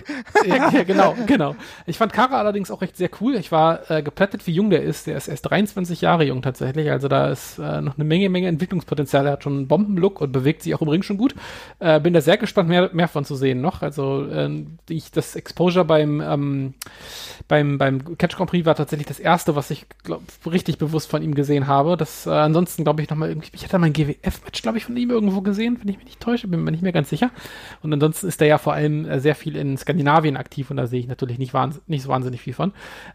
ja, 0.48 0.72
ja, 0.72 0.84
genau, 0.84 1.16
genau. 1.28 1.56
Ich 1.86 2.00
fand 2.00 2.12
Kara 2.12 2.40
allerdings 2.40 2.72
auch 2.72 2.82
recht 2.82 2.98
sehr 2.98 3.12
cool. 3.22 3.36
Ich 3.36 3.52
war 3.52 3.88
äh, 3.92 4.02
geplättet, 4.02 4.48
wie 4.48 4.52
jung 4.52 4.72
der 4.72 4.82
ist. 4.82 5.06
Der 5.06 5.16
ist 5.16 5.28
erst 5.28 5.52
23 5.52 6.02
Jahre 6.02 6.24
jung 6.24 6.42
tatsächlich. 6.42 6.90
Also 6.90 7.08
da 7.08 7.28
ist 7.30 7.60
äh, 7.60 7.82
noch 7.82 7.98
eine 7.98 8.04
Menge, 8.04 8.30
Menge 8.30 8.48
Entwicklungspotenzial. 8.48 9.28
Er 9.28 9.34
hat 9.34 9.44
schon 9.44 9.58
einen 9.58 9.68
Bombenlook 9.68 10.22
und 10.22 10.32
bewegt 10.32 10.64
sich 10.64 10.74
auch 10.74 10.82
im 10.82 10.88
Ring 10.88 11.04
schon 11.04 11.18
gut. 11.18 11.36
Äh, 11.78 12.00
bin 12.00 12.16
da 12.16 12.22
sehr 12.22 12.38
gespannt, 12.38 12.68
mehr, 12.68 12.90
mehr 12.94 13.08
von 13.08 13.24
zu 13.24 13.36
sehen 13.36 13.62
noch. 13.62 13.84
Also 13.84 14.26
äh, 14.26 14.66
ich, 14.90 15.12
das 15.12 15.36
Exposure 15.36 15.86
beim, 15.86 16.20
ähm, 16.20 16.74
beim, 17.48 17.78
beim 17.78 18.18
Catch 18.18 18.38
Grand 18.38 18.50
Prix 18.50 18.66
war 18.66 18.74
tatsächlich 18.74 19.06
das 19.08 19.20
erste, 19.20 19.56
was 19.56 19.70
ich 19.70 19.86
glaub, 20.04 20.24
richtig 20.52 20.80
bewusst 20.80 21.12
von 21.12 21.22
ihm 21.22 21.36
gesehen 21.36 21.68
habe. 21.68 21.96
Das 21.96 22.26
äh, 22.26 22.32
ansonsten 22.32 22.86
glaube 22.86 23.04
ich 23.04 23.10
nochmal 23.12 23.30
irgendwie, 23.30 23.50
ich 23.54 23.64
hatte 23.64 23.78
mal 23.78 23.86
ein 23.86 23.94
GWF-Match, 23.94 24.64
glaube 24.64 24.80
ich, 24.80 24.86
von 24.86 24.98
ihm 24.98 25.12
irgendwo 25.12 25.42
gesehen, 25.42 25.78
wenn 25.80 25.91
ich 25.92 25.98
mich 25.98 26.06
nicht 26.06 26.20
täusche, 26.20 26.48
bin 26.48 26.64
mir 26.64 26.72
nicht 26.72 26.84
mehr 26.84 26.92
ganz 26.92 27.10
sicher. 27.10 27.32
Und 27.82 27.94
ansonsten 27.94 28.28
ist 28.28 28.42
er 28.42 28.48
ja 28.48 28.58
vor 28.58 28.74
allem 28.74 29.06
äh, 29.06 29.20
sehr 29.20 29.36
viel 29.36 29.56
in 29.56 29.78
Skandinavien 29.78 30.38
aktiv 30.38 30.72
und 30.72 30.78
da 30.78 30.88
sehe 30.88 31.00
ich 31.00 31.08
natürlich 31.08 31.38
nicht, 31.38 31.54
nicht 31.88 32.04
so 32.04 32.10
wahnsinnig 32.10 32.42
viel 32.42 32.54
von. 32.54 32.74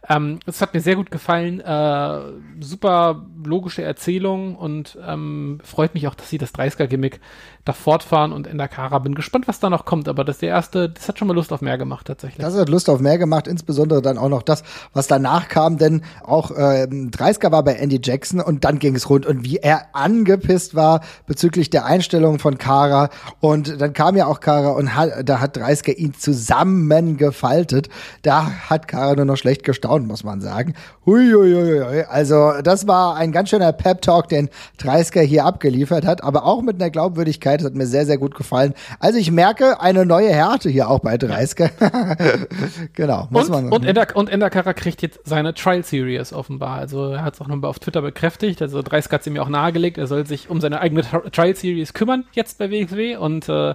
Ähm, 0.09 0.41
es 0.47 0.61
hat 0.61 0.75
mir 0.75 0.81
sehr 0.81 0.97
gut 0.97 1.11
gefallen, 1.11 1.61
äh, 1.61 2.21
super 2.61 3.27
logische 3.45 3.83
Erzählung 3.83 4.57
und 4.57 4.99
ähm, 5.07 5.59
freut 5.63 5.95
mich 5.95 6.07
auch, 6.09 6.15
dass 6.15 6.31
sie 6.31 6.39
das 6.39 6.55
30er-Gimmick 6.55 7.21
da 7.67 7.73
fortfahren 7.73 8.33
und 8.33 8.47
in 8.47 8.59
der 8.59 8.69
Kara 8.69 9.01
bin 9.01 9.15
gespannt, 9.15 9.49
was 9.49 9.59
da 9.59 9.69
noch 9.69 9.85
kommt, 9.85 10.09
aber 10.09 10.25
das 10.25 10.39
der 10.39 10.51
erste, 10.51 10.89
das 10.89 11.09
hat 11.09 11.19
schon 11.19 11.27
mal 11.27 11.35
Lust 11.35 11.53
auf 11.53 11.61
mehr 11.61 11.77
gemacht 11.77 12.07
tatsächlich. 12.07 12.45
Das 12.45 12.57
hat 12.57 12.69
Lust 12.69 12.89
auf 12.89 13.01
mehr 13.01 13.19
gemacht, 13.19 13.49
insbesondere 13.49 14.03
dann 14.03 14.19
auch 14.19 14.29
noch 14.29 14.43
das, 14.43 14.63
was 14.93 15.09
danach 15.09 15.49
kam, 15.49 15.77
denn 15.77 16.03
auch 16.23 16.53
äh, 16.53 16.87
30er 16.87 17.51
war 17.51 17.65
bei 17.65 17.75
Andy 17.75 18.01
Jackson 18.03 18.41
und 18.41 18.65
dann 18.65 18.79
ging 18.79 18.95
es 18.95 19.11
rund 19.11 19.27
und 19.27 19.45
wie 19.45 19.57
er 19.57 19.95
angepisst 19.95 20.77
war 20.77 21.01
bezüglich 21.27 21.69
der 21.69 21.85
Einstellung 21.87 22.39
von 22.39 22.59
Kara 22.67 23.11
und 23.41 23.81
dann 23.81 23.93
kam 23.93 24.17
ja 24.17 24.27
auch 24.27 24.41
Kara 24.41 24.71
und 24.71 24.97
hat, 24.97 25.29
da 25.29 25.41
hat 25.41 25.57
30er 25.57 25.95
ihn 25.95 26.15
zusammengefaltet. 26.15 27.89
Da 28.23 28.51
hat 28.69 28.89
Kara 28.89 29.15
nur 29.15 29.25
noch 29.25 29.37
schlecht 29.37 29.63
gestaunt, 29.63 30.09
muss 30.09 30.25
man 30.25 30.41
sagen. 30.41 30.75
Huiuiui. 31.07 32.05
Also 32.09 32.55
das 32.65 32.89
war 32.89 33.15
ein 33.15 33.31
ganz 33.31 33.51
schöner 33.51 33.73
Pep-Talk, 33.73 34.29
den 34.29 34.49
30er 34.81 35.21
hier 35.21 35.45
abgeliefert 35.45 36.05
hat, 36.05 36.25
aber 36.25 36.45
auch 36.45 36.61
mit 36.61 36.77
einer 36.77 36.91
Glaubwürdigkeit. 36.91 37.61
Das 37.61 37.67
hat 37.67 37.75
mir 37.75 37.87
sehr, 37.87 38.05
sehr 38.05 38.19
gut 38.19 38.35
gefallen. 38.35 38.75
Also 38.99 39.19
ich 39.19 39.31
merke 39.31 39.81
eine 39.81 40.05
neue 40.05 40.31
Härte 40.31 40.69
hier 40.69 40.91
auch 40.91 40.99
bei 40.99 41.17
30 41.17 41.71
genau. 42.95 43.29
Muss 43.31 43.49
und, 43.49 43.51
man, 43.51 43.73
und, 43.73 43.85
Ender, 43.85 44.09
und 44.15 44.29
Endakara 44.29 44.73
kriegt 44.73 45.03
jetzt 45.03 45.21
seine 45.25 45.55
Trial 45.55 45.85
Series 45.85 46.33
offenbar. 46.33 46.79
Also 46.79 47.13
er 47.13 47.23
hat 47.23 47.35
es 47.35 47.41
auch 47.41 47.47
nochmal 47.47 47.71
auf 47.71 47.79
Twitter 47.79 48.03
bekräftigt. 48.03 48.61
Also 48.61 48.83
30 48.83 49.13
hat 49.13 49.21
es 49.21 49.27
ihm 49.29 49.39
auch 49.39 49.49
nahegelegt. 49.49 49.99
Er 49.99 50.09
soll 50.09 50.27
sich 50.27 50.51
um 50.51 50.61
seine 50.61 50.81
eigene 50.81 51.03
Trial 51.31 51.55
Series 51.55 51.93
kümmern, 51.93 52.25
jetzt 52.33 52.56
bei 52.59 52.71
WXW. 52.71 53.17
Und 53.17 53.49
äh, 53.49 53.75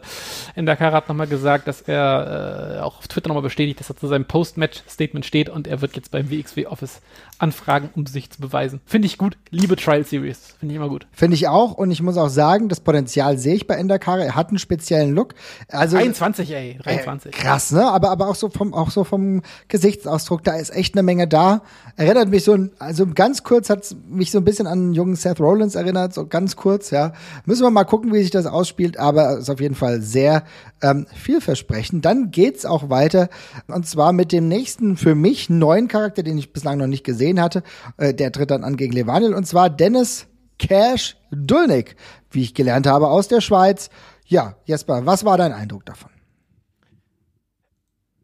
Endakara 0.55 0.97
hat 0.97 1.09
nochmal 1.09 1.27
gesagt, 1.27 1.67
dass 1.67 1.81
er 1.81 2.77
äh, 2.77 2.81
auch 2.81 2.99
auf 2.99 3.07
Twitter 3.07 3.29
nochmal 3.29 3.43
bestätigt, 3.43 3.79
dass 3.79 3.89
er 3.89 3.97
zu 3.97 4.07
seinem 4.07 4.25
Post-Match-Statement 4.25 5.25
steht 5.25 5.49
und 5.49 5.67
er 5.67 5.81
wird 5.81 5.95
jetzt 5.95 6.11
beim 6.11 6.29
WXW 6.29 6.67
Office 6.67 7.01
anfragen, 7.39 7.89
um 7.95 8.05
sich 8.05 8.29
zu 8.29 8.39
beweisen. 8.39 8.81
Finde 8.85 9.07
ich 9.07 9.17
gut. 9.17 9.37
Liebe 9.49 9.75
Trial 9.75 10.05
Series. 10.05 10.55
Finde 10.59 10.73
ich 10.73 10.77
immer 10.77 10.89
gut. 10.89 11.07
Finde 11.11 11.35
ich 11.35 11.47
auch. 11.47 11.73
Und 11.73 11.91
ich 11.91 12.01
muss 12.01 12.17
auch 12.17 12.29
sagen, 12.29 12.69
das 12.69 12.79
Potenzial 12.79 13.37
sehe 13.37 13.55
ich 13.55 13.67
bei 13.67 13.75
Endakara. 13.75 14.19
Er 14.19 14.35
hat 14.35 14.49
einen 14.49 14.59
speziellen 14.59 15.13
Look. 15.13 15.33
Also 15.69 15.97
23, 15.97 16.51
ey, 16.51 16.77
23. 16.83 17.33
Äh, 17.33 17.37
krass, 17.37 17.71
ne? 17.71 17.89
Aber 17.89 18.11
aber 18.11 18.27
auch 18.27 18.35
so 18.35 18.49
vom 18.49 18.73
auch 18.73 18.91
so 18.91 19.03
vom 19.03 19.41
Gesichtsausdruck, 19.67 20.43
da 20.43 20.55
ist 20.55 20.69
echt 20.71 20.95
eine 20.95 21.03
Menge 21.03 21.27
da. 21.27 21.61
Erinnert 21.95 22.29
mich 22.29 22.43
so 22.43 22.53
ein, 22.53 22.71
also 22.79 23.07
ganz 23.07 23.43
kurz 23.43 23.69
hat 23.69 23.95
mich 24.07 24.31
so 24.31 24.37
ein 24.37 24.45
bisschen 24.45 24.67
an 24.67 24.79
einen 24.79 24.93
jungen 24.93 25.15
Seth 25.15 25.39
Rollins 25.39 25.75
erinnert, 25.75 26.13
so 26.13 26.25
ganz 26.25 26.55
kurz, 26.55 26.91
ja. 26.91 27.13
Müssen 27.45 27.63
wir 27.63 27.71
mal 27.71 27.83
gucken, 27.83 28.13
wie 28.13 28.21
sich 28.21 28.31
das 28.31 28.45
ausspielt, 28.61 28.97
aber 28.97 29.39
ist 29.39 29.49
auf 29.49 29.59
jeden 29.59 29.75
Fall 29.75 30.01
sehr 30.01 30.43
ähm, 30.83 31.07
vielversprechend. 31.13 32.05
Dann 32.05 32.29
geht's 32.29 32.65
auch 32.65 32.89
weiter 32.89 33.29
und 33.67 33.87
zwar 33.87 34.13
mit 34.13 34.31
dem 34.31 34.47
nächsten 34.47 34.97
für 34.97 35.15
mich 35.15 35.49
neuen 35.49 35.87
Charakter, 35.87 36.21
den 36.21 36.37
ich 36.37 36.53
bislang 36.53 36.77
noch 36.77 36.87
nicht 36.87 37.03
gesehen 37.03 37.41
hatte. 37.41 37.63
Äh, 37.97 38.13
der 38.13 38.31
tritt 38.31 38.51
dann 38.51 38.63
an 38.63 38.77
gegen 38.77 38.93
Levanil 38.93 39.33
und 39.33 39.47
zwar 39.47 39.69
Dennis 39.69 40.27
Cash 40.59 41.17
Dulnik, 41.31 41.95
wie 42.29 42.43
ich 42.43 42.53
gelernt 42.53 42.85
habe, 42.85 43.07
aus 43.07 43.27
der 43.27 43.41
Schweiz. 43.41 43.89
Ja, 44.27 44.55
Jesper, 44.65 45.05
was 45.05 45.25
war 45.25 45.37
dein 45.37 45.53
Eindruck 45.53 45.85
davon? 45.85 46.11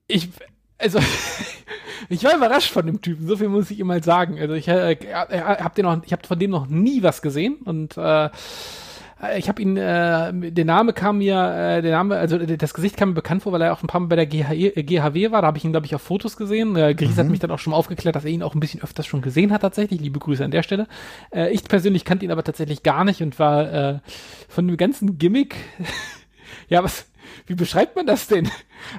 Ich, 0.07 0.29
also, 0.77 0.99
ich 2.09 2.23
war 2.23 2.35
überrascht 2.35 2.71
von 2.71 2.85
dem 2.85 3.01
Typen, 3.01 3.27
so 3.27 3.37
viel 3.37 3.49
muss 3.49 3.71
ich 3.71 3.79
ihm 3.79 3.87
mal 3.87 4.03
sagen. 4.03 4.39
Also 4.39 4.53
ich 4.53 4.67
äh, 4.67 4.95
hab 4.95 5.75
den 5.75 5.85
noch, 5.85 6.03
ich 6.03 6.11
habe 6.11 6.25
von 6.27 6.37
dem 6.37 6.51
noch 6.51 6.67
nie 6.67 7.01
was 7.01 7.21
gesehen 7.21 7.55
und 7.65 7.97
äh, 7.97 8.29
ich 9.37 9.49
habe 9.49 9.61
ihn, 9.61 9.77
äh, 9.77 10.51
der 10.51 10.65
Name 10.65 10.93
kam 10.93 11.17
mir, 11.17 11.35
äh, 11.35 11.81
der 11.81 11.91
Name, 11.91 12.17
also 12.17 12.37
das 12.37 12.73
Gesicht 12.75 12.97
kam 12.97 13.09
mir 13.09 13.15
bekannt 13.15 13.43
vor, 13.43 13.51
weil 13.51 13.63
er 13.63 13.73
auch 13.73 13.81
ein 13.81 13.87
paar 13.87 13.99
Mal 13.99 14.07
bei 14.07 14.15
der 14.15 14.27
GHE, 14.27 14.75
äh, 14.75 14.83
GHW 14.83 15.31
war. 15.31 15.41
Da 15.41 15.47
habe 15.47 15.57
ich 15.57 15.65
ihn, 15.65 15.71
glaube 15.71 15.87
ich, 15.87 15.95
auf 15.95 16.03
Fotos 16.03 16.37
gesehen. 16.37 16.75
Äh, 16.75 16.93
Gries 16.93 17.15
mhm. 17.15 17.19
hat 17.21 17.29
mich 17.29 17.39
dann 17.39 17.49
auch 17.49 17.57
schon 17.57 17.71
mal 17.71 17.77
aufgeklärt, 17.77 18.15
dass 18.15 18.25
er 18.25 18.31
ihn 18.31 18.43
auch 18.43 18.53
ein 18.53 18.59
bisschen 18.59 18.81
öfters 18.83 19.07
schon 19.07 19.21
gesehen 19.21 19.51
hat 19.51 19.61
tatsächlich. 19.61 19.99
Liebe 20.01 20.19
Grüße 20.19 20.45
an 20.45 20.51
der 20.51 20.61
Stelle. 20.61 20.87
Äh, 21.33 21.51
ich 21.51 21.63
persönlich 21.63 22.05
kannte 22.05 22.25
ihn 22.25 22.31
aber 22.31 22.43
tatsächlich 22.43 22.83
gar 22.83 23.03
nicht 23.05 23.23
und 23.23 23.39
war 23.39 23.73
äh, 23.73 23.99
von 24.49 24.67
dem 24.67 24.77
ganzen 24.77 25.17
Gimmick, 25.17 25.55
ja, 26.69 26.83
was, 26.83 27.07
wie 27.47 27.55
beschreibt 27.55 27.95
man 27.95 28.05
das 28.05 28.27
denn? 28.27 28.49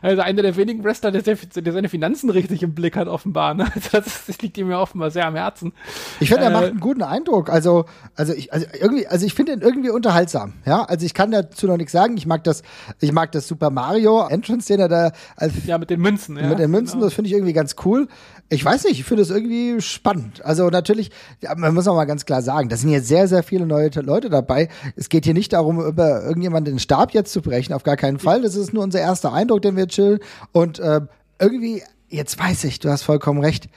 Also 0.03 0.23
einer 0.23 0.43
der 0.43 0.57
wenigen 0.57 0.85
Wrestler, 0.85 1.11
der, 1.11 1.23
der 1.23 1.73
seine 1.73 1.89
Finanzen 1.89 2.31
richtig 2.31 2.63
im 2.63 2.75
Blick 2.75 2.97
hat, 2.97 3.09
offenbar. 3.09 3.55
Ne? 3.55 3.67
Also 3.75 3.91
das, 3.93 4.27
das, 4.27 4.43
liegt 4.43 4.59
ihm 4.59 4.71
ja 4.71 4.81
offenbar 4.81 5.11
sehr 5.11 5.27
am 5.27 5.37
Herzen. 5.37 5.73
Ich 6.21 6.29
finde, 6.29 6.45
er 6.45 6.51
äh, 6.51 6.53
macht 6.53 6.65
einen 6.65 6.81
guten 6.81 7.03
Eindruck. 7.03 7.51
Also, 7.51 7.85
also 8.15 8.33
ich, 8.33 8.53
also 8.53 8.67
irgendwie, 8.81 9.07
also 9.07 9.25
ich 9.25 9.35
finde 9.35 9.53
ihn 9.53 9.61
irgendwie 9.61 9.91
unterhaltsam. 9.91 10.55
Ja, 10.67 10.85
also 10.85 11.07
ich 11.07 11.15
kann 11.15 11.31
dazu 11.31 11.67
noch 11.67 11.77
nichts 11.77 11.93
sagen. 11.93 12.17
Ich 12.17 12.27
mag 12.27 12.45
das, 12.45 12.63
ich 13.01 13.13
mag 13.13 13.33
das 13.33 13.47
Super 13.47 13.71
Mario 13.71 14.27
Entrance, 14.27 14.69
den 14.69 14.81
er 14.81 14.89
da 14.89 15.13
als, 15.37 15.53
ja 15.67 15.79
mit 15.79 15.91
den 15.91 16.01
Münzen, 16.01 16.37
ja, 16.37 16.49
mit 16.49 16.59
den 16.59 16.71
Münzen, 16.71 16.95
genau. 16.95 17.07
das 17.07 17.15
finde 17.15 17.29
ich 17.29 17.35
irgendwie 17.35 17.53
ganz 17.53 17.77
cool. 17.85 18.09
Ich 18.51 18.65
weiß 18.65 18.85
nicht, 18.85 18.99
ich 18.99 19.05
finde 19.05 19.23
es 19.23 19.31
irgendwie 19.31 19.81
spannend. 19.81 20.45
Also 20.45 20.69
natürlich, 20.69 21.11
man 21.57 21.75
muss 21.75 21.87
auch 21.87 21.95
mal 21.95 22.07
ganz 22.07 22.25
klar 22.25 22.41
sagen, 22.41 22.69
da 22.69 22.77
sind 22.77 22.91
jetzt 22.91 23.07
sehr, 23.07 23.29
sehr 23.29 23.43
viele 23.43 23.67
neue 23.67 23.91
Leute 24.01 24.31
dabei. 24.31 24.69
Es 24.97 25.09
geht 25.09 25.25
hier 25.25 25.35
nicht 25.35 25.53
darum, 25.53 25.81
über 25.81 26.23
irgendjemanden 26.25 26.75
den 26.75 26.79
Stab 26.79 27.13
jetzt 27.13 27.33
zu 27.33 27.43
brechen, 27.43 27.75
auf 27.75 27.83
gar 27.83 27.97
keinen 27.97 28.19
Fall. 28.19 28.43
Das 28.43 28.55
ist 28.55 28.73
nur 28.73 28.83
unser 28.83 29.01
erster 29.01 29.33
Eindruck, 29.33 29.63
den 29.69 29.77
wir 29.77 29.87
chillen. 29.87 30.21
Und 30.53 30.79
äh, 30.79 31.01
irgendwie, 31.39 31.83
jetzt 32.09 32.39
weiß 32.39 32.65
ich, 32.65 32.81
du 32.81 32.91
hast 32.91 33.03
vollkommen 33.03 33.41
recht. 33.41 33.69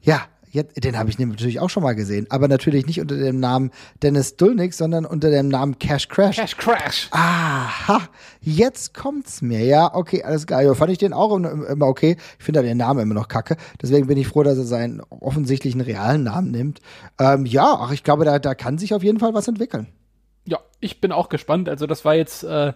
Ja, 0.00 0.22
jetzt, 0.50 0.82
den 0.82 0.98
habe 0.98 1.10
ich 1.10 1.18
natürlich 1.18 1.60
auch 1.60 1.70
schon 1.70 1.82
mal 1.82 1.94
gesehen, 1.94 2.26
aber 2.30 2.48
natürlich 2.48 2.86
nicht 2.86 3.00
unter 3.00 3.16
dem 3.16 3.40
Namen 3.40 3.70
Dennis 4.02 4.36
Dulnik, 4.36 4.74
sondern 4.74 5.04
unter 5.04 5.30
dem 5.30 5.48
Namen 5.48 5.78
Cash 5.78 6.08
Crash. 6.08 6.36
Cash 6.36 6.56
Crash. 6.56 7.08
Aha, 7.12 8.00
jetzt 8.40 8.94
kommt's 8.94 9.42
mir. 9.42 9.64
Ja, 9.64 9.94
okay, 9.94 10.22
alles 10.22 10.46
klar. 10.46 10.62
Ja, 10.62 10.74
fand 10.74 10.90
ich 10.90 10.98
den 10.98 11.12
auch 11.12 11.34
immer 11.36 11.86
okay. 11.86 12.16
Ich 12.38 12.44
finde 12.44 12.62
den 12.62 12.78
Namen 12.78 13.00
immer 13.00 13.14
noch 13.14 13.28
kacke. 13.28 13.56
Deswegen 13.80 14.06
bin 14.06 14.18
ich 14.18 14.28
froh, 14.28 14.42
dass 14.42 14.58
er 14.58 14.64
seinen 14.64 15.00
offensichtlichen 15.00 15.80
realen 15.80 16.24
Namen 16.24 16.50
nimmt. 16.50 16.80
Ähm, 17.18 17.46
ja, 17.46 17.76
ach, 17.78 17.92
ich 17.92 18.04
glaube, 18.04 18.24
da, 18.24 18.38
da 18.38 18.54
kann 18.54 18.78
sich 18.78 18.94
auf 18.94 19.02
jeden 19.02 19.18
Fall 19.18 19.34
was 19.34 19.48
entwickeln. 19.48 19.86
Ja, 20.46 20.58
ich 20.80 21.00
bin 21.00 21.12
auch 21.12 21.28
gespannt. 21.28 21.68
Also 21.68 21.86
das 21.86 22.04
war 22.04 22.14
jetzt 22.14 22.44
äh, 22.44 22.72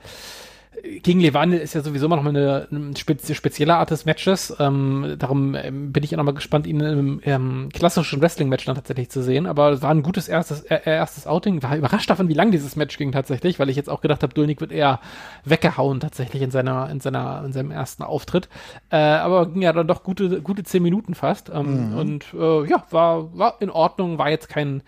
gegen 1.03 1.21
Levante 1.21 1.57
ist 1.57 1.75
ja 1.75 1.83
sowieso 1.83 2.09
noch 2.09 2.23
mal 2.23 2.31
eine, 2.31 2.69
eine 2.71 2.95
spezielle 2.97 3.77
Art 3.77 3.91
des 3.91 4.05
Matches. 4.05 4.55
Ähm, 4.59 5.17
darum 5.19 5.55
ähm, 5.55 5.93
bin 5.93 6.03
ich 6.03 6.15
auch 6.15 6.19
noch 6.19 6.25
mal 6.25 6.35
gespannt, 6.35 6.67
ihn 6.67 6.81
im 6.81 7.21
ähm, 7.25 7.69
klassischen 7.73 8.21
Wrestling-Match 8.21 8.65
dann 8.65 8.75
tatsächlich 8.75 9.11
zu 9.11 9.23
sehen. 9.23 9.47
Aber 9.47 9.71
es 9.71 9.83
war 9.83 9.91
ein 9.91 10.03
gutes 10.03 10.29
erstes, 10.29 10.63
äh, 10.63 10.81
erstes 10.85 11.27
Outing. 11.27 11.63
War 11.63 11.77
überrascht 11.77 12.11
davon, 12.11 12.29
wie 12.29 12.35
lang 12.35 12.51
dieses 12.51 12.77
Match 12.77 12.99
ging 12.99 13.13
tatsächlich, 13.13 13.59
weil 13.59 13.69
ich 13.71 13.77
jetzt 13.77 13.91
auch 13.91 14.01
gedacht 14.01 14.23
habe, 14.23 14.35
Dulnik 14.35 14.61
wird 14.61 14.73
eher 14.73 15.01
weggehauen 15.45 16.01
tatsächlich 16.01 16.43
in 16.43 16.51
seiner, 16.51 16.91
in 16.91 17.01
seiner, 17.01 17.43
in 17.45 17.53
seinem 17.53 17.71
ersten 17.71 18.03
Auftritt. 18.03 18.49
Äh, 18.91 18.97
aber 18.97 19.47
ging 19.47 19.63
ja 19.63 19.73
dann 19.73 19.87
doch 19.87 20.03
gute, 20.03 20.43
gute 20.43 20.65
zehn 20.65 20.83
Minuten 20.83 21.15
fast. 21.15 21.51
Ähm, 21.51 21.91
mhm. 21.91 21.99
Und 21.99 22.25
äh, 22.35 22.69
ja, 22.69 22.85
war, 22.91 23.37
war 23.37 23.57
in 23.61 23.71
Ordnung, 23.71 24.19
war 24.19 24.31
jetzt 24.31 24.49
kein 24.49 24.83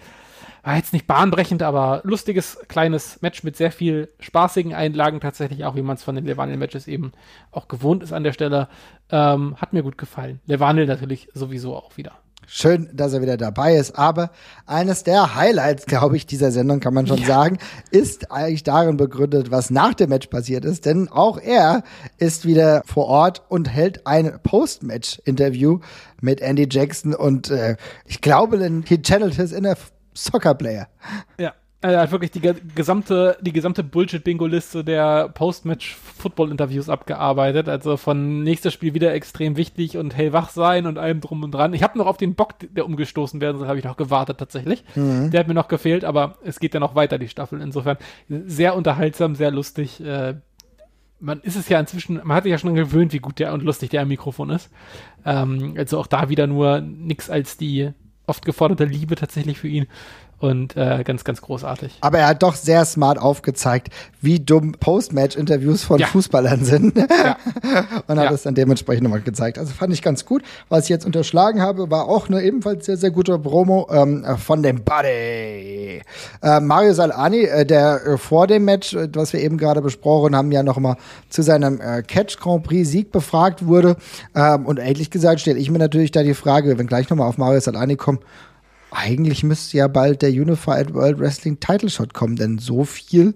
war 0.66 0.76
jetzt 0.76 0.92
nicht 0.92 1.06
bahnbrechend, 1.06 1.62
aber 1.62 2.00
lustiges 2.02 2.58
kleines 2.66 3.22
Match 3.22 3.44
mit 3.44 3.56
sehr 3.56 3.70
viel 3.70 4.08
spaßigen 4.18 4.74
Einlagen 4.74 5.20
tatsächlich 5.20 5.64
auch, 5.64 5.76
wie 5.76 5.82
man 5.82 5.94
es 5.94 6.02
von 6.02 6.16
den 6.16 6.26
Levanil-Matches 6.26 6.88
eben 6.88 7.12
auch 7.52 7.68
gewohnt 7.68 8.02
ist 8.02 8.12
an 8.12 8.24
der 8.24 8.32
Stelle. 8.32 8.66
Ähm, 9.08 9.56
hat 9.58 9.72
mir 9.72 9.84
gut 9.84 9.96
gefallen. 9.96 10.40
Levanil 10.46 10.86
natürlich 10.86 11.28
sowieso 11.32 11.76
auch 11.76 11.96
wieder. 11.96 12.14
Schön, 12.48 12.88
dass 12.92 13.12
er 13.12 13.22
wieder 13.22 13.36
dabei 13.36 13.76
ist. 13.76 13.96
Aber 13.96 14.30
eines 14.66 15.04
der 15.04 15.36
Highlights, 15.36 15.86
glaube 15.86 16.16
ich, 16.16 16.26
dieser 16.26 16.50
Sendung, 16.50 16.80
kann 16.80 16.94
man 16.94 17.06
schon 17.06 17.18
ja. 17.18 17.26
sagen, 17.26 17.58
ist 17.92 18.32
eigentlich 18.32 18.64
darin 18.64 18.96
begründet, 18.96 19.52
was 19.52 19.70
nach 19.70 19.94
dem 19.94 20.10
Match 20.10 20.26
passiert 20.26 20.64
ist. 20.64 20.84
Denn 20.84 21.08
auch 21.08 21.38
er 21.38 21.84
ist 22.18 22.44
wieder 22.44 22.82
vor 22.86 23.06
Ort 23.06 23.42
und 23.48 23.68
hält 23.68 24.04
ein 24.06 24.40
Post-Match-Interview 24.42 25.78
mit 26.20 26.40
Andy 26.40 26.66
Jackson. 26.68 27.14
Und 27.14 27.50
äh, 27.50 27.76
ich 28.04 28.20
glaube, 28.20 28.58
he 28.84 29.00
channeled 29.00 29.34
his 29.34 29.52
inner 29.52 29.76
Soccer 30.16 30.54
Player. 30.54 30.88
Ja. 31.38 31.52
Er 31.82 32.00
hat 32.00 32.10
wirklich 32.10 32.30
die 32.30 32.40
gesamte, 32.74 33.36
die 33.42 33.52
gesamte 33.52 33.84
Bullshit-Bingo-Liste 33.84 34.82
der 34.82 35.28
Post-Match-Football-Interviews 35.28 36.88
abgearbeitet. 36.88 37.68
Also 37.68 37.96
von 37.96 38.42
nächstes 38.42 38.72
Spiel 38.72 38.94
wieder 38.94 39.12
extrem 39.12 39.56
wichtig 39.56 39.96
und 39.98 40.16
hellwach 40.16 40.48
sein 40.48 40.86
und 40.86 40.98
allem 40.98 41.20
drum 41.20 41.44
und 41.44 41.52
dran. 41.52 41.74
Ich 41.74 41.82
habe 41.82 41.98
noch 41.98 42.06
auf 42.06 42.16
den 42.16 42.34
Bock, 42.34 42.54
der 42.70 42.86
umgestoßen 42.86 43.40
werden 43.40 43.58
soll, 43.58 43.68
habe 43.68 43.78
ich 43.78 43.84
noch 43.84 43.98
gewartet 43.98 44.38
tatsächlich. 44.38 44.84
Mhm. 44.94 45.30
Der 45.30 45.40
hat 45.40 45.48
mir 45.48 45.54
noch 45.54 45.68
gefehlt, 45.68 46.04
aber 46.04 46.38
es 46.42 46.58
geht 46.60 46.72
ja 46.72 46.80
noch 46.80 46.94
weiter, 46.94 47.18
die 47.18 47.28
Staffel. 47.28 47.60
Insofern 47.60 47.98
sehr 48.28 48.74
unterhaltsam, 48.74 49.34
sehr 49.34 49.50
lustig. 49.50 50.02
Äh, 50.02 50.34
man 51.20 51.40
ist 51.40 51.56
es 51.56 51.68
ja 51.68 51.78
inzwischen, 51.78 52.20
man 52.24 52.36
hat 52.36 52.44
sich 52.44 52.52
ja 52.52 52.58
schon 52.58 52.74
gewöhnt, 52.74 53.12
wie 53.12 53.18
gut 53.18 53.38
der 53.38 53.52
und 53.52 53.62
lustig 53.62 53.90
der 53.90 54.02
am 54.02 54.08
Mikrofon 54.08 54.50
ist. 54.50 54.70
Ähm, 55.24 55.74
also 55.76 56.00
auch 56.00 56.06
da 56.06 56.30
wieder 56.30 56.46
nur 56.46 56.80
nix 56.80 57.30
als 57.30 57.58
die 57.58 57.92
oft 58.26 58.44
geforderte 58.44 58.84
Liebe 58.84 59.14
tatsächlich 59.14 59.58
für 59.58 59.68
ihn 59.68 59.86
und 60.38 60.76
äh, 60.76 61.02
ganz, 61.02 61.24
ganz 61.24 61.40
großartig. 61.40 61.96
Aber 62.02 62.18
er 62.18 62.28
hat 62.28 62.42
doch 62.42 62.54
sehr 62.54 62.84
smart 62.84 63.18
aufgezeigt, 63.18 63.88
wie 64.20 64.38
dumm 64.38 64.72
Post-Match-Interviews 64.72 65.82
von 65.82 65.98
ja. 65.98 66.06
Fußballern 66.06 66.62
sind. 66.62 66.96
Ja. 66.96 67.36
und 68.06 68.18
hat 68.18 68.26
ja. 68.26 68.32
es 68.32 68.42
dann 68.42 68.54
dementsprechend 68.54 69.04
nochmal 69.04 69.22
gezeigt. 69.22 69.58
Also 69.58 69.72
fand 69.72 69.94
ich 69.94 70.02
ganz 70.02 70.26
gut. 70.26 70.42
Was 70.68 70.84
ich 70.84 70.88
jetzt 70.90 71.06
unterschlagen 71.06 71.62
habe, 71.62 71.90
war 71.90 72.06
auch 72.06 72.28
eine 72.28 72.42
ebenfalls 72.42 72.84
sehr, 72.84 72.98
sehr 72.98 73.10
gute 73.10 73.38
Promo 73.38 73.88
ähm, 73.90 74.26
von 74.36 74.62
dem 74.62 74.84
Buddy. 74.84 76.02
Äh, 76.42 76.60
Mario 76.60 76.92
Salani, 76.92 77.44
äh, 77.44 77.64
der 77.64 78.06
äh, 78.06 78.18
vor 78.18 78.46
dem 78.46 78.66
Match, 78.66 78.92
äh, 78.92 79.08
was 79.14 79.32
wir 79.32 79.40
eben 79.40 79.56
gerade 79.56 79.80
besprochen 79.80 80.36
haben, 80.36 80.52
ja 80.52 80.62
nochmal 80.62 80.96
zu 81.30 81.40
seinem 81.40 81.80
äh, 81.80 82.02
Catch 82.02 82.38
Grand 82.38 82.62
Prix 82.62 82.90
Sieg 82.90 83.10
befragt 83.10 83.66
wurde. 83.66 83.96
Ähm, 84.34 84.66
und 84.66 84.78
ehrlich 84.78 85.10
gesagt 85.10 85.40
stelle 85.40 85.58
ich 85.58 85.70
mir 85.70 85.78
natürlich 85.78 86.10
da 86.10 86.22
die 86.22 86.34
Frage, 86.34 86.76
wenn 86.78 86.86
gleich 86.86 87.08
nochmal 87.08 87.28
auf 87.28 87.38
Mario 87.38 87.60
Salani 87.60 87.96
kommen, 87.96 88.18
eigentlich 88.96 89.44
müsste 89.44 89.76
ja 89.76 89.88
bald 89.88 90.22
der 90.22 90.30
Unified 90.30 90.94
World 90.94 91.18
Wrestling 91.18 91.60
Title 91.60 91.90
Shot 91.90 92.14
kommen, 92.14 92.36
denn 92.36 92.58
so 92.58 92.84
viel 92.84 93.34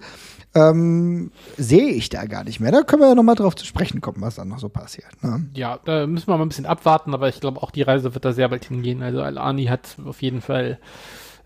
ähm, 0.55 1.31
sehe 1.57 1.91
ich 1.91 2.09
da 2.09 2.25
gar 2.25 2.45
nicht 2.45 2.61
mehr. 2.61 2.73
Da 2.73 2.83
können 2.83 3.03
wir 3.03 3.09
ja 3.09 3.15
noch 3.15 3.23
mal 3.23 3.35
drauf 3.35 3.55
zu 3.55 3.65
sprechen 3.65 4.01
kommen, 4.01 4.21
was 4.21 4.35
dann 4.35 4.49
noch 4.49 4.59
so 4.59 4.69
passiert. 4.69 5.23
Ne? 5.23 5.47
Ja, 5.55 5.79
da 5.85 6.07
müssen 6.07 6.27
wir 6.29 6.37
mal 6.37 6.45
ein 6.45 6.49
bisschen 6.49 6.67
abwarten, 6.67 7.15
aber 7.15 7.29
ich 7.29 7.41
glaube 7.41 7.63
auch 7.63 7.71
die 7.71 7.83
Reise 7.83 8.15
wird 8.15 8.25
da 8.25 8.33
sehr 8.33 8.49
bald 8.49 8.65
hingehen. 8.65 9.03
Also 9.03 9.23
Al-Ani 9.23 9.67
hat 9.67 9.97
auf 10.05 10.23
jeden 10.23 10.41
Fall 10.41 10.79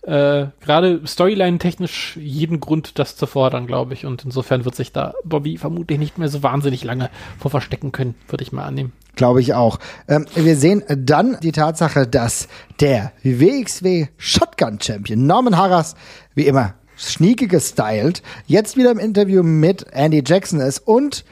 äh, 0.06 0.46
gerade 0.60 1.00
Storyline-technisch 1.06 2.18
jeden 2.20 2.60
Grund, 2.60 2.98
das 2.98 3.16
zu 3.16 3.26
fordern, 3.26 3.66
glaube 3.66 3.94
ich. 3.94 4.04
Und 4.04 4.24
insofern 4.24 4.64
wird 4.64 4.74
sich 4.74 4.92
da 4.92 5.14
Bobby 5.24 5.56
vermutlich 5.56 5.98
nicht 5.98 6.18
mehr 6.18 6.28
so 6.28 6.42
wahnsinnig 6.42 6.84
lange 6.84 7.10
vor 7.38 7.50
verstecken 7.50 7.92
können, 7.92 8.14
würde 8.28 8.44
ich 8.44 8.52
mal 8.52 8.64
annehmen. 8.64 8.92
Glaube 9.16 9.40
ich 9.40 9.54
auch. 9.54 9.78
Ähm, 10.08 10.26
wir 10.34 10.56
sehen 10.56 10.82
dann 10.88 11.38
die 11.42 11.52
Tatsache, 11.52 12.06
dass 12.06 12.48
der 12.80 13.12
WXW 13.22 14.08
Shotgun 14.18 14.78
Champion 14.80 15.26
Norman 15.26 15.56
Harras, 15.56 15.94
wie 16.34 16.46
immer, 16.46 16.74
schnieke 16.96 17.48
gestyled, 17.48 18.22
jetzt 18.46 18.76
wieder 18.76 18.90
im 18.90 18.98
Interview 18.98 19.42
mit 19.42 19.86
Andy 19.92 20.22
Jackson 20.24 20.60
ist 20.60 20.80
und 20.80 21.24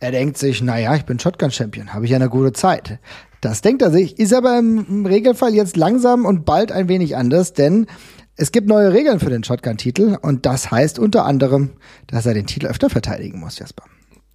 er 0.00 0.12
denkt 0.12 0.38
sich, 0.38 0.62
naja, 0.62 0.94
ich 0.94 1.04
bin 1.04 1.18
Shotgun 1.18 1.50
Champion, 1.50 1.94
habe 1.94 2.04
ich 2.04 2.10
ja 2.10 2.16
eine 2.16 2.28
gute 2.28 2.52
Zeit. 2.52 2.98
Das 3.44 3.60
denkt 3.60 3.82
er 3.82 3.90
sich, 3.90 4.18
ist 4.18 4.32
aber 4.32 4.58
im 4.58 5.04
Regelfall 5.04 5.54
jetzt 5.54 5.76
langsam 5.76 6.24
und 6.24 6.46
bald 6.46 6.72
ein 6.72 6.88
wenig 6.88 7.14
anders, 7.14 7.52
denn 7.52 7.86
es 8.36 8.52
gibt 8.52 8.66
neue 8.68 8.94
Regeln 8.94 9.20
für 9.20 9.28
den 9.28 9.44
Shotgun-Titel 9.44 10.16
und 10.22 10.46
das 10.46 10.70
heißt 10.70 10.98
unter 10.98 11.26
anderem, 11.26 11.72
dass 12.06 12.24
er 12.24 12.32
den 12.32 12.46
Titel 12.46 12.66
öfter 12.66 12.88
verteidigen 12.88 13.40
muss, 13.40 13.58
Jasper. 13.58 13.84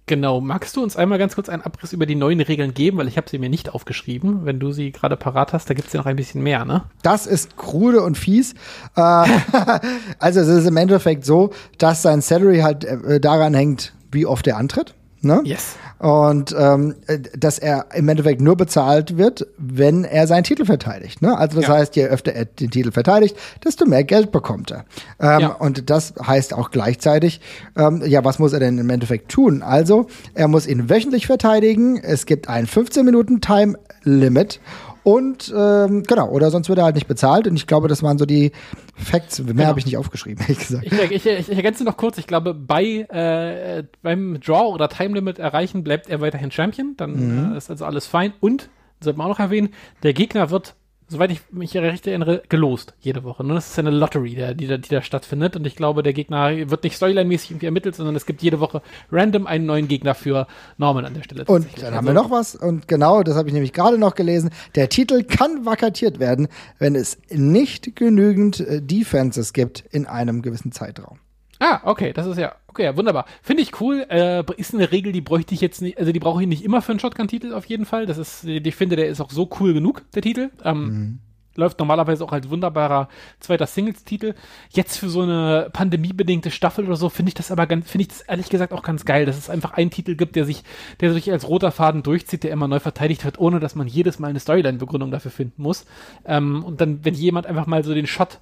Genau. 0.06 0.40
Magst 0.40 0.76
du 0.76 0.82
uns 0.82 0.96
einmal 0.96 1.18
ganz 1.18 1.34
kurz 1.34 1.48
einen 1.48 1.62
Abriss 1.62 1.92
über 1.92 2.06
die 2.06 2.14
neuen 2.14 2.40
Regeln 2.40 2.72
geben? 2.72 2.98
Weil 2.98 3.08
ich 3.08 3.16
habe 3.16 3.28
sie 3.28 3.38
mir 3.38 3.48
nicht 3.48 3.74
aufgeschrieben. 3.74 4.44
Wenn 4.44 4.58
du 4.58 4.70
sie 4.72 4.92
gerade 4.92 5.16
parat 5.16 5.52
hast, 5.52 5.70
da 5.70 5.74
gibt 5.74 5.88
es 5.88 5.92
ja 5.92 6.00
noch 6.00 6.06
ein 6.06 6.16
bisschen 6.16 6.42
mehr, 6.42 6.64
ne? 6.64 6.84
Das 7.02 7.26
ist 7.26 7.56
krude 7.56 8.02
und 8.02 8.16
fies. 8.16 8.54
Äh, 8.96 9.00
also 10.18 10.40
es 10.40 10.48
ist 10.48 10.66
im 10.66 10.76
Endeffekt 10.76 11.24
so, 11.24 11.50
dass 11.78 12.02
sein 12.02 12.22
Salary 12.22 12.60
halt 12.60 12.84
äh, 12.84 13.20
daran 13.20 13.54
hängt, 13.54 13.92
wie 14.10 14.26
oft 14.26 14.46
er 14.46 14.56
antritt. 14.56 14.94
Ne? 15.22 15.42
Yes. 15.44 15.76
Und 16.00 16.54
ähm, 16.58 16.94
dass 17.36 17.58
er 17.58 17.88
im 17.94 18.08
Endeffekt 18.08 18.40
nur 18.40 18.56
bezahlt 18.56 19.18
wird, 19.18 19.46
wenn 19.58 20.04
er 20.04 20.26
seinen 20.26 20.44
Titel 20.44 20.64
verteidigt. 20.64 21.20
Ne? 21.20 21.36
Also 21.36 21.60
das 21.60 21.68
ja. 21.68 21.74
heißt, 21.74 21.94
je 21.94 22.06
öfter 22.06 22.32
er 22.32 22.46
den 22.46 22.70
Titel 22.70 22.90
verteidigt, 22.90 23.36
desto 23.62 23.84
mehr 23.84 24.02
Geld 24.02 24.32
bekommt 24.32 24.70
er. 24.70 24.86
Ähm, 25.20 25.40
ja. 25.40 25.48
Und 25.48 25.90
das 25.90 26.14
heißt 26.26 26.54
auch 26.54 26.70
gleichzeitig, 26.70 27.42
ähm, 27.76 28.02
ja, 28.06 28.24
was 28.24 28.38
muss 28.38 28.54
er 28.54 28.60
denn 28.60 28.78
im 28.78 28.88
Endeffekt 28.88 29.30
tun? 29.30 29.62
Also, 29.62 30.06
er 30.32 30.48
muss 30.48 30.66
ihn 30.66 30.88
wöchentlich 30.88 31.26
verteidigen. 31.26 31.98
Es 31.98 32.24
gibt 32.24 32.48
ein 32.48 32.66
15 32.66 33.04
Minuten 33.04 33.42
Time 33.42 33.76
Limit 34.02 34.58
und 35.02 35.52
ähm, 35.56 36.02
genau, 36.02 36.28
oder 36.28 36.50
sonst 36.50 36.68
wird 36.68 36.78
er 36.78 36.84
halt 36.84 36.94
nicht 36.94 37.06
bezahlt. 37.06 37.46
Und 37.46 37.56
ich 37.56 37.66
glaube, 37.66 37.88
das 37.88 38.02
waren 38.02 38.18
so 38.18 38.26
die 38.26 38.52
Facts. 38.94 39.38
Mehr 39.38 39.54
genau. 39.54 39.66
habe 39.66 39.78
ich 39.78 39.86
nicht 39.86 39.96
aufgeschrieben, 39.96 40.42
ehrlich 40.48 40.58
gesagt. 40.58 40.86
Ich, 40.86 40.92
ich, 40.92 41.26
ich, 41.26 41.48
ich 41.48 41.56
ergänze 41.56 41.84
noch 41.84 41.96
kurz, 41.96 42.18
ich 42.18 42.26
glaube, 42.26 42.54
bei 42.54 42.84
äh, 42.84 43.84
beim 44.02 44.40
Draw 44.40 44.72
oder 44.72 44.88
Time 44.88 45.14
Limit 45.14 45.38
erreichen 45.38 45.82
bleibt 45.82 46.08
er 46.08 46.20
weiterhin 46.20 46.50
Champion. 46.50 46.94
Dann 46.96 47.48
mhm. 47.48 47.54
äh, 47.54 47.56
ist 47.56 47.70
also 47.70 47.84
alles 47.84 48.06
fein. 48.06 48.32
Und, 48.40 48.68
sollte 49.02 49.18
man 49.18 49.26
auch 49.26 49.38
noch 49.38 49.40
erwähnen, 49.40 49.70
der 50.02 50.12
Gegner 50.12 50.50
wird 50.50 50.74
soweit 51.10 51.30
ich 51.32 51.40
mich 51.50 51.76
recht 51.76 52.06
erinnere, 52.06 52.42
gelost 52.48 52.94
jede 53.00 53.24
Woche. 53.24 53.44
Ne? 53.44 53.54
Das 53.54 53.70
ist 53.70 53.78
eine 53.78 53.90
Lottery, 53.90 54.34
der, 54.34 54.54
die, 54.54 54.66
da, 54.66 54.78
die 54.78 54.88
da 54.88 55.02
stattfindet. 55.02 55.56
Und 55.56 55.66
ich 55.66 55.76
glaube, 55.76 56.02
der 56.02 56.12
Gegner 56.12 56.70
wird 56.70 56.84
nicht 56.84 56.96
storyline-mäßig 56.96 57.50
irgendwie 57.50 57.66
ermittelt, 57.66 57.96
sondern 57.96 58.16
es 58.16 58.26
gibt 58.26 58.42
jede 58.42 58.60
Woche 58.60 58.80
random 59.10 59.46
einen 59.46 59.66
neuen 59.66 59.88
Gegner 59.88 60.14
für 60.14 60.46
Norman 60.78 61.04
an 61.04 61.14
der 61.14 61.22
Stelle. 61.22 61.44
Und 61.44 61.66
dann 61.82 61.94
haben 61.94 62.06
wir 62.06 62.10
also 62.10 62.22
noch 62.22 62.30
was. 62.30 62.54
Und 62.54 62.88
genau, 62.88 63.22
das 63.22 63.36
habe 63.36 63.48
ich 63.48 63.54
nämlich 63.54 63.72
gerade 63.72 63.98
noch 63.98 64.14
gelesen. 64.14 64.50
Der 64.74 64.88
Titel 64.88 65.24
kann 65.24 65.66
vakatiert 65.66 66.20
werden, 66.20 66.48
wenn 66.78 66.94
es 66.94 67.18
nicht 67.30 67.96
genügend 67.96 68.60
äh, 68.60 68.80
Defenses 68.80 69.52
gibt 69.52 69.84
in 69.90 70.06
einem 70.06 70.42
gewissen 70.42 70.72
Zeitraum. 70.72 71.18
Ah, 71.62 71.82
okay, 71.84 72.14
das 72.14 72.26
ist 72.26 72.38
ja, 72.38 72.54
okay, 72.68 72.84
ja, 72.84 72.96
wunderbar. 72.96 73.26
Finde 73.42 73.62
ich 73.62 73.80
cool. 73.82 74.06
Äh, 74.08 74.42
ist 74.56 74.74
eine 74.74 74.90
Regel, 74.90 75.12
die 75.12 75.20
bräuchte 75.20 75.54
ich 75.54 75.60
jetzt 75.60 75.82
nicht, 75.82 75.98
also 75.98 76.10
die 76.10 76.18
brauche 76.18 76.40
ich 76.40 76.48
nicht 76.48 76.64
immer 76.64 76.80
für 76.80 76.92
einen 76.92 77.00
Shotgun-Titel 77.00 77.52
auf 77.52 77.66
jeden 77.66 77.84
Fall. 77.84 78.06
Das 78.06 78.16
ist, 78.16 78.44
ich 78.44 78.74
finde, 78.74 78.96
der 78.96 79.08
ist 79.08 79.20
auch 79.20 79.30
so 79.30 79.48
cool 79.60 79.74
genug, 79.74 80.02
der 80.14 80.22
Titel. 80.22 80.50
Ähm, 80.64 80.84
mhm. 80.84 81.18
Läuft 81.56 81.78
normalerweise 81.78 82.24
auch 82.24 82.32
als 82.32 82.48
wunderbarer 82.48 83.10
zweiter 83.40 83.66
Singles-Titel. 83.66 84.34
Jetzt 84.70 84.96
für 84.96 85.10
so 85.10 85.20
eine 85.20 85.68
pandemiebedingte 85.70 86.50
Staffel 86.50 86.86
oder 86.86 86.96
so 86.96 87.10
finde 87.10 87.28
ich 87.28 87.34
das 87.34 87.50
aber 87.50 87.66
ganz, 87.66 87.90
finde 87.90 88.02
ich 88.02 88.08
das 88.08 88.22
ehrlich 88.22 88.48
gesagt 88.48 88.72
auch 88.72 88.82
ganz 88.82 89.04
geil, 89.04 89.26
dass 89.26 89.36
es 89.36 89.50
einfach 89.50 89.74
einen 89.74 89.90
Titel 89.90 90.14
gibt, 90.14 90.36
der 90.36 90.46
sich, 90.46 90.64
der 91.00 91.12
sich 91.12 91.30
als 91.30 91.46
roter 91.46 91.72
Faden 91.72 92.02
durchzieht, 92.02 92.44
der 92.44 92.52
immer 92.52 92.68
neu 92.68 92.80
verteidigt 92.80 93.26
wird, 93.26 93.38
ohne 93.38 93.60
dass 93.60 93.74
man 93.74 93.86
jedes 93.86 94.18
Mal 94.18 94.28
eine 94.28 94.40
Storyline-Begründung 94.40 95.10
dafür 95.10 95.30
finden 95.30 95.62
muss. 95.62 95.84
Ähm, 96.24 96.64
und 96.64 96.80
dann, 96.80 97.04
wenn 97.04 97.12
jemand 97.12 97.46
einfach 97.46 97.66
mal 97.66 97.84
so 97.84 97.92
den 97.92 98.06
Shot 98.06 98.38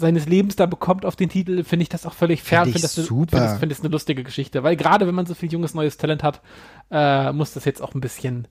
seines 0.00 0.26
Lebens 0.26 0.56
da 0.56 0.66
bekommt 0.66 1.04
auf 1.04 1.14
den 1.14 1.28
Titel, 1.28 1.62
finde 1.62 1.84
ich 1.84 1.88
das 1.88 2.06
auch 2.06 2.14
völlig 2.14 2.42
fair. 2.42 2.64
Finde 2.64 2.80
das 2.80 2.94
super. 2.94 3.36
Finde 3.38 3.58
find 3.58 3.72
das 3.72 3.80
eine 3.80 3.90
lustige 3.90 4.24
Geschichte, 4.24 4.62
weil 4.62 4.74
gerade 4.76 5.06
wenn 5.06 5.14
man 5.14 5.26
so 5.26 5.34
viel 5.34 5.52
junges 5.52 5.74
neues 5.74 5.96
Talent 5.98 6.22
hat, 6.22 6.40
äh, 6.90 7.32
muss 7.32 7.52
das 7.52 7.64
jetzt 7.64 7.82
auch 7.82 7.94
ein 7.94 8.00
bisschen 8.00 8.48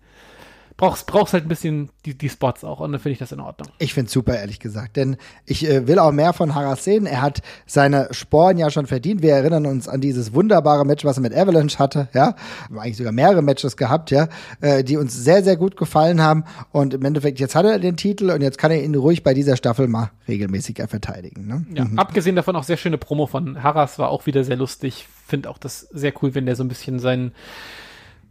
brauchst, 0.79 1.07
brauchst 1.07 1.33
halt 1.33 1.43
ein 1.45 1.49
bisschen 1.49 1.89
die, 2.05 2.17
die 2.17 2.29
Spots 2.29 2.63
auch 2.63 2.79
und 2.79 2.93
dann 2.93 3.01
finde 3.01 3.13
ich 3.13 3.19
das 3.19 3.33
in 3.33 3.41
Ordnung. 3.41 3.67
Ich 3.79 3.93
finde 3.93 4.07
es 4.07 4.13
super, 4.13 4.39
ehrlich 4.39 4.61
gesagt, 4.61 4.95
denn 4.95 5.17
ich 5.45 5.67
äh, 5.67 5.87
will 5.87 5.99
auch 5.99 6.13
mehr 6.13 6.31
von 6.31 6.55
Haras 6.55 6.85
sehen. 6.85 7.05
Er 7.05 7.21
hat 7.21 7.41
seine 7.65 8.07
Sporen 8.11 8.57
ja 8.57 8.71
schon 8.71 8.85
verdient. 8.85 9.21
Wir 9.21 9.33
erinnern 9.33 9.65
uns 9.65 9.89
an 9.89 9.99
dieses 9.99 10.33
wunderbare 10.33 10.85
Match, 10.85 11.03
was 11.03 11.17
er 11.17 11.21
mit 11.21 11.35
Avalanche 11.35 11.77
hatte, 11.79 12.07
ja. 12.13 12.33
Eigentlich 12.73 12.95
sogar 12.95 13.11
mehrere 13.11 13.41
Matches 13.41 13.75
gehabt, 13.75 14.09
ja, 14.09 14.29
äh, 14.61 14.85
die 14.85 14.95
uns 14.95 15.13
sehr, 15.13 15.43
sehr 15.43 15.57
gut 15.57 15.75
gefallen 15.75 16.21
haben. 16.21 16.45
Und 16.71 16.93
im 16.93 17.03
Endeffekt, 17.03 17.41
jetzt 17.41 17.55
hat 17.55 17.65
er 17.65 17.77
den 17.77 17.97
Titel 17.97 18.29
und 18.31 18.41
jetzt 18.41 18.57
kann 18.57 18.71
er 18.71 18.81
ihn 18.81 18.95
ruhig 18.95 19.21
bei 19.21 19.33
dieser 19.33 19.57
Staffel 19.57 19.89
mal 19.89 20.11
regelmäßig 20.29 20.81
verteidigen. 20.87 21.45
Ne? 21.45 21.65
Ja, 21.73 21.83
mhm. 21.83 21.99
abgesehen 21.99 22.37
davon 22.37 22.55
auch 22.55 22.63
sehr 22.63 22.77
schöne 22.77 22.97
Promo 22.97 23.27
von 23.27 23.61
Haras 23.61 23.99
war 23.99 24.09
auch 24.09 24.25
wieder 24.27 24.45
sehr 24.45 24.55
lustig. 24.55 25.07
Finde 25.27 25.49
auch 25.49 25.57
das 25.57 25.81
sehr 25.91 26.13
cool, 26.21 26.35
wenn 26.35 26.45
der 26.45 26.55
so 26.55 26.63
ein 26.63 26.69
bisschen 26.69 26.99
seinen 26.99 27.33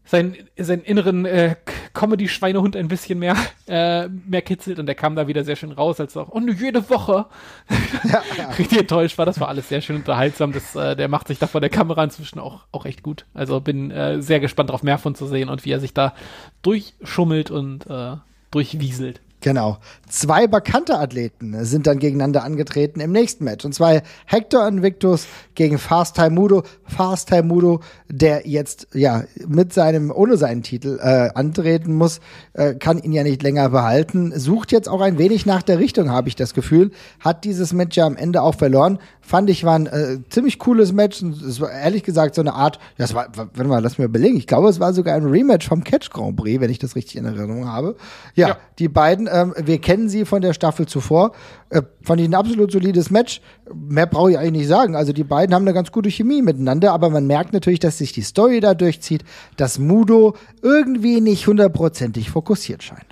seinen, 0.09 0.36
seinen 0.56 0.82
inneren 0.82 1.26
äh, 1.26 1.54
Comedy-Schweinehund 1.92 2.76
ein 2.76 2.88
bisschen 2.88 3.18
mehr, 3.18 3.36
äh, 3.68 4.09
mehr 4.09 4.42
kitzelt 4.42 4.78
und 4.78 4.86
der 4.86 4.94
kam 4.94 5.14
da 5.14 5.28
wieder 5.28 5.44
sehr 5.44 5.56
schön 5.56 5.70
raus, 5.72 6.00
als 6.00 6.16
auch, 6.16 6.30
oh, 6.30 6.40
jede 6.40 6.88
Woche. 6.90 7.26
Ja, 8.04 8.22
ja. 8.36 8.50
Richtig 8.50 8.78
enttäuscht 8.78 9.18
war, 9.18 9.26
das 9.26 9.40
war 9.40 9.48
alles 9.48 9.68
sehr 9.68 9.80
schön 9.80 9.96
unterhaltsam. 9.96 10.52
Das, 10.52 10.76
äh, 10.76 10.94
der 10.94 11.09
macht 11.09 11.28
sich 11.28 11.38
da 11.38 11.46
vor 11.46 11.61
der 11.61 11.70
Kamera 11.70 12.04
inzwischen 12.04 12.38
auch, 12.38 12.64
auch 12.70 12.86
echt 12.86 13.02
gut. 13.02 13.26
Also 13.34 13.61
bin 13.61 13.90
äh, 13.90 14.22
sehr 14.22 14.40
gespannt 14.40 14.70
darauf 14.70 14.82
mehr 14.82 14.98
von 14.98 15.14
zu 15.14 15.26
sehen 15.26 15.48
und 15.48 15.64
wie 15.64 15.72
er 15.72 15.80
sich 15.80 15.94
da 15.94 16.14
durchschummelt 16.62 17.50
und 17.50 17.86
äh, 17.88 18.16
durchwieselt. 18.50 19.20
Genau. 19.41 19.78
Zwei 20.09 20.49
bekannte 20.49 20.99
Athleten 20.99 21.64
sind 21.64 21.86
dann 21.86 22.01
gegeneinander 22.01 22.43
angetreten 22.43 22.99
im 22.99 23.12
nächsten 23.12 23.45
Match. 23.45 23.64
Und 23.64 23.72
zwar 23.72 24.03
Hector 24.26 24.66
Invictus 24.66 25.26
gegen 25.55 25.78
Fast 25.78 26.16
Time 26.16 26.30
Mudo. 26.30 26.64
Fast 26.84 27.28
Time 27.28 27.45
Mudo, 27.45 27.80
der 28.09 28.49
jetzt 28.49 28.89
ja 28.95 29.24
mit 29.47 29.72
seinem, 29.72 30.11
ohne 30.11 30.36
seinen 30.36 30.64
Titel 30.64 30.99
äh, 31.01 31.30
antreten 31.34 31.95
muss, 31.95 32.20
äh, 32.55 32.74
kann 32.74 32.99
ihn 32.99 33.12
ja 33.12 33.22
nicht 33.22 33.43
länger 33.43 33.68
behalten. 33.68 34.32
Sucht 34.34 34.72
jetzt 34.72 34.89
auch 34.89 35.01
ein 35.01 35.18
wenig 35.18 35.47
nach 35.47 35.62
der 35.62 35.78
Richtung, 35.78 36.11
habe 36.11 36.28
ich 36.28 36.34
das 36.34 36.53
Gefühl. 36.53 36.91
Hat 37.20 37.45
dieses 37.45 37.72
Match 37.72 37.97
ja 37.97 38.07
am 38.07 38.16
Ende 38.16 38.43
auch 38.43 38.57
verloren. 38.57 38.99
Fand 39.29 39.51
ich, 39.51 39.62
war 39.62 39.74
ein 39.74 39.87
äh, 39.87 40.18
ziemlich 40.31 40.59
cooles 40.59 40.93
Match. 40.93 41.22
Und 41.22 41.41
es 41.43 41.61
war 41.61 41.70
ehrlich 41.70 42.03
gesagt 42.03 42.35
so 42.35 42.41
eine 42.41 42.55
Art, 42.55 42.79
ja, 42.97 43.05
es 43.05 43.12
war, 43.14 43.29
warte 43.37 43.64
mal, 43.64 43.83
lass 43.83 43.99
mir 43.99 44.07
überlegen. 44.07 44.37
Ich 44.39 44.47
glaube, 44.47 44.68
es 44.70 44.81
war 44.81 44.95
sogar 44.95 45.14
ein 45.14 45.24
Rematch 45.26 45.68
vom 45.68 45.85
Catch 45.85 46.11
Grand 46.11 46.37
Prix, 46.37 46.61
wenn 46.61 46.70
ich 46.70 46.79
das 46.79 46.97
richtig 46.97 47.16
in 47.16 47.26
Erinnerung 47.26 47.68
habe. 47.68 47.97
Ja, 48.35 48.49
Ja. 48.49 48.57
die 48.79 48.89
beiden, 48.89 49.29
ähm, 49.31 49.55
wir 49.62 49.79
kennen 49.81 50.09
sie 50.09 50.24
von 50.24 50.41
der 50.41 50.55
Staffel 50.55 50.87
zuvor. 50.87 51.33
Äh, 51.68 51.83
fand 52.03 52.20
ich 52.22 52.26
ein 52.26 52.35
absolut 52.35 52.72
solides 52.72 53.11
Match. 53.11 53.43
Mehr 53.74 54.07
brauche 54.07 54.31
ich 54.31 54.39
eigentlich 54.39 54.53
nicht 54.62 54.68
sagen. 54.68 54.97
Also 54.97 55.12
die 55.12 55.24
beiden 55.24 55.55
haben 55.55 55.64
eine 55.64 55.74
ganz 55.74 55.93
gute 55.93 56.11
Chemie 56.11 56.41
miteinander, 56.41 56.93
aber 56.93 57.11
man 57.11 57.26
merkt 57.26 57.53
natürlich, 57.53 57.81
dass 57.81 57.99
sich 57.99 58.12
die 58.12 58.22
Story 58.22 58.61
da 58.61 58.72
durchzieht, 58.72 59.24
dass 59.59 59.79
Mudo 59.79 60.35
irgendwie 60.62 61.20
nicht 61.20 61.47
hundertprozentig 61.47 62.31
fokussiert 62.31 62.83
scheint. 62.83 63.05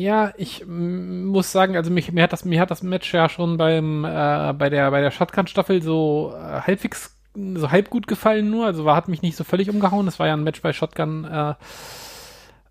Ja, 0.00 0.32
ich 0.38 0.64
muss 0.66 1.52
sagen, 1.52 1.76
also 1.76 1.90
mich, 1.90 2.10
mir 2.10 2.22
hat 2.22 2.32
das, 2.32 2.46
mir 2.46 2.58
hat 2.58 2.70
das 2.70 2.82
Match 2.82 3.12
ja 3.12 3.28
schon 3.28 3.58
beim, 3.58 4.06
äh, 4.06 4.54
bei 4.54 4.70
der, 4.70 4.90
bei 4.90 5.02
der 5.02 5.10
Shotgun-Staffel 5.10 5.82
so 5.82 6.32
äh, 6.34 6.62
halbwegs, 6.62 7.20
so 7.34 7.70
halb 7.70 7.90
gut 7.90 8.06
gefallen 8.06 8.48
nur, 8.48 8.64
also 8.64 8.86
war, 8.86 8.96
hat 8.96 9.08
mich 9.08 9.20
nicht 9.20 9.36
so 9.36 9.44
völlig 9.44 9.68
umgehauen. 9.68 10.06
Das 10.06 10.18
war 10.18 10.26
ja 10.26 10.32
ein 10.32 10.42
Match 10.42 10.62
bei 10.62 10.72
Shotgun, 10.72 11.26
äh, 11.26 11.52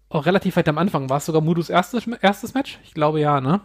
auch 0.10 0.26
relativ 0.26 0.56
weit 0.56 0.68
am 0.70 0.80
Anfang. 0.80 1.08
War 1.12 1.18
es 1.18 1.28
sogar 1.28 1.44
Mudus 1.44 1.70
erstes, 1.70 2.08
erstes 2.08 2.56
Match? 2.56 2.80
Ich 2.84 2.96
glaube 2.96 3.20
ja, 3.20 3.42
ne? 3.42 3.62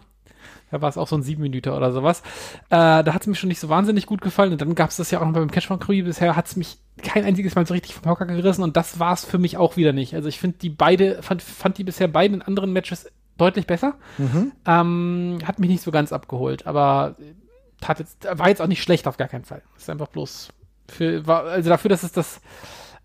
Da 0.69 0.83
war 0.83 0.89
es 0.89 0.97
auch 0.99 1.07
so 1.07 1.15
ein 1.15 1.23
sieben 1.23 1.41
Minuten 1.41 1.69
oder 1.69 1.91
sowas. 1.91 2.21
Äh, 2.69 3.03
da 3.03 3.13
hat 3.15 3.21
es 3.21 3.27
mir 3.27 3.33
schon 3.33 3.49
nicht 3.49 3.59
so 3.59 3.69
wahnsinnig 3.69 4.05
gut 4.05 4.21
gefallen. 4.21 4.51
Und 4.51 4.61
dann 4.61 4.75
gab 4.75 4.91
es 4.91 4.97
das 4.97 5.09
ja 5.09 5.19
auch 5.21 5.25
noch 5.25 5.33
beim 5.33 5.49
Catch 5.49 5.65
von 5.65 5.79
Crew. 5.79 6.03
Bisher 6.03 6.35
hat 6.35 6.45
es 6.45 6.55
mich 6.55 6.77
kein 7.01 7.25
einziges 7.25 7.55
Mal 7.55 7.65
so 7.65 7.73
richtig 7.73 7.95
vom 7.95 8.11
Hocker 8.11 8.27
gerissen. 8.27 8.61
Und 8.61 8.77
das 8.77 8.99
war 8.99 9.13
es 9.13 9.25
für 9.25 9.39
mich 9.39 9.57
auch 9.57 9.75
wieder 9.75 9.91
nicht. 9.91 10.13
Also 10.13 10.29
ich 10.29 10.39
finde 10.39 10.59
die 10.59 10.69
beide, 10.69 11.23
fand, 11.23 11.41
fand 11.41 11.79
die 11.79 11.83
bisher 11.83 12.07
beiden 12.07 12.43
anderen 12.43 12.71
Matches 12.71 13.11
deutlich 13.37 13.67
besser. 13.67 13.95
Ähm, 14.65 15.39
hat 15.45 15.59
mich 15.59 15.69
nicht 15.69 15.83
so 15.83 15.91
ganz 15.91 16.13
abgeholt. 16.13 16.67
Aber 16.67 17.15
tat 17.81 17.99
jetzt, 17.99 18.25
war 18.29 18.49
jetzt 18.49 18.61
auch 18.61 18.67
nicht 18.67 18.81
schlecht 18.83 19.07
auf 19.07 19.17
gar 19.17 19.27
keinen 19.27 19.45
Fall. 19.45 19.61
Ist 19.77 19.89
einfach 19.89 20.07
bloß 20.07 20.49
für, 20.89 21.25
war, 21.25 21.43
also 21.45 21.69
dafür, 21.69 21.89
dass 21.89 22.03
es 22.03 22.11
das, 22.11 22.41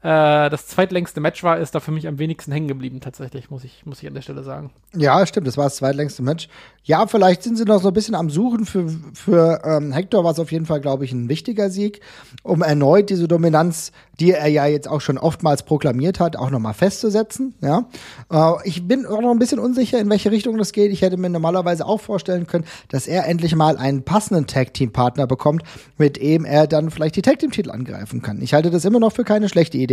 äh, 0.02 0.48
das 0.48 0.66
zweitlängste 0.66 1.20
Match 1.20 1.42
war, 1.42 1.58
ist 1.58 1.74
da 1.74 1.80
für 1.80 1.92
mich 1.92 2.08
am 2.08 2.18
wenigsten 2.18 2.52
hängen 2.52 2.68
geblieben, 2.68 3.00
tatsächlich, 3.00 3.50
muss 3.50 3.64
ich, 3.64 3.84
muss 3.84 4.02
ich 4.02 4.08
an 4.08 4.14
der 4.14 4.22
Stelle 4.22 4.42
sagen. 4.42 4.70
Ja, 4.96 5.26
stimmt, 5.26 5.46
das 5.46 5.58
war 5.58 5.64
das 5.64 5.76
zweitlängste 5.76 6.22
Match. 6.22 6.48
Ja, 6.84 7.06
vielleicht 7.06 7.42
sind 7.42 7.56
sie 7.56 7.64
noch 7.64 7.82
so 7.82 7.88
ein 7.88 7.94
bisschen 7.94 8.14
am 8.14 8.30
Suchen. 8.30 8.64
Für, 8.64 8.88
für 9.12 9.60
ähm, 9.62 9.92
Hector 9.92 10.24
war 10.24 10.32
es 10.32 10.38
auf 10.38 10.50
jeden 10.52 10.64
Fall, 10.64 10.80
glaube 10.80 11.04
ich, 11.04 11.12
ein 11.12 11.28
wichtiger 11.28 11.68
Sieg, 11.68 12.00
um 12.42 12.62
erneut 12.62 13.10
diese 13.10 13.28
Dominanz, 13.28 13.92
die 14.18 14.32
er 14.32 14.48
ja 14.48 14.64
jetzt 14.64 14.88
auch 14.88 15.02
schon 15.02 15.18
oftmals 15.18 15.64
proklamiert 15.64 16.18
hat, 16.18 16.36
auch 16.36 16.48
nochmal 16.48 16.74
festzusetzen. 16.74 17.54
Ja, 17.60 17.84
äh, 18.32 18.52
Ich 18.64 18.88
bin 18.88 19.04
auch 19.04 19.20
noch 19.20 19.32
ein 19.32 19.38
bisschen 19.38 19.58
unsicher, 19.58 19.98
in 19.98 20.08
welche 20.08 20.30
Richtung 20.30 20.56
das 20.56 20.72
geht. 20.72 20.92
Ich 20.92 21.02
hätte 21.02 21.18
mir 21.18 21.28
normalerweise 21.28 21.84
auch 21.84 22.00
vorstellen 22.00 22.46
können, 22.46 22.64
dass 22.88 23.06
er 23.06 23.26
endlich 23.26 23.54
mal 23.54 23.76
einen 23.76 24.02
passenden 24.02 24.46
Tag-Team-Partner 24.46 25.26
bekommt, 25.26 25.62
mit 25.98 26.16
dem 26.16 26.46
er 26.46 26.66
dann 26.66 26.90
vielleicht 26.90 27.16
die 27.16 27.22
Tag-Team-Titel 27.22 27.70
angreifen 27.70 28.22
kann. 28.22 28.40
Ich 28.40 28.54
halte 28.54 28.70
das 28.70 28.86
immer 28.86 28.98
noch 28.98 29.12
für 29.12 29.24
keine 29.24 29.50
schlechte 29.50 29.76
Idee. 29.76 29.89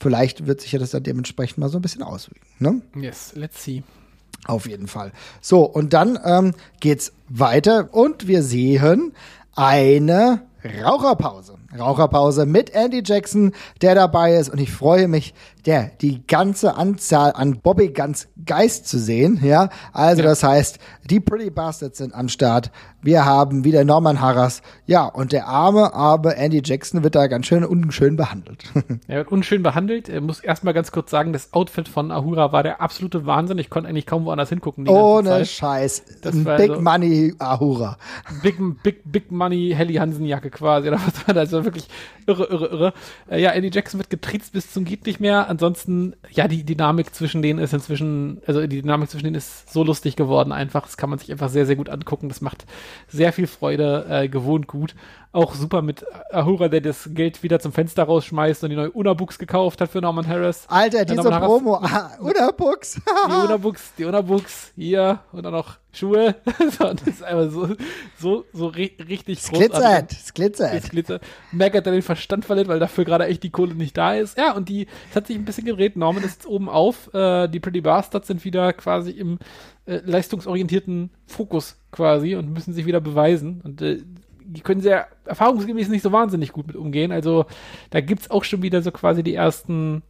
Vielleicht 0.00 0.46
wird 0.46 0.60
sich 0.60 0.72
ja 0.72 0.78
das 0.78 0.90
dann 0.90 1.02
dementsprechend 1.02 1.58
mal 1.58 1.68
so 1.68 1.78
ein 1.78 1.82
bisschen 1.82 2.02
auswirken. 2.02 2.46
Ne? 2.58 2.82
Yes, 3.00 3.32
let's 3.34 3.62
see. 3.64 3.82
Auf 4.44 4.68
jeden 4.68 4.86
Fall. 4.86 5.12
So, 5.40 5.64
und 5.64 5.92
dann 5.92 6.18
ähm, 6.24 6.54
geht's 6.80 7.12
weiter 7.28 7.92
und 7.92 8.28
wir 8.28 8.42
sehen 8.42 9.14
eine 9.54 10.42
Raucherpause. 10.64 11.58
Raucherpause 11.78 12.46
mit 12.46 12.70
Andy 12.74 13.02
Jackson, 13.04 13.52
der 13.82 13.94
dabei 13.94 14.34
ist 14.36 14.48
und 14.48 14.60
ich 14.60 14.70
freue 14.72 15.08
mich, 15.08 15.34
der 15.66 15.90
die 16.00 16.24
ganze 16.26 16.76
Anzahl 16.76 17.32
an 17.34 17.58
Bobby 17.60 17.88
Guns 17.88 18.28
Geist 18.44 18.86
zu 18.86 18.98
sehen, 18.98 19.40
ja. 19.42 19.68
Also 19.92 20.22
Ja. 20.22 20.28
das 20.28 20.44
heißt, 20.44 20.78
die 21.10 21.18
Pretty 21.18 21.50
Bastards 21.50 21.98
sind 21.98 22.14
am 22.14 22.28
Start. 22.28 22.70
Wir 23.02 23.24
haben 23.24 23.64
wieder 23.64 23.84
Norman 23.84 24.20
Harras. 24.20 24.62
Ja, 24.86 25.04
und 25.06 25.32
der 25.32 25.46
arme, 25.48 25.92
arme 25.92 26.36
Andy 26.36 26.60
Jackson 26.64 27.02
wird 27.02 27.14
da 27.16 27.26
ganz 27.26 27.46
schön 27.46 27.64
unschön 27.64 28.16
behandelt. 28.16 28.64
Er 29.08 29.18
wird 29.18 29.32
unschön 29.32 29.62
behandelt. 29.62 30.08
Er 30.08 30.20
muss 30.20 30.40
erstmal 30.40 30.74
ganz 30.74 30.90
kurz 30.92 31.10
sagen, 31.10 31.32
das 31.32 31.52
Outfit 31.52 31.88
von 31.88 32.10
Ahura 32.12 32.52
war 32.52 32.62
der 32.62 32.80
absolute 32.80 33.26
Wahnsinn. 33.26 33.58
Ich 33.58 33.70
konnte 33.70 33.88
eigentlich 33.88 34.06
kaum 34.06 34.24
woanders 34.24 34.48
hingucken. 34.48 34.88
Ohne. 34.88 35.44
Scheiß. 35.44 36.04
Big 36.22 36.74
so- 36.74 36.80
Money 36.80 37.34
Ahura. 37.38 37.96
Big, 38.42 38.56
Big, 38.82 39.02
Big 39.04 39.30
Money 39.32 39.72
Helly 39.76 39.94
Hansen 39.94 40.24
Jacke 40.26 40.50
quasi. 40.50 40.88
Oder 40.88 40.98
was 41.04 41.26
war 41.26 41.34
das? 41.34 41.52
Also 41.56 41.64
wirklich 41.64 41.88
irre, 42.26 42.44
irre, 42.44 42.66
irre. 42.66 42.92
Äh, 43.30 43.40
ja, 43.40 43.50
Andy 43.50 43.70
Jackson 43.72 43.98
wird 43.98 44.10
getriezt 44.10 44.52
bis 44.52 44.72
zum 44.72 44.84
geht 44.84 45.06
nicht 45.06 45.20
mehr. 45.20 45.48
Ansonsten, 45.48 46.14
ja, 46.30 46.48
die 46.48 46.64
Dynamik 46.64 47.14
zwischen 47.14 47.42
denen 47.42 47.58
ist 47.58 47.72
inzwischen, 47.72 48.40
also 48.46 48.66
die 48.66 48.82
Dynamik 48.82 49.10
zwischen 49.10 49.24
denen 49.24 49.36
ist 49.36 49.72
so 49.72 49.82
lustig 49.84 50.16
geworden 50.16 50.52
einfach. 50.52 50.82
Das 50.84 50.96
kann 50.96 51.10
man 51.10 51.18
sich 51.18 51.30
einfach 51.32 51.48
sehr, 51.48 51.66
sehr 51.66 51.76
gut 51.76 51.88
angucken. 51.88 52.28
Das 52.28 52.40
macht 52.40 52.64
sehr 53.08 53.32
viel 53.32 53.46
Freude, 53.46 54.06
äh, 54.08 54.28
gewohnt 54.28 54.66
gut. 54.66 54.94
Auch 55.32 55.54
super 55.54 55.82
mit 55.82 56.04
Ahura, 56.32 56.68
der 56.68 56.80
das 56.80 57.10
Geld 57.12 57.42
wieder 57.42 57.60
zum 57.60 57.70
Fenster 57.72 58.04
rausschmeißt 58.04 58.64
und 58.64 58.70
die 58.70 58.76
neue 58.76 58.90
Unabooks 58.90 59.38
gekauft 59.38 59.80
hat 59.82 59.90
für 59.90 60.00
Norman 60.00 60.26
Harris. 60.26 60.64
Alter, 60.68 60.98
Ja, 60.98 61.04
diese 61.04 61.16
Norman 61.16 61.34
Harris- 61.34 61.46
Promo. 61.46 61.74
Ah, 61.82 62.10
Unterbuchs. 62.20 62.94
Die 63.28 63.44
Unabuchs, 63.44 63.92
die 63.98 64.04
Unabuchs, 64.06 64.72
hier 64.76 65.18
und 65.32 65.42
dann 65.44 65.52
noch 65.52 65.76
Schuhe. 65.92 66.36
das 66.78 67.02
ist 67.06 67.22
einfach 67.22 67.50
so, 67.50 67.68
so, 68.18 68.44
so 68.54 68.66
ri 68.68 68.96
richtig 69.08 69.38
Es 69.40 69.48
glitzert, 69.50 69.72
großartig. 69.72 70.18
es 70.24 70.34
glitzert. 70.34 70.74
Es 70.74 70.88
glitzert. 70.90 71.22
Merkt, 71.56 71.74
der 71.74 71.82
den 71.82 72.02
Verstand 72.02 72.44
verliert, 72.44 72.68
weil 72.68 72.78
dafür 72.78 73.04
gerade 73.04 73.26
echt 73.26 73.42
die 73.42 73.50
Kohle 73.50 73.74
nicht 73.74 73.96
da 73.96 74.14
ist. 74.14 74.38
Ja, 74.38 74.52
und 74.52 74.68
die, 74.68 74.86
es 75.10 75.16
hat 75.16 75.26
sich 75.26 75.36
ein 75.36 75.44
bisschen 75.44 75.64
gedreht. 75.64 75.96
Norman 75.96 76.24
ist 76.24 76.34
jetzt 76.34 76.46
oben 76.46 76.68
auf. 76.68 77.12
Äh, 77.14 77.48
die 77.48 77.60
Pretty 77.60 77.80
Bastards 77.80 78.28
sind 78.28 78.44
wieder 78.44 78.72
quasi 78.72 79.10
im 79.10 79.38
äh, 79.86 80.00
leistungsorientierten 80.04 81.10
Fokus 81.26 81.78
quasi 81.90 82.34
und 82.34 82.52
müssen 82.52 82.74
sich 82.74 82.86
wieder 82.86 83.00
beweisen. 83.00 83.60
Und 83.64 83.82
äh, 83.82 84.02
die 84.46 84.60
können 84.60 84.80
sehr 84.80 85.08
erfahrungsgemäß 85.24 85.88
nicht 85.88 86.02
so 86.02 86.12
wahnsinnig 86.12 86.52
gut 86.52 86.66
mit 86.66 86.76
umgehen. 86.76 87.12
Also 87.12 87.46
da 87.90 88.00
gibt's 88.00 88.30
auch 88.30 88.44
schon 88.44 88.62
wieder 88.62 88.82
so 88.82 88.92
quasi 88.92 89.22
die 89.22 89.34
ersten 89.34 90.02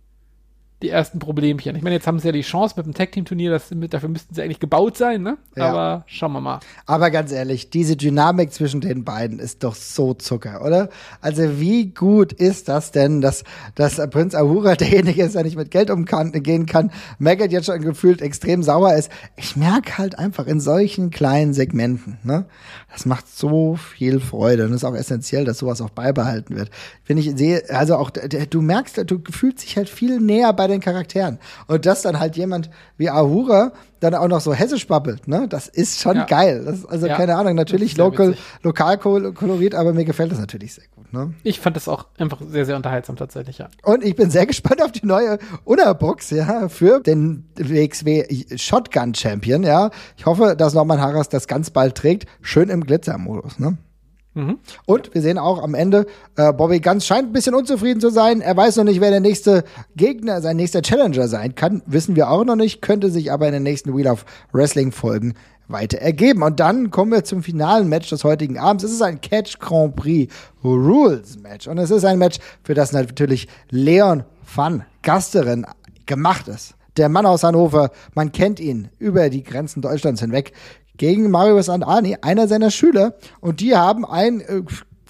die 0.82 0.90
ersten 0.90 1.18
Problemchen. 1.18 1.74
Ich 1.74 1.82
meine, 1.82 1.96
jetzt 1.96 2.06
haben 2.06 2.18
sie 2.18 2.28
ja 2.28 2.32
die 2.32 2.42
Chance 2.42 2.74
mit 2.76 2.84
dem 2.84 2.92
Tag-Team-Turnier, 2.92 3.50
dafür 3.50 4.08
müssten 4.10 4.34
sie 4.34 4.42
eigentlich 4.42 4.60
gebaut 4.60 4.98
sein, 4.98 5.22
ne? 5.22 5.38
Ja. 5.56 5.70
Aber 5.70 6.04
schauen 6.06 6.32
wir 6.32 6.42
mal. 6.42 6.60
Aber 6.84 7.10
ganz 7.10 7.32
ehrlich, 7.32 7.70
diese 7.70 7.96
Dynamik 7.96 8.52
zwischen 8.52 8.82
den 8.82 9.02
beiden 9.02 9.38
ist 9.38 9.64
doch 9.64 9.74
so 9.74 10.12
Zucker, 10.12 10.62
oder? 10.62 10.90
Also 11.22 11.58
wie 11.58 11.86
gut 11.86 12.34
ist 12.34 12.68
das 12.68 12.90
denn, 12.92 13.22
dass, 13.22 13.44
dass 13.74 13.96
Prinz 14.10 14.34
Ahura 14.34 14.74
derjenige 14.76 15.22
ist, 15.22 15.34
der 15.34 15.44
nicht 15.44 15.56
mit 15.56 15.70
Geld 15.70 15.88
umgehen 15.88 16.66
kann, 16.66 16.90
Maggot 17.18 17.52
jetzt 17.52 17.66
schon 17.66 17.80
gefühlt 17.80 18.20
extrem 18.20 18.62
sauer 18.62 18.94
ist. 18.94 19.10
Ich 19.36 19.56
merke 19.56 19.96
halt 19.96 20.18
einfach 20.18 20.46
in 20.46 20.60
solchen 20.60 21.10
kleinen 21.10 21.54
Segmenten, 21.54 22.18
ne? 22.22 22.44
Das 22.92 23.06
macht 23.06 23.28
so 23.28 23.76
viel 23.76 24.20
Freude 24.20 24.64
und 24.64 24.72
ist 24.72 24.84
auch 24.84 24.94
essentiell, 24.94 25.44
dass 25.44 25.58
sowas 25.58 25.80
auch 25.80 25.90
beibehalten 25.90 26.56
wird. 26.56 26.70
Wenn 27.06 27.18
ich 27.18 27.30
sehe, 27.36 27.62
also 27.68 27.96
auch, 27.96 28.10
du 28.10 28.62
merkst, 28.62 29.02
du 29.10 29.20
fühlst 29.30 29.62
dich 29.62 29.76
halt 29.76 29.88
viel 29.90 30.18
näher 30.18 30.52
bei 30.52 30.65
den 30.68 30.80
Charakteren. 30.80 31.38
Und 31.66 31.86
dass 31.86 32.02
dann 32.02 32.18
halt 32.20 32.36
jemand 32.36 32.70
wie 32.96 33.10
Ahura 33.10 33.72
dann 34.00 34.14
auch 34.14 34.28
noch 34.28 34.40
so 34.42 34.52
hessisch 34.52 34.86
babbelt, 34.86 35.26
ne? 35.26 35.46
Das 35.48 35.68
ist 35.68 36.00
schon 36.02 36.16
Ja. 36.16 36.24
geil. 36.24 36.62
Das 36.66 36.78
ist 36.80 36.86
also 36.86 37.06
Ja. 37.06 37.16
keine 37.16 37.34
Ahnung, 37.36 37.54
natürlich 37.54 37.96
local, 37.96 38.30
witzig. 38.32 38.44
lokal 38.62 38.98
kol- 38.98 39.32
koloriert, 39.32 39.74
aber 39.74 39.92
mir 39.94 40.04
gefällt 40.04 40.30
das 40.32 40.38
natürlich 40.38 40.74
sehr 40.74 40.84
gut, 40.94 41.10
ne? 41.14 41.32
Ich 41.44 41.60
fand 41.60 41.76
das 41.76 41.88
auch 41.88 42.06
einfach 42.18 42.38
sehr, 42.46 42.66
sehr 42.66 42.76
unterhaltsam 42.76 43.16
tatsächlich, 43.16 43.58
ja. 43.58 43.68
Und 43.84 44.04
ich 44.04 44.14
bin 44.14 44.30
sehr 44.30 44.44
gespannt 44.46 44.82
auf 44.82 44.92
die 44.92 45.06
neue 45.06 45.38
Unterbox, 45.64 46.30
ja, 46.30 46.68
für 46.68 47.00
den 47.00 47.48
WXW 47.56 48.26
Shotgun 48.58 49.14
Champion, 49.14 49.62
ja. 49.62 49.90
Ich 50.16 50.26
hoffe, 50.26 50.54
dass 50.56 50.74
Norman 50.74 51.00
Harras 51.00 51.28
das 51.30 51.46
ganz 51.48 51.70
bald 51.70 51.94
trägt, 51.94 52.26
schön 52.42 52.68
im 52.68 52.84
Glitzermodus, 52.84 53.58
ne? 53.58 53.78
Mhm. 54.36 54.58
Und 54.84 55.14
wir 55.14 55.22
sehen 55.22 55.38
auch 55.38 55.62
am 55.62 55.74
Ende, 55.74 56.06
äh, 56.36 56.52
Bobby 56.52 56.80
Ganz 56.80 57.06
scheint 57.06 57.30
ein 57.30 57.32
bisschen 57.32 57.54
unzufrieden 57.54 58.00
zu 58.02 58.10
sein. 58.10 58.42
Er 58.42 58.54
weiß 58.54 58.76
noch 58.76 58.84
nicht, 58.84 59.00
wer 59.00 59.10
der 59.10 59.20
nächste 59.20 59.64
Gegner, 59.96 60.42
sein 60.42 60.56
nächster 60.56 60.82
Challenger 60.82 61.26
sein 61.26 61.54
kann. 61.54 61.82
Wissen 61.86 62.16
wir 62.16 62.30
auch 62.30 62.44
noch 62.44 62.54
nicht, 62.54 62.82
könnte 62.82 63.10
sich 63.10 63.32
aber 63.32 63.46
in 63.46 63.54
den 63.54 63.62
nächsten 63.62 63.96
Wheel 63.96 64.08
of 64.08 64.26
Wrestling 64.52 64.92
Folgen 64.92 65.34
weiter 65.68 65.98
ergeben. 65.98 66.42
Und 66.42 66.60
dann 66.60 66.90
kommen 66.90 67.12
wir 67.12 67.24
zum 67.24 67.42
finalen 67.42 67.88
Match 67.88 68.10
des 68.10 68.24
heutigen 68.24 68.58
Abends. 68.58 68.84
Es 68.84 68.92
ist 68.92 69.02
ein 69.02 69.22
Catch 69.22 69.58
Grand 69.58 69.96
Prix 69.96 70.32
Rules 70.62 71.38
Match. 71.38 71.66
Und 71.66 71.78
es 71.78 71.90
ist 71.90 72.04
ein 72.04 72.18
Match, 72.18 72.38
für 72.62 72.74
das 72.74 72.92
natürlich 72.92 73.48
Leon 73.70 74.24
van 74.54 74.84
Gasteren 75.02 75.66
gemacht 76.04 76.46
ist. 76.48 76.74
Der 76.98 77.08
Mann 77.08 77.26
aus 77.26 77.42
Hannover, 77.42 77.90
man 78.14 78.32
kennt 78.32 78.60
ihn 78.60 78.88
über 78.98 79.28
die 79.28 79.42
Grenzen 79.42 79.82
Deutschlands 79.82 80.20
hinweg, 80.20 80.52
gegen 80.96 81.30
Marius 81.30 81.68
Andani, 81.68 82.18
einer 82.20 82.48
seiner 82.48 82.70
Schüler. 82.70 83.14
Und 83.40 83.60
die 83.60 83.76
haben 83.76 84.04
ein, 84.04 84.40
äh, 84.40 84.62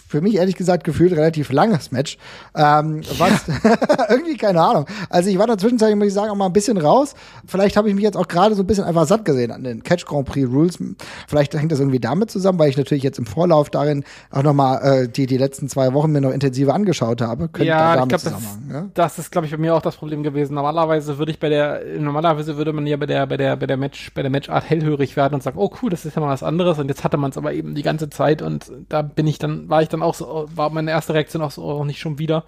für 0.08 0.20
mich 0.20 0.36
ehrlich 0.36 0.56
gesagt 0.56 0.84
gefühlt 0.84 1.12
relativ 1.12 1.50
langes 1.52 1.90
Match. 1.92 2.18
Ähm, 2.54 3.02
was 3.18 3.44
irgendwie 4.08 4.36
keine 4.36 4.60
Ahnung. 4.60 4.86
Also 5.10 5.28
ich 5.30 5.36
war 5.36 5.44
in 5.44 5.50
der 5.50 5.58
Zwischenzeit, 5.58 5.94
muss 5.96 6.08
ich 6.08 6.14
sagen, 6.14 6.30
auch 6.30 6.36
mal 6.36 6.46
ein 6.46 6.52
bisschen 6.52 6.78
raus. 6.78 7.14
Vielleicht 7.46 7.76
habe 7.76 7.88
ich 7.88 7.94
mich 7.94 8.04
jetzt 8.04 8.16
auch 8.16 8.28
gerade 8.28 8.54
so 8.54 8.62
ein 8.62 8.66
bisschen 8.66 8.84
einfach 8.84 9.06
satt 9.06 9.24
gesehen 9.24 9.50
an 9.50 9.64
den 9.64 9.82
Catch 9.82 10.06
Grand 10.06 10.26
Prix 10.26 10.48
Rules. 10.48 10.78
Vielleicht 11.26 11.54
hängt 11.54 11.72
das 11.72 11.80
irgendwie 11.80 12.00
damit 12.00 12.30
zusammen, 12.30 12.58
weil 12.58 12.70
ich 12.70 12.76
natürlich 12.76 13.02
jetzt 13.02 13.18
im 13.18 13.26
Vorlauf 13.26 13.70
darin 13.70 14.04
auch 14.30 14.42
nochmal 14.42 15.04
äh, 15.04 15.08
die, 15.08 15.26
die 15.26 15.38
letzten 15.38 15.68
zwei 15.68 15.92
Wochen 15.92 16.12
mir 16.12 16.20
noch 16.20 16.30
intensiver 16.30 16.74
angeschaut 16.74 17.20
habe. 17.20 17.48
Könnte 17.48 17.70
da 17.70 17.78
Ja, 17.78 17.94
ich 17.94 17.98
damit 18.00 18.08
glaube, 18.10 18.24
das, 18.24 18.42
zusammenhängen, 18.44 18.74
Ja? 18.74 18.90
Das 18.94 19.18
ist, 19.18 19.32
glaube 19.32 19.46
ich, 19.46 19.52
bei 19.52 19.58
mir 19.58 19.74
auch 19.74 19.82
das 19.82 19.96
Problem 19.96 20.22
gewesen. 20.22 20.54
Normalerweise 20.54 21.18
würde 21.18 21.32
ich 21.32 21.40
bei 21.40 21.48
der, 21.48 21.80
normalerweise 21.98 22.56
würde 22.56 22.72
man 22.72 22.86
ja 22.86 22.96
bei 22.96 23.06
der, 23.06 23.26
bei 23.26 23.36
der, 23.36 23.56
bei 23.56 23.66
der 23.66 23.76
Match, 23.76 24.12
bei 24.14 24.22
der 24.22 24.30
Matchart 24.30 24.68
hellhörig 24.68 25.16
werden 25.16 25.34
und 25.34 25.42
sagen, 25.42 25.58
oh 25.58 25.70
cool, 25.82 25.90
das 25.90 26.04
ist 26.04 26.14
ja 26.16 26.22
mal 26.22 26.28
was 26.28 26.42
anderes. 26.42 26.78
Und 26.78 26.88
jetzt 26.88 27.04
hatte 27.04 27.16
man 27.16 27.30
es 27.30 27.38
aber 27.38 27.52
eben 27.52 27.74
die 27.74 27.82
ganze 27.82 28.08
Zeit 28.10 28.42
und 28.42 28.70
da 28.88 29.02
bin 29.02 29.26
ich 29.26 29.38
dann, 29.38 29.68
war 29.68 29.82
ich 29.82 29.88
dann 29.88 29.95
auch 30.02 30.14
so, 30.14 30.48
war 30.54 30.70
meine 30.70 30.90
erste 30.90 31.14
Reaktion 31.14 31.42
auch 31.42 31.50
so, 31.50 31.62
auch 31.64 31.84
nicht 31.84 32.00
schon 32.00 32.18
wieder. 32.18 32.44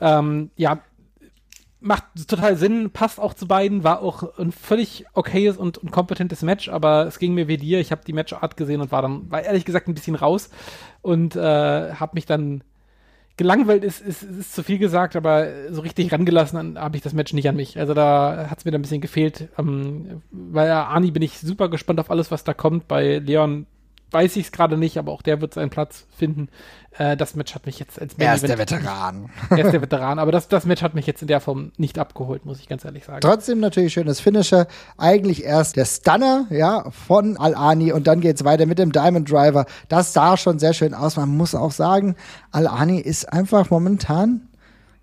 Ähm, 0.00 0.50
ja, 0.56 0.80
macht 1.80 2.04
total 2.28 2.56
Sinn, 2.56 2.90
passt 2.90 3.20
auch 3.20 3.34
zu 3.34 3.46
beiden, 3.46 3.84
war 3.84 4.00
auch 4.00 4.38
ein 4.38 4.52
völlig 4.52 5.04
okayes 5.12 5.58
und, 5.58 5.76
und 5.78 5.90
kompetentes 5.90 6.42
Match, 6.42 6.70
aber 6.70 7.06
es 7.06 7.18
ging 7.18 7.34
mir 7.34 7.46
wie 7.46 7.58
dir. 7.58 7.78
Ich 7.78 7.92
habe 7.92 8.02
die 8.06 8.14
Matchart 8.14 8.56
gesehen 8.56 8.80
und 8.80 8.90
war 8.90 9.02
dann, 9.02 9.30
war 9.30 9.42
ehrlich 9.42 9.66
gesagt 9.66 9.86
ein 9.86 9.94
bisschen 9.94 10.14
raus 10.14 10.48
und 11.02 11.36
äh, 11.36 11.92
habe 11.92 12.12
mich 12.14 12.24
dann 12.24 12.64
gelangweilt 13.36 13.84
ist, 13.84 14.00
ist, 14.00 14.22
ist 14.22 14.54
zu 14.54 14.62
viel 14.62 14.78
gesagt, 14.78 15.16
aber 15.16 15.48
so 15.70 15.80
richtig 15.82 16.12
rangelassen 16.12 16.78
habe 16.78 16.96
ich 16.96 17.02
das 17.02 17.12
Match 17.12 17.32
nicht 17.32 17.48
an 17.48 17.56
mich. 17.56 17.78
Also 17.78 17.92
da 17.92 18.46
hat 18.48 18.58
es 18.58 18.64
mir 18.64 18.70
dann 18.70 18.78
ein 18.78 18.82
bisschen 18.82 19.00
gefehlt. 19.00 19.48
Ähm, 19.58 20.22
bei 20.30 20.72
Ani 20.72 21.10
bin 21.10 21.22
ich 21.22 21.38
super 21.40 21.68
gespannt 21.68 22.00
auf 22.00 22.10
alles, 22.10 22.30
was 22.30 22.44
da 22.44 22.54
kommt. 22.54 22.86
Bei 22.86 23.18
Leon 23.18 23.66
weiß 24.10 24.36
ich 24.36 24.46
es 24.46 24.52
gerade 24.52 24.76
nicht, 24.76 24.98
aber 24.98 25.12
auch 25.12 25.22
der 25.22 25.40
wird 25.40 25.54
seinen 25.54 25.70
Platz 25.70 26.06
finden. 26.16 26.48
Äh, 26.96 27.16
das 27.16 27.34
Match 27.34 27.54
hat 27.54 27.66
mich 27.66 27.78
jetzt 27.78 28.00
als 28.00 28.14
Er 28.18 28.34
ist 28.34 28.46
der 28.46 28.58
Veteran. 28.58 29.30
er 29.50 29.58
ist 29.58 29.72
der 29.72 29.82
Veteran, 29.82 30.18
aber 30.18 30.30
das, 30.32 30.48
das 30.48 30.64
Match 30.64 30.82
hat 30.82 30.94
mich 30.94 31.06
jetzt 31.06 31.22
in 31.22 31.28
der 31.28 31.40
Form 31.40 31.72
nicht 31.76 31.98
abgeholt, 31.98 32.46
muss 32.46 32.60
ich 32.60 32.68
ganz 32.68 32.84
ehrlich 32.84 33.04
sagen. 33.04 33.20
Trotzdem 33.20 33.60
natürlich 33.60 33.92
schönes 33.92 34.20
Finisher. 34.20 34.66
Eigentlich 34.96 35.44
erst 35.44 35.76
der 35.76 35.84
Stunner, 35.84 36.46
ja, 36.50 36.90
von 36.90 37.36
Al-Ani 37.36 37.92
und 37.92 38.06
dann 38.06 38.20
geht's 38.20 38.44
weiter 38.44 38.66
mit 38.66 38.78
dem 38.78 38.92
Diamond 38.92 39.30
Driver. 39.30 39.66
Das 39.88 40.12
sah 40.12 40.36
schon 40.36 40.58
sehr 40.58 40.74
schön 40.74 40.94
aus. 40.94 41.16
Man 41.16 41.36
muss 41.36 41.54
auch 41.54 41.72
sagen, 41.72 42.14
Al-Ani 42.52 43.00
ist 43.00 43.32
einfach 43.32 43.70
momentan 43.70 44.48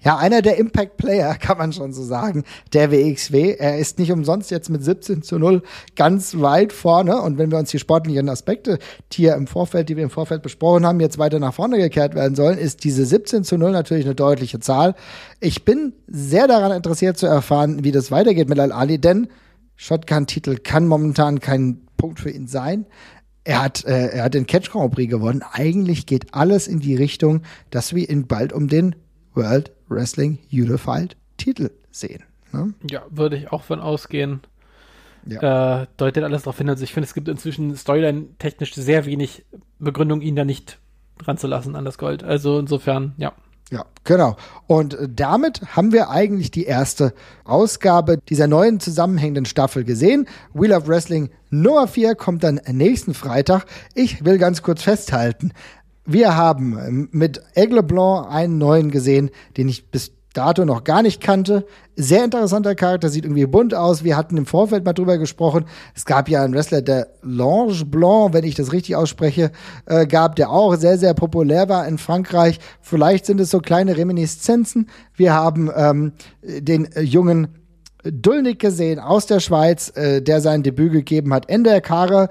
ja, 0.04 0.18
einer 0.18 0.42
der 0.42 0.58
Impact-Player, 0.58 1.36
kann 1.40 1.58
man 1.58 1.74
schon 1.74 1.94
so 1.94 2.04
sagen, 2.04 2.44
der 2.74 2.92
WXW. 2.92 3.56
Er 3.58 3.78
ist 3.78 4.00
nicht 4.00 4.12
umsonst 4.12 4.52
jetzt 4.52 4.70
mit 4.70 4.84
17 4.84 5.22
zu 5.22 5.38
0 5.38 5.62
ganz 5.96 6.40
weit 6.40 6.74
vorne. 6.74 7.22
Und 7.22 7.38
wenn 7.38 7.52
wir 7.52 7.60
uns 7.60 7.70
die 7.72 7.80
sportlichen 7.80 8.28
Aspekte, 8.30 8.80
die 9.12 9.24
hier 9.24 9.36
im 9.36 9.48
Vorfeld, 9.48 9.90
die 9.90 9.98
wir 9.98 10.04
im 10.04 10.10
Vorfeld 10.10 10.42
besprochen 10.42 10.86
haben, 10.86 11.00
jetzt 11.00 11.20
weiter 11.20 11.40
nach 11.40 11.54
vorne 11.54 11.78
gekehrt 11.78 12.16
werden 12.16 12.36
sollen, 12.36 12.58
ist 12.58 12.84
diese 12.84 13.06
17 13.06 13.44
zu 13.44 13.58
0 13.58 13.72
natürlich 13.72 14.06
eine 14.06 14.16
deutliche 14.16 14.60
Zahl. 14.60 14.96
Ich 15.40 15.66
bin 15.66 15.94
sehr 16.08 16.48
daran 16.48 16.72
interessiert 16.72 17.18
zu 17.18 17.28
erfahren, 17.28 17.84
wie 17.84 17.92
das 17.92 18.12
weitergeht 18.12 18.50
mit 18.50 18.60
Al-Ali, 18.60 19.00
denn 19.00 19.28
Shotgun-Titel 19.76 20.58
kann 20.58 20.88
momentan 20.88 21.40
kein 21.40 21.88
Punkt 21.98 22.20
für 22.20 22.30
ihn 22.30 22.48
sein. 22.48 22.86
Er 23.44 23.64
hat, 23.64 23.86
äh, 23.86 24.10
er 24.10 24.26
hat 24.26 24.34
den 24.36 24.46
Catch 24.46 24.72
Grand 24.72 24.94
Prix 24.94 25.10
gewonnen. 25.10 25.44
Eigentlich 25.52 26.06
geht 26.06 26.34
alles 26.34 26.68
in 26.68 26.80
die 26.80 26.96
Richtung, 26.96 27.42
dass 27.72 27.96
wir 27.96 28.08
ihn 28.08 28.28
bald 28.28 28.54
um 28.54 28.68
den 28.68 28.96
World 29.34 29.72
Wrestling 29.88 30.40
Unified 30.52 31.16
Titel 31.38 31.72
sehen. 31.92 32.24
Ne? 32.52 32.74
Ja, 32.90 33.04
würde 33.10 33.38
ich 33.38 33.52
auch 33.52 33.64
von 33.64 33.80
ausgehen. 33.80 34.42
Ja. 35.26 35.84
Äh, 35.84 35.88
deutet 35.98 36.24
alles 36.24 36.44
darauf 36.44 36.58
hin. 36.58 36.70
Also 36.70 36.84
ich 36.84 36.94
finde, 36.94 37.06
es 37.06 37.14
gibt 37.14 37.28
inzwischen 37.28 37.76
Storyline-technisch 37.76 38.74
sehr 38.74 39.06
wenig 39.06 39.46
Begründung, 39.80 40.22
ihn 40.22 40.36
da 40.36 40.46
nicht 40.46 40.80
ranzulassen 41.24 41.76
an 41.76 41.86
das 41.86 41.98
Gold. 41.98 42.24
Also 42.24 42.60
insofern, 42.60 43.14
ja. 43.18 43.34
Ja, 43.72 43.86
genau. 44.04 44.36
Und 44.68 44.98
damit 45.08 45.62
haben 45.78 45.94
wir 45.94 46.10
eigentlich 46.10 46.52
die 46.52 46.66
erste 46.66 47.14
Ausgabe 47.46 48.18
dieser 48.18 48.48
neuen 48.48 48.82
zusammenhängenden 48.82 49.46
Staffel 49.46 49.86
gesehen. 49.86 50.28
Wheel 50.54 50.74
of 50.74 50.90
Wrestling 50.90 51.30
Nummer 51.52 51.88
4 51.88 52.16
kommt 52.16 52.44
dann 52.44 52.60
nächsten 52.70 53.14
Freitag. 53.14 53.66
Ich 53.94 54.26
will 54.26 54.40
ganz 54.40 54.62
kurz 54.62 54.84
festhalten, 54.84 55.54
wir 56.06 56.36
haben 56.36 57.10
mit 57.12 57.42
Aigle 57.56 57.84
Blanc 57.84 58.28
einen 58.30 58.58
neuen 58.58 58.92
gesehen, 58.92 59.30
den 59.58 59.70
ich 59.70 59.92
bis 59.92 60.12
dato 60.34 60.66
noch 60.66 60.84
gar 60.84 61.02
nicht 61.02 61.22
kannte. 61.22 61.66
Sehr 61.96 62.24
interessanter 62.24 62.74
Charakter, 62.76 63.10
sieht 63.10 63.26
irgendwie 63.26 63.46
bunt 63.46 63.76
aus. 63.76 64.04
Wir 64.04 64.16
hatten 64.16 64.38
im 64.38 64.46
Vorfeld 64.46 64.86
mal 64.86 64.94
drüber 64.94 65.18
gesprochen. 65.18 65.66
Es 65.94 66.06
gab 66.06 66.30
ja 66.30 66.44
einen 66.44 66.54
Wrestler, 66.54 66.82
der 66.82 67.10
Lange 67.22 67.86
Blanc, 67.86 68.34
wenn 68.34 68.46
ich 68.46 68.56
das 68.56 68.72
richtig 68.72 68.96
ausspreche, 68.96 69.52
äh, 69.86 70.08
gab, 70.08 70.36
der 70.38 70.50
auch 70.50 70.76
sehr, 70.76 70.98
sehr 70.98 71.14
populär 71.14 71.70
war 71.70 71.88
in 71.88 71.98
Frankreich. 71.98 72.60
Vielleicht 72.82 73.26
sind 73.26 73.40
es 73.40 73.52
so 73.52 73.60
kleine 73.60 73.98
Reminiszenzen. 73.98 74.90
Wir 75.16 75.34
haben 75.34 75.70
ähm, 75.76 76.14
den 76.42 76.92
äh, 76.94 77.02
jungen 77.02 77.50
Dulnik 78.04 78.60
gesehen 78.60 79.00
aus 79.00 79.28
der 79.28 79.40
Schweiz, 79.40 79.92
äh, 79.96 80.22
der 80.22 80.42
sein 80.42 80.64
Debüt 80.64 80.92
gegeben 80.92 81.34
hat 81.34 81.46
in 81.48 81.64
der 81.64 81.82
Karre 81.82 82.30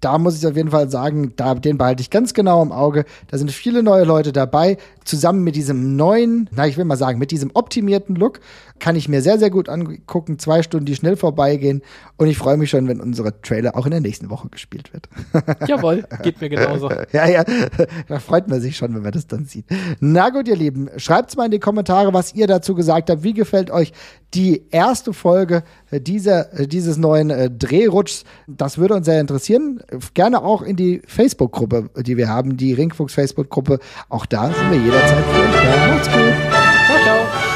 da 0.00 0.18
muss 0.18 0.38
ich 0.38 0.46
auf 0.46 0.56
jeden 0.56 0.70
Fall 0.70 0.90
sagen, 0.90 1.32
da, 1.36 1.54
den 1.54 1.78
behalte 1.78 2.00
ich 2.00 2.10
ganz 2.10 2.34
genau 2.34 2.62
im 2.62 2.72
Auge. 2.72 3.04
Da 3.28 3.38
sind 3.38 3.50
viele 3.50 3.82
neue 3.82 4.04
Leute 4.04 4.32
dabei. 4.32 4.76
Zusammen 5.04 5.42
mit 5.42 5.56
diesem 5.56 5.96
neuen, 5.96 6.48
na, 6.52 6.66
ich 6.66 6.76
will 6.76 6.84
mal 6.84 6.96
sagen, 6.96 7.18
mit 7.18 7.30
diesem 7.30 7.50
optimierten 7.54 8.14
Look 8.14 8.40
kann 8.78 8.96
ich 8.96 9.08
mir 9.08 9.22
sehr, 9.22 9.38
sehr 9.38 9.50
gut 9.50 9.68
angucken. 9.68 10.38
Zwei 10.38 10.62
Stunden, 10.62 10.86
die 10.86 10.94
schnell 10.94 11.16
vorbeigehen. 11.16 11.82
Und 12.16 12.28
ich 12.28 12.38
freue 12.38 12.56
mich 12.56 12.70
schon, 12.70 12.88
wenn 12.88 13.00
unsere 13.00 13.40
Trailer 13.40 13.76
auch 13.76 13.86
in 13.86 13.90
der 13.90 14.00
nächsten 14.00 14.30
Woche 14.30 14.48
gespielt 14.48 14.92
wird. 14.92 15.08
Jawohl, 15.68 16.04
geht 16.22 16.40
mir 16.40 16.48
genauso. 16.48 16.90
ja, 17.12 17.28
ja, 17.28 17.44
da 18.08 18.18
freut 18.18 18.48
man 18.48 18.60
sich 18.60 18.76
schon, 18.76 18.94
wenn 18.94 19.02
man 19.02 19.12
das 19.12 19.26
dann 19.26 19.44
sieht. 19.46 19.66
Na 20.00 20.30
gut, 20.30 20.48
ihr 20.48 20.56
Lieben, 20.56 20.88
schreibt's 20.96 21.36
mal 21.36 21.46
in 21.46 21.50
die 21.50 21.58
Kommentare, 21.58 22.12
was 22.12 22.34
ihr 22.34 22.46
dazu 22.46 22.74
gesagt 22.74 23.10
habt. 23.10 23.22
Wie 23.22 23.34
gefällt 23.34 23.70
euch 23.70 23.92
die 24.34 24.66
erste 24.70 25.12
Folge 25.12 25.62
dieser, 25.90 26.44
dieses 26.66 26.96
neuen 26.96 27.30
äh, 27.30 27.50
Drehrutschs? 27.50 28.24
Das 28.46 28.78
würde 28.78 28.94
uns 28.94 29.06
sehr 29.06 29.20
interessieren. 29.20 29.80
Gerne 30.14 30.42
auch 30.42 30.62
in 30.62 30.76
die 30.76 31.02
Facebook-Gruppe, 31.06 31.90
die 31.98 32.16
wir 32.16 32.28
haben, 32.28 32.56
die 32.56 32.72
Ringfuchs 32.72 33.14
Facebook-Gruppe. 33.14 33.78
Auch 34.08 34.26
da 34.26 34.52
sind 34.52 34.70
wir 34.70 34.78
jederzeit 34.78 35.24
für 35.24 35.40
euch 35.40 35.64
da. 35.64 35.86
Macht's 35.88 36.08
gut. 36.08 36.34
Ciao, 36.86 37.02
ciao. 37.02 37.55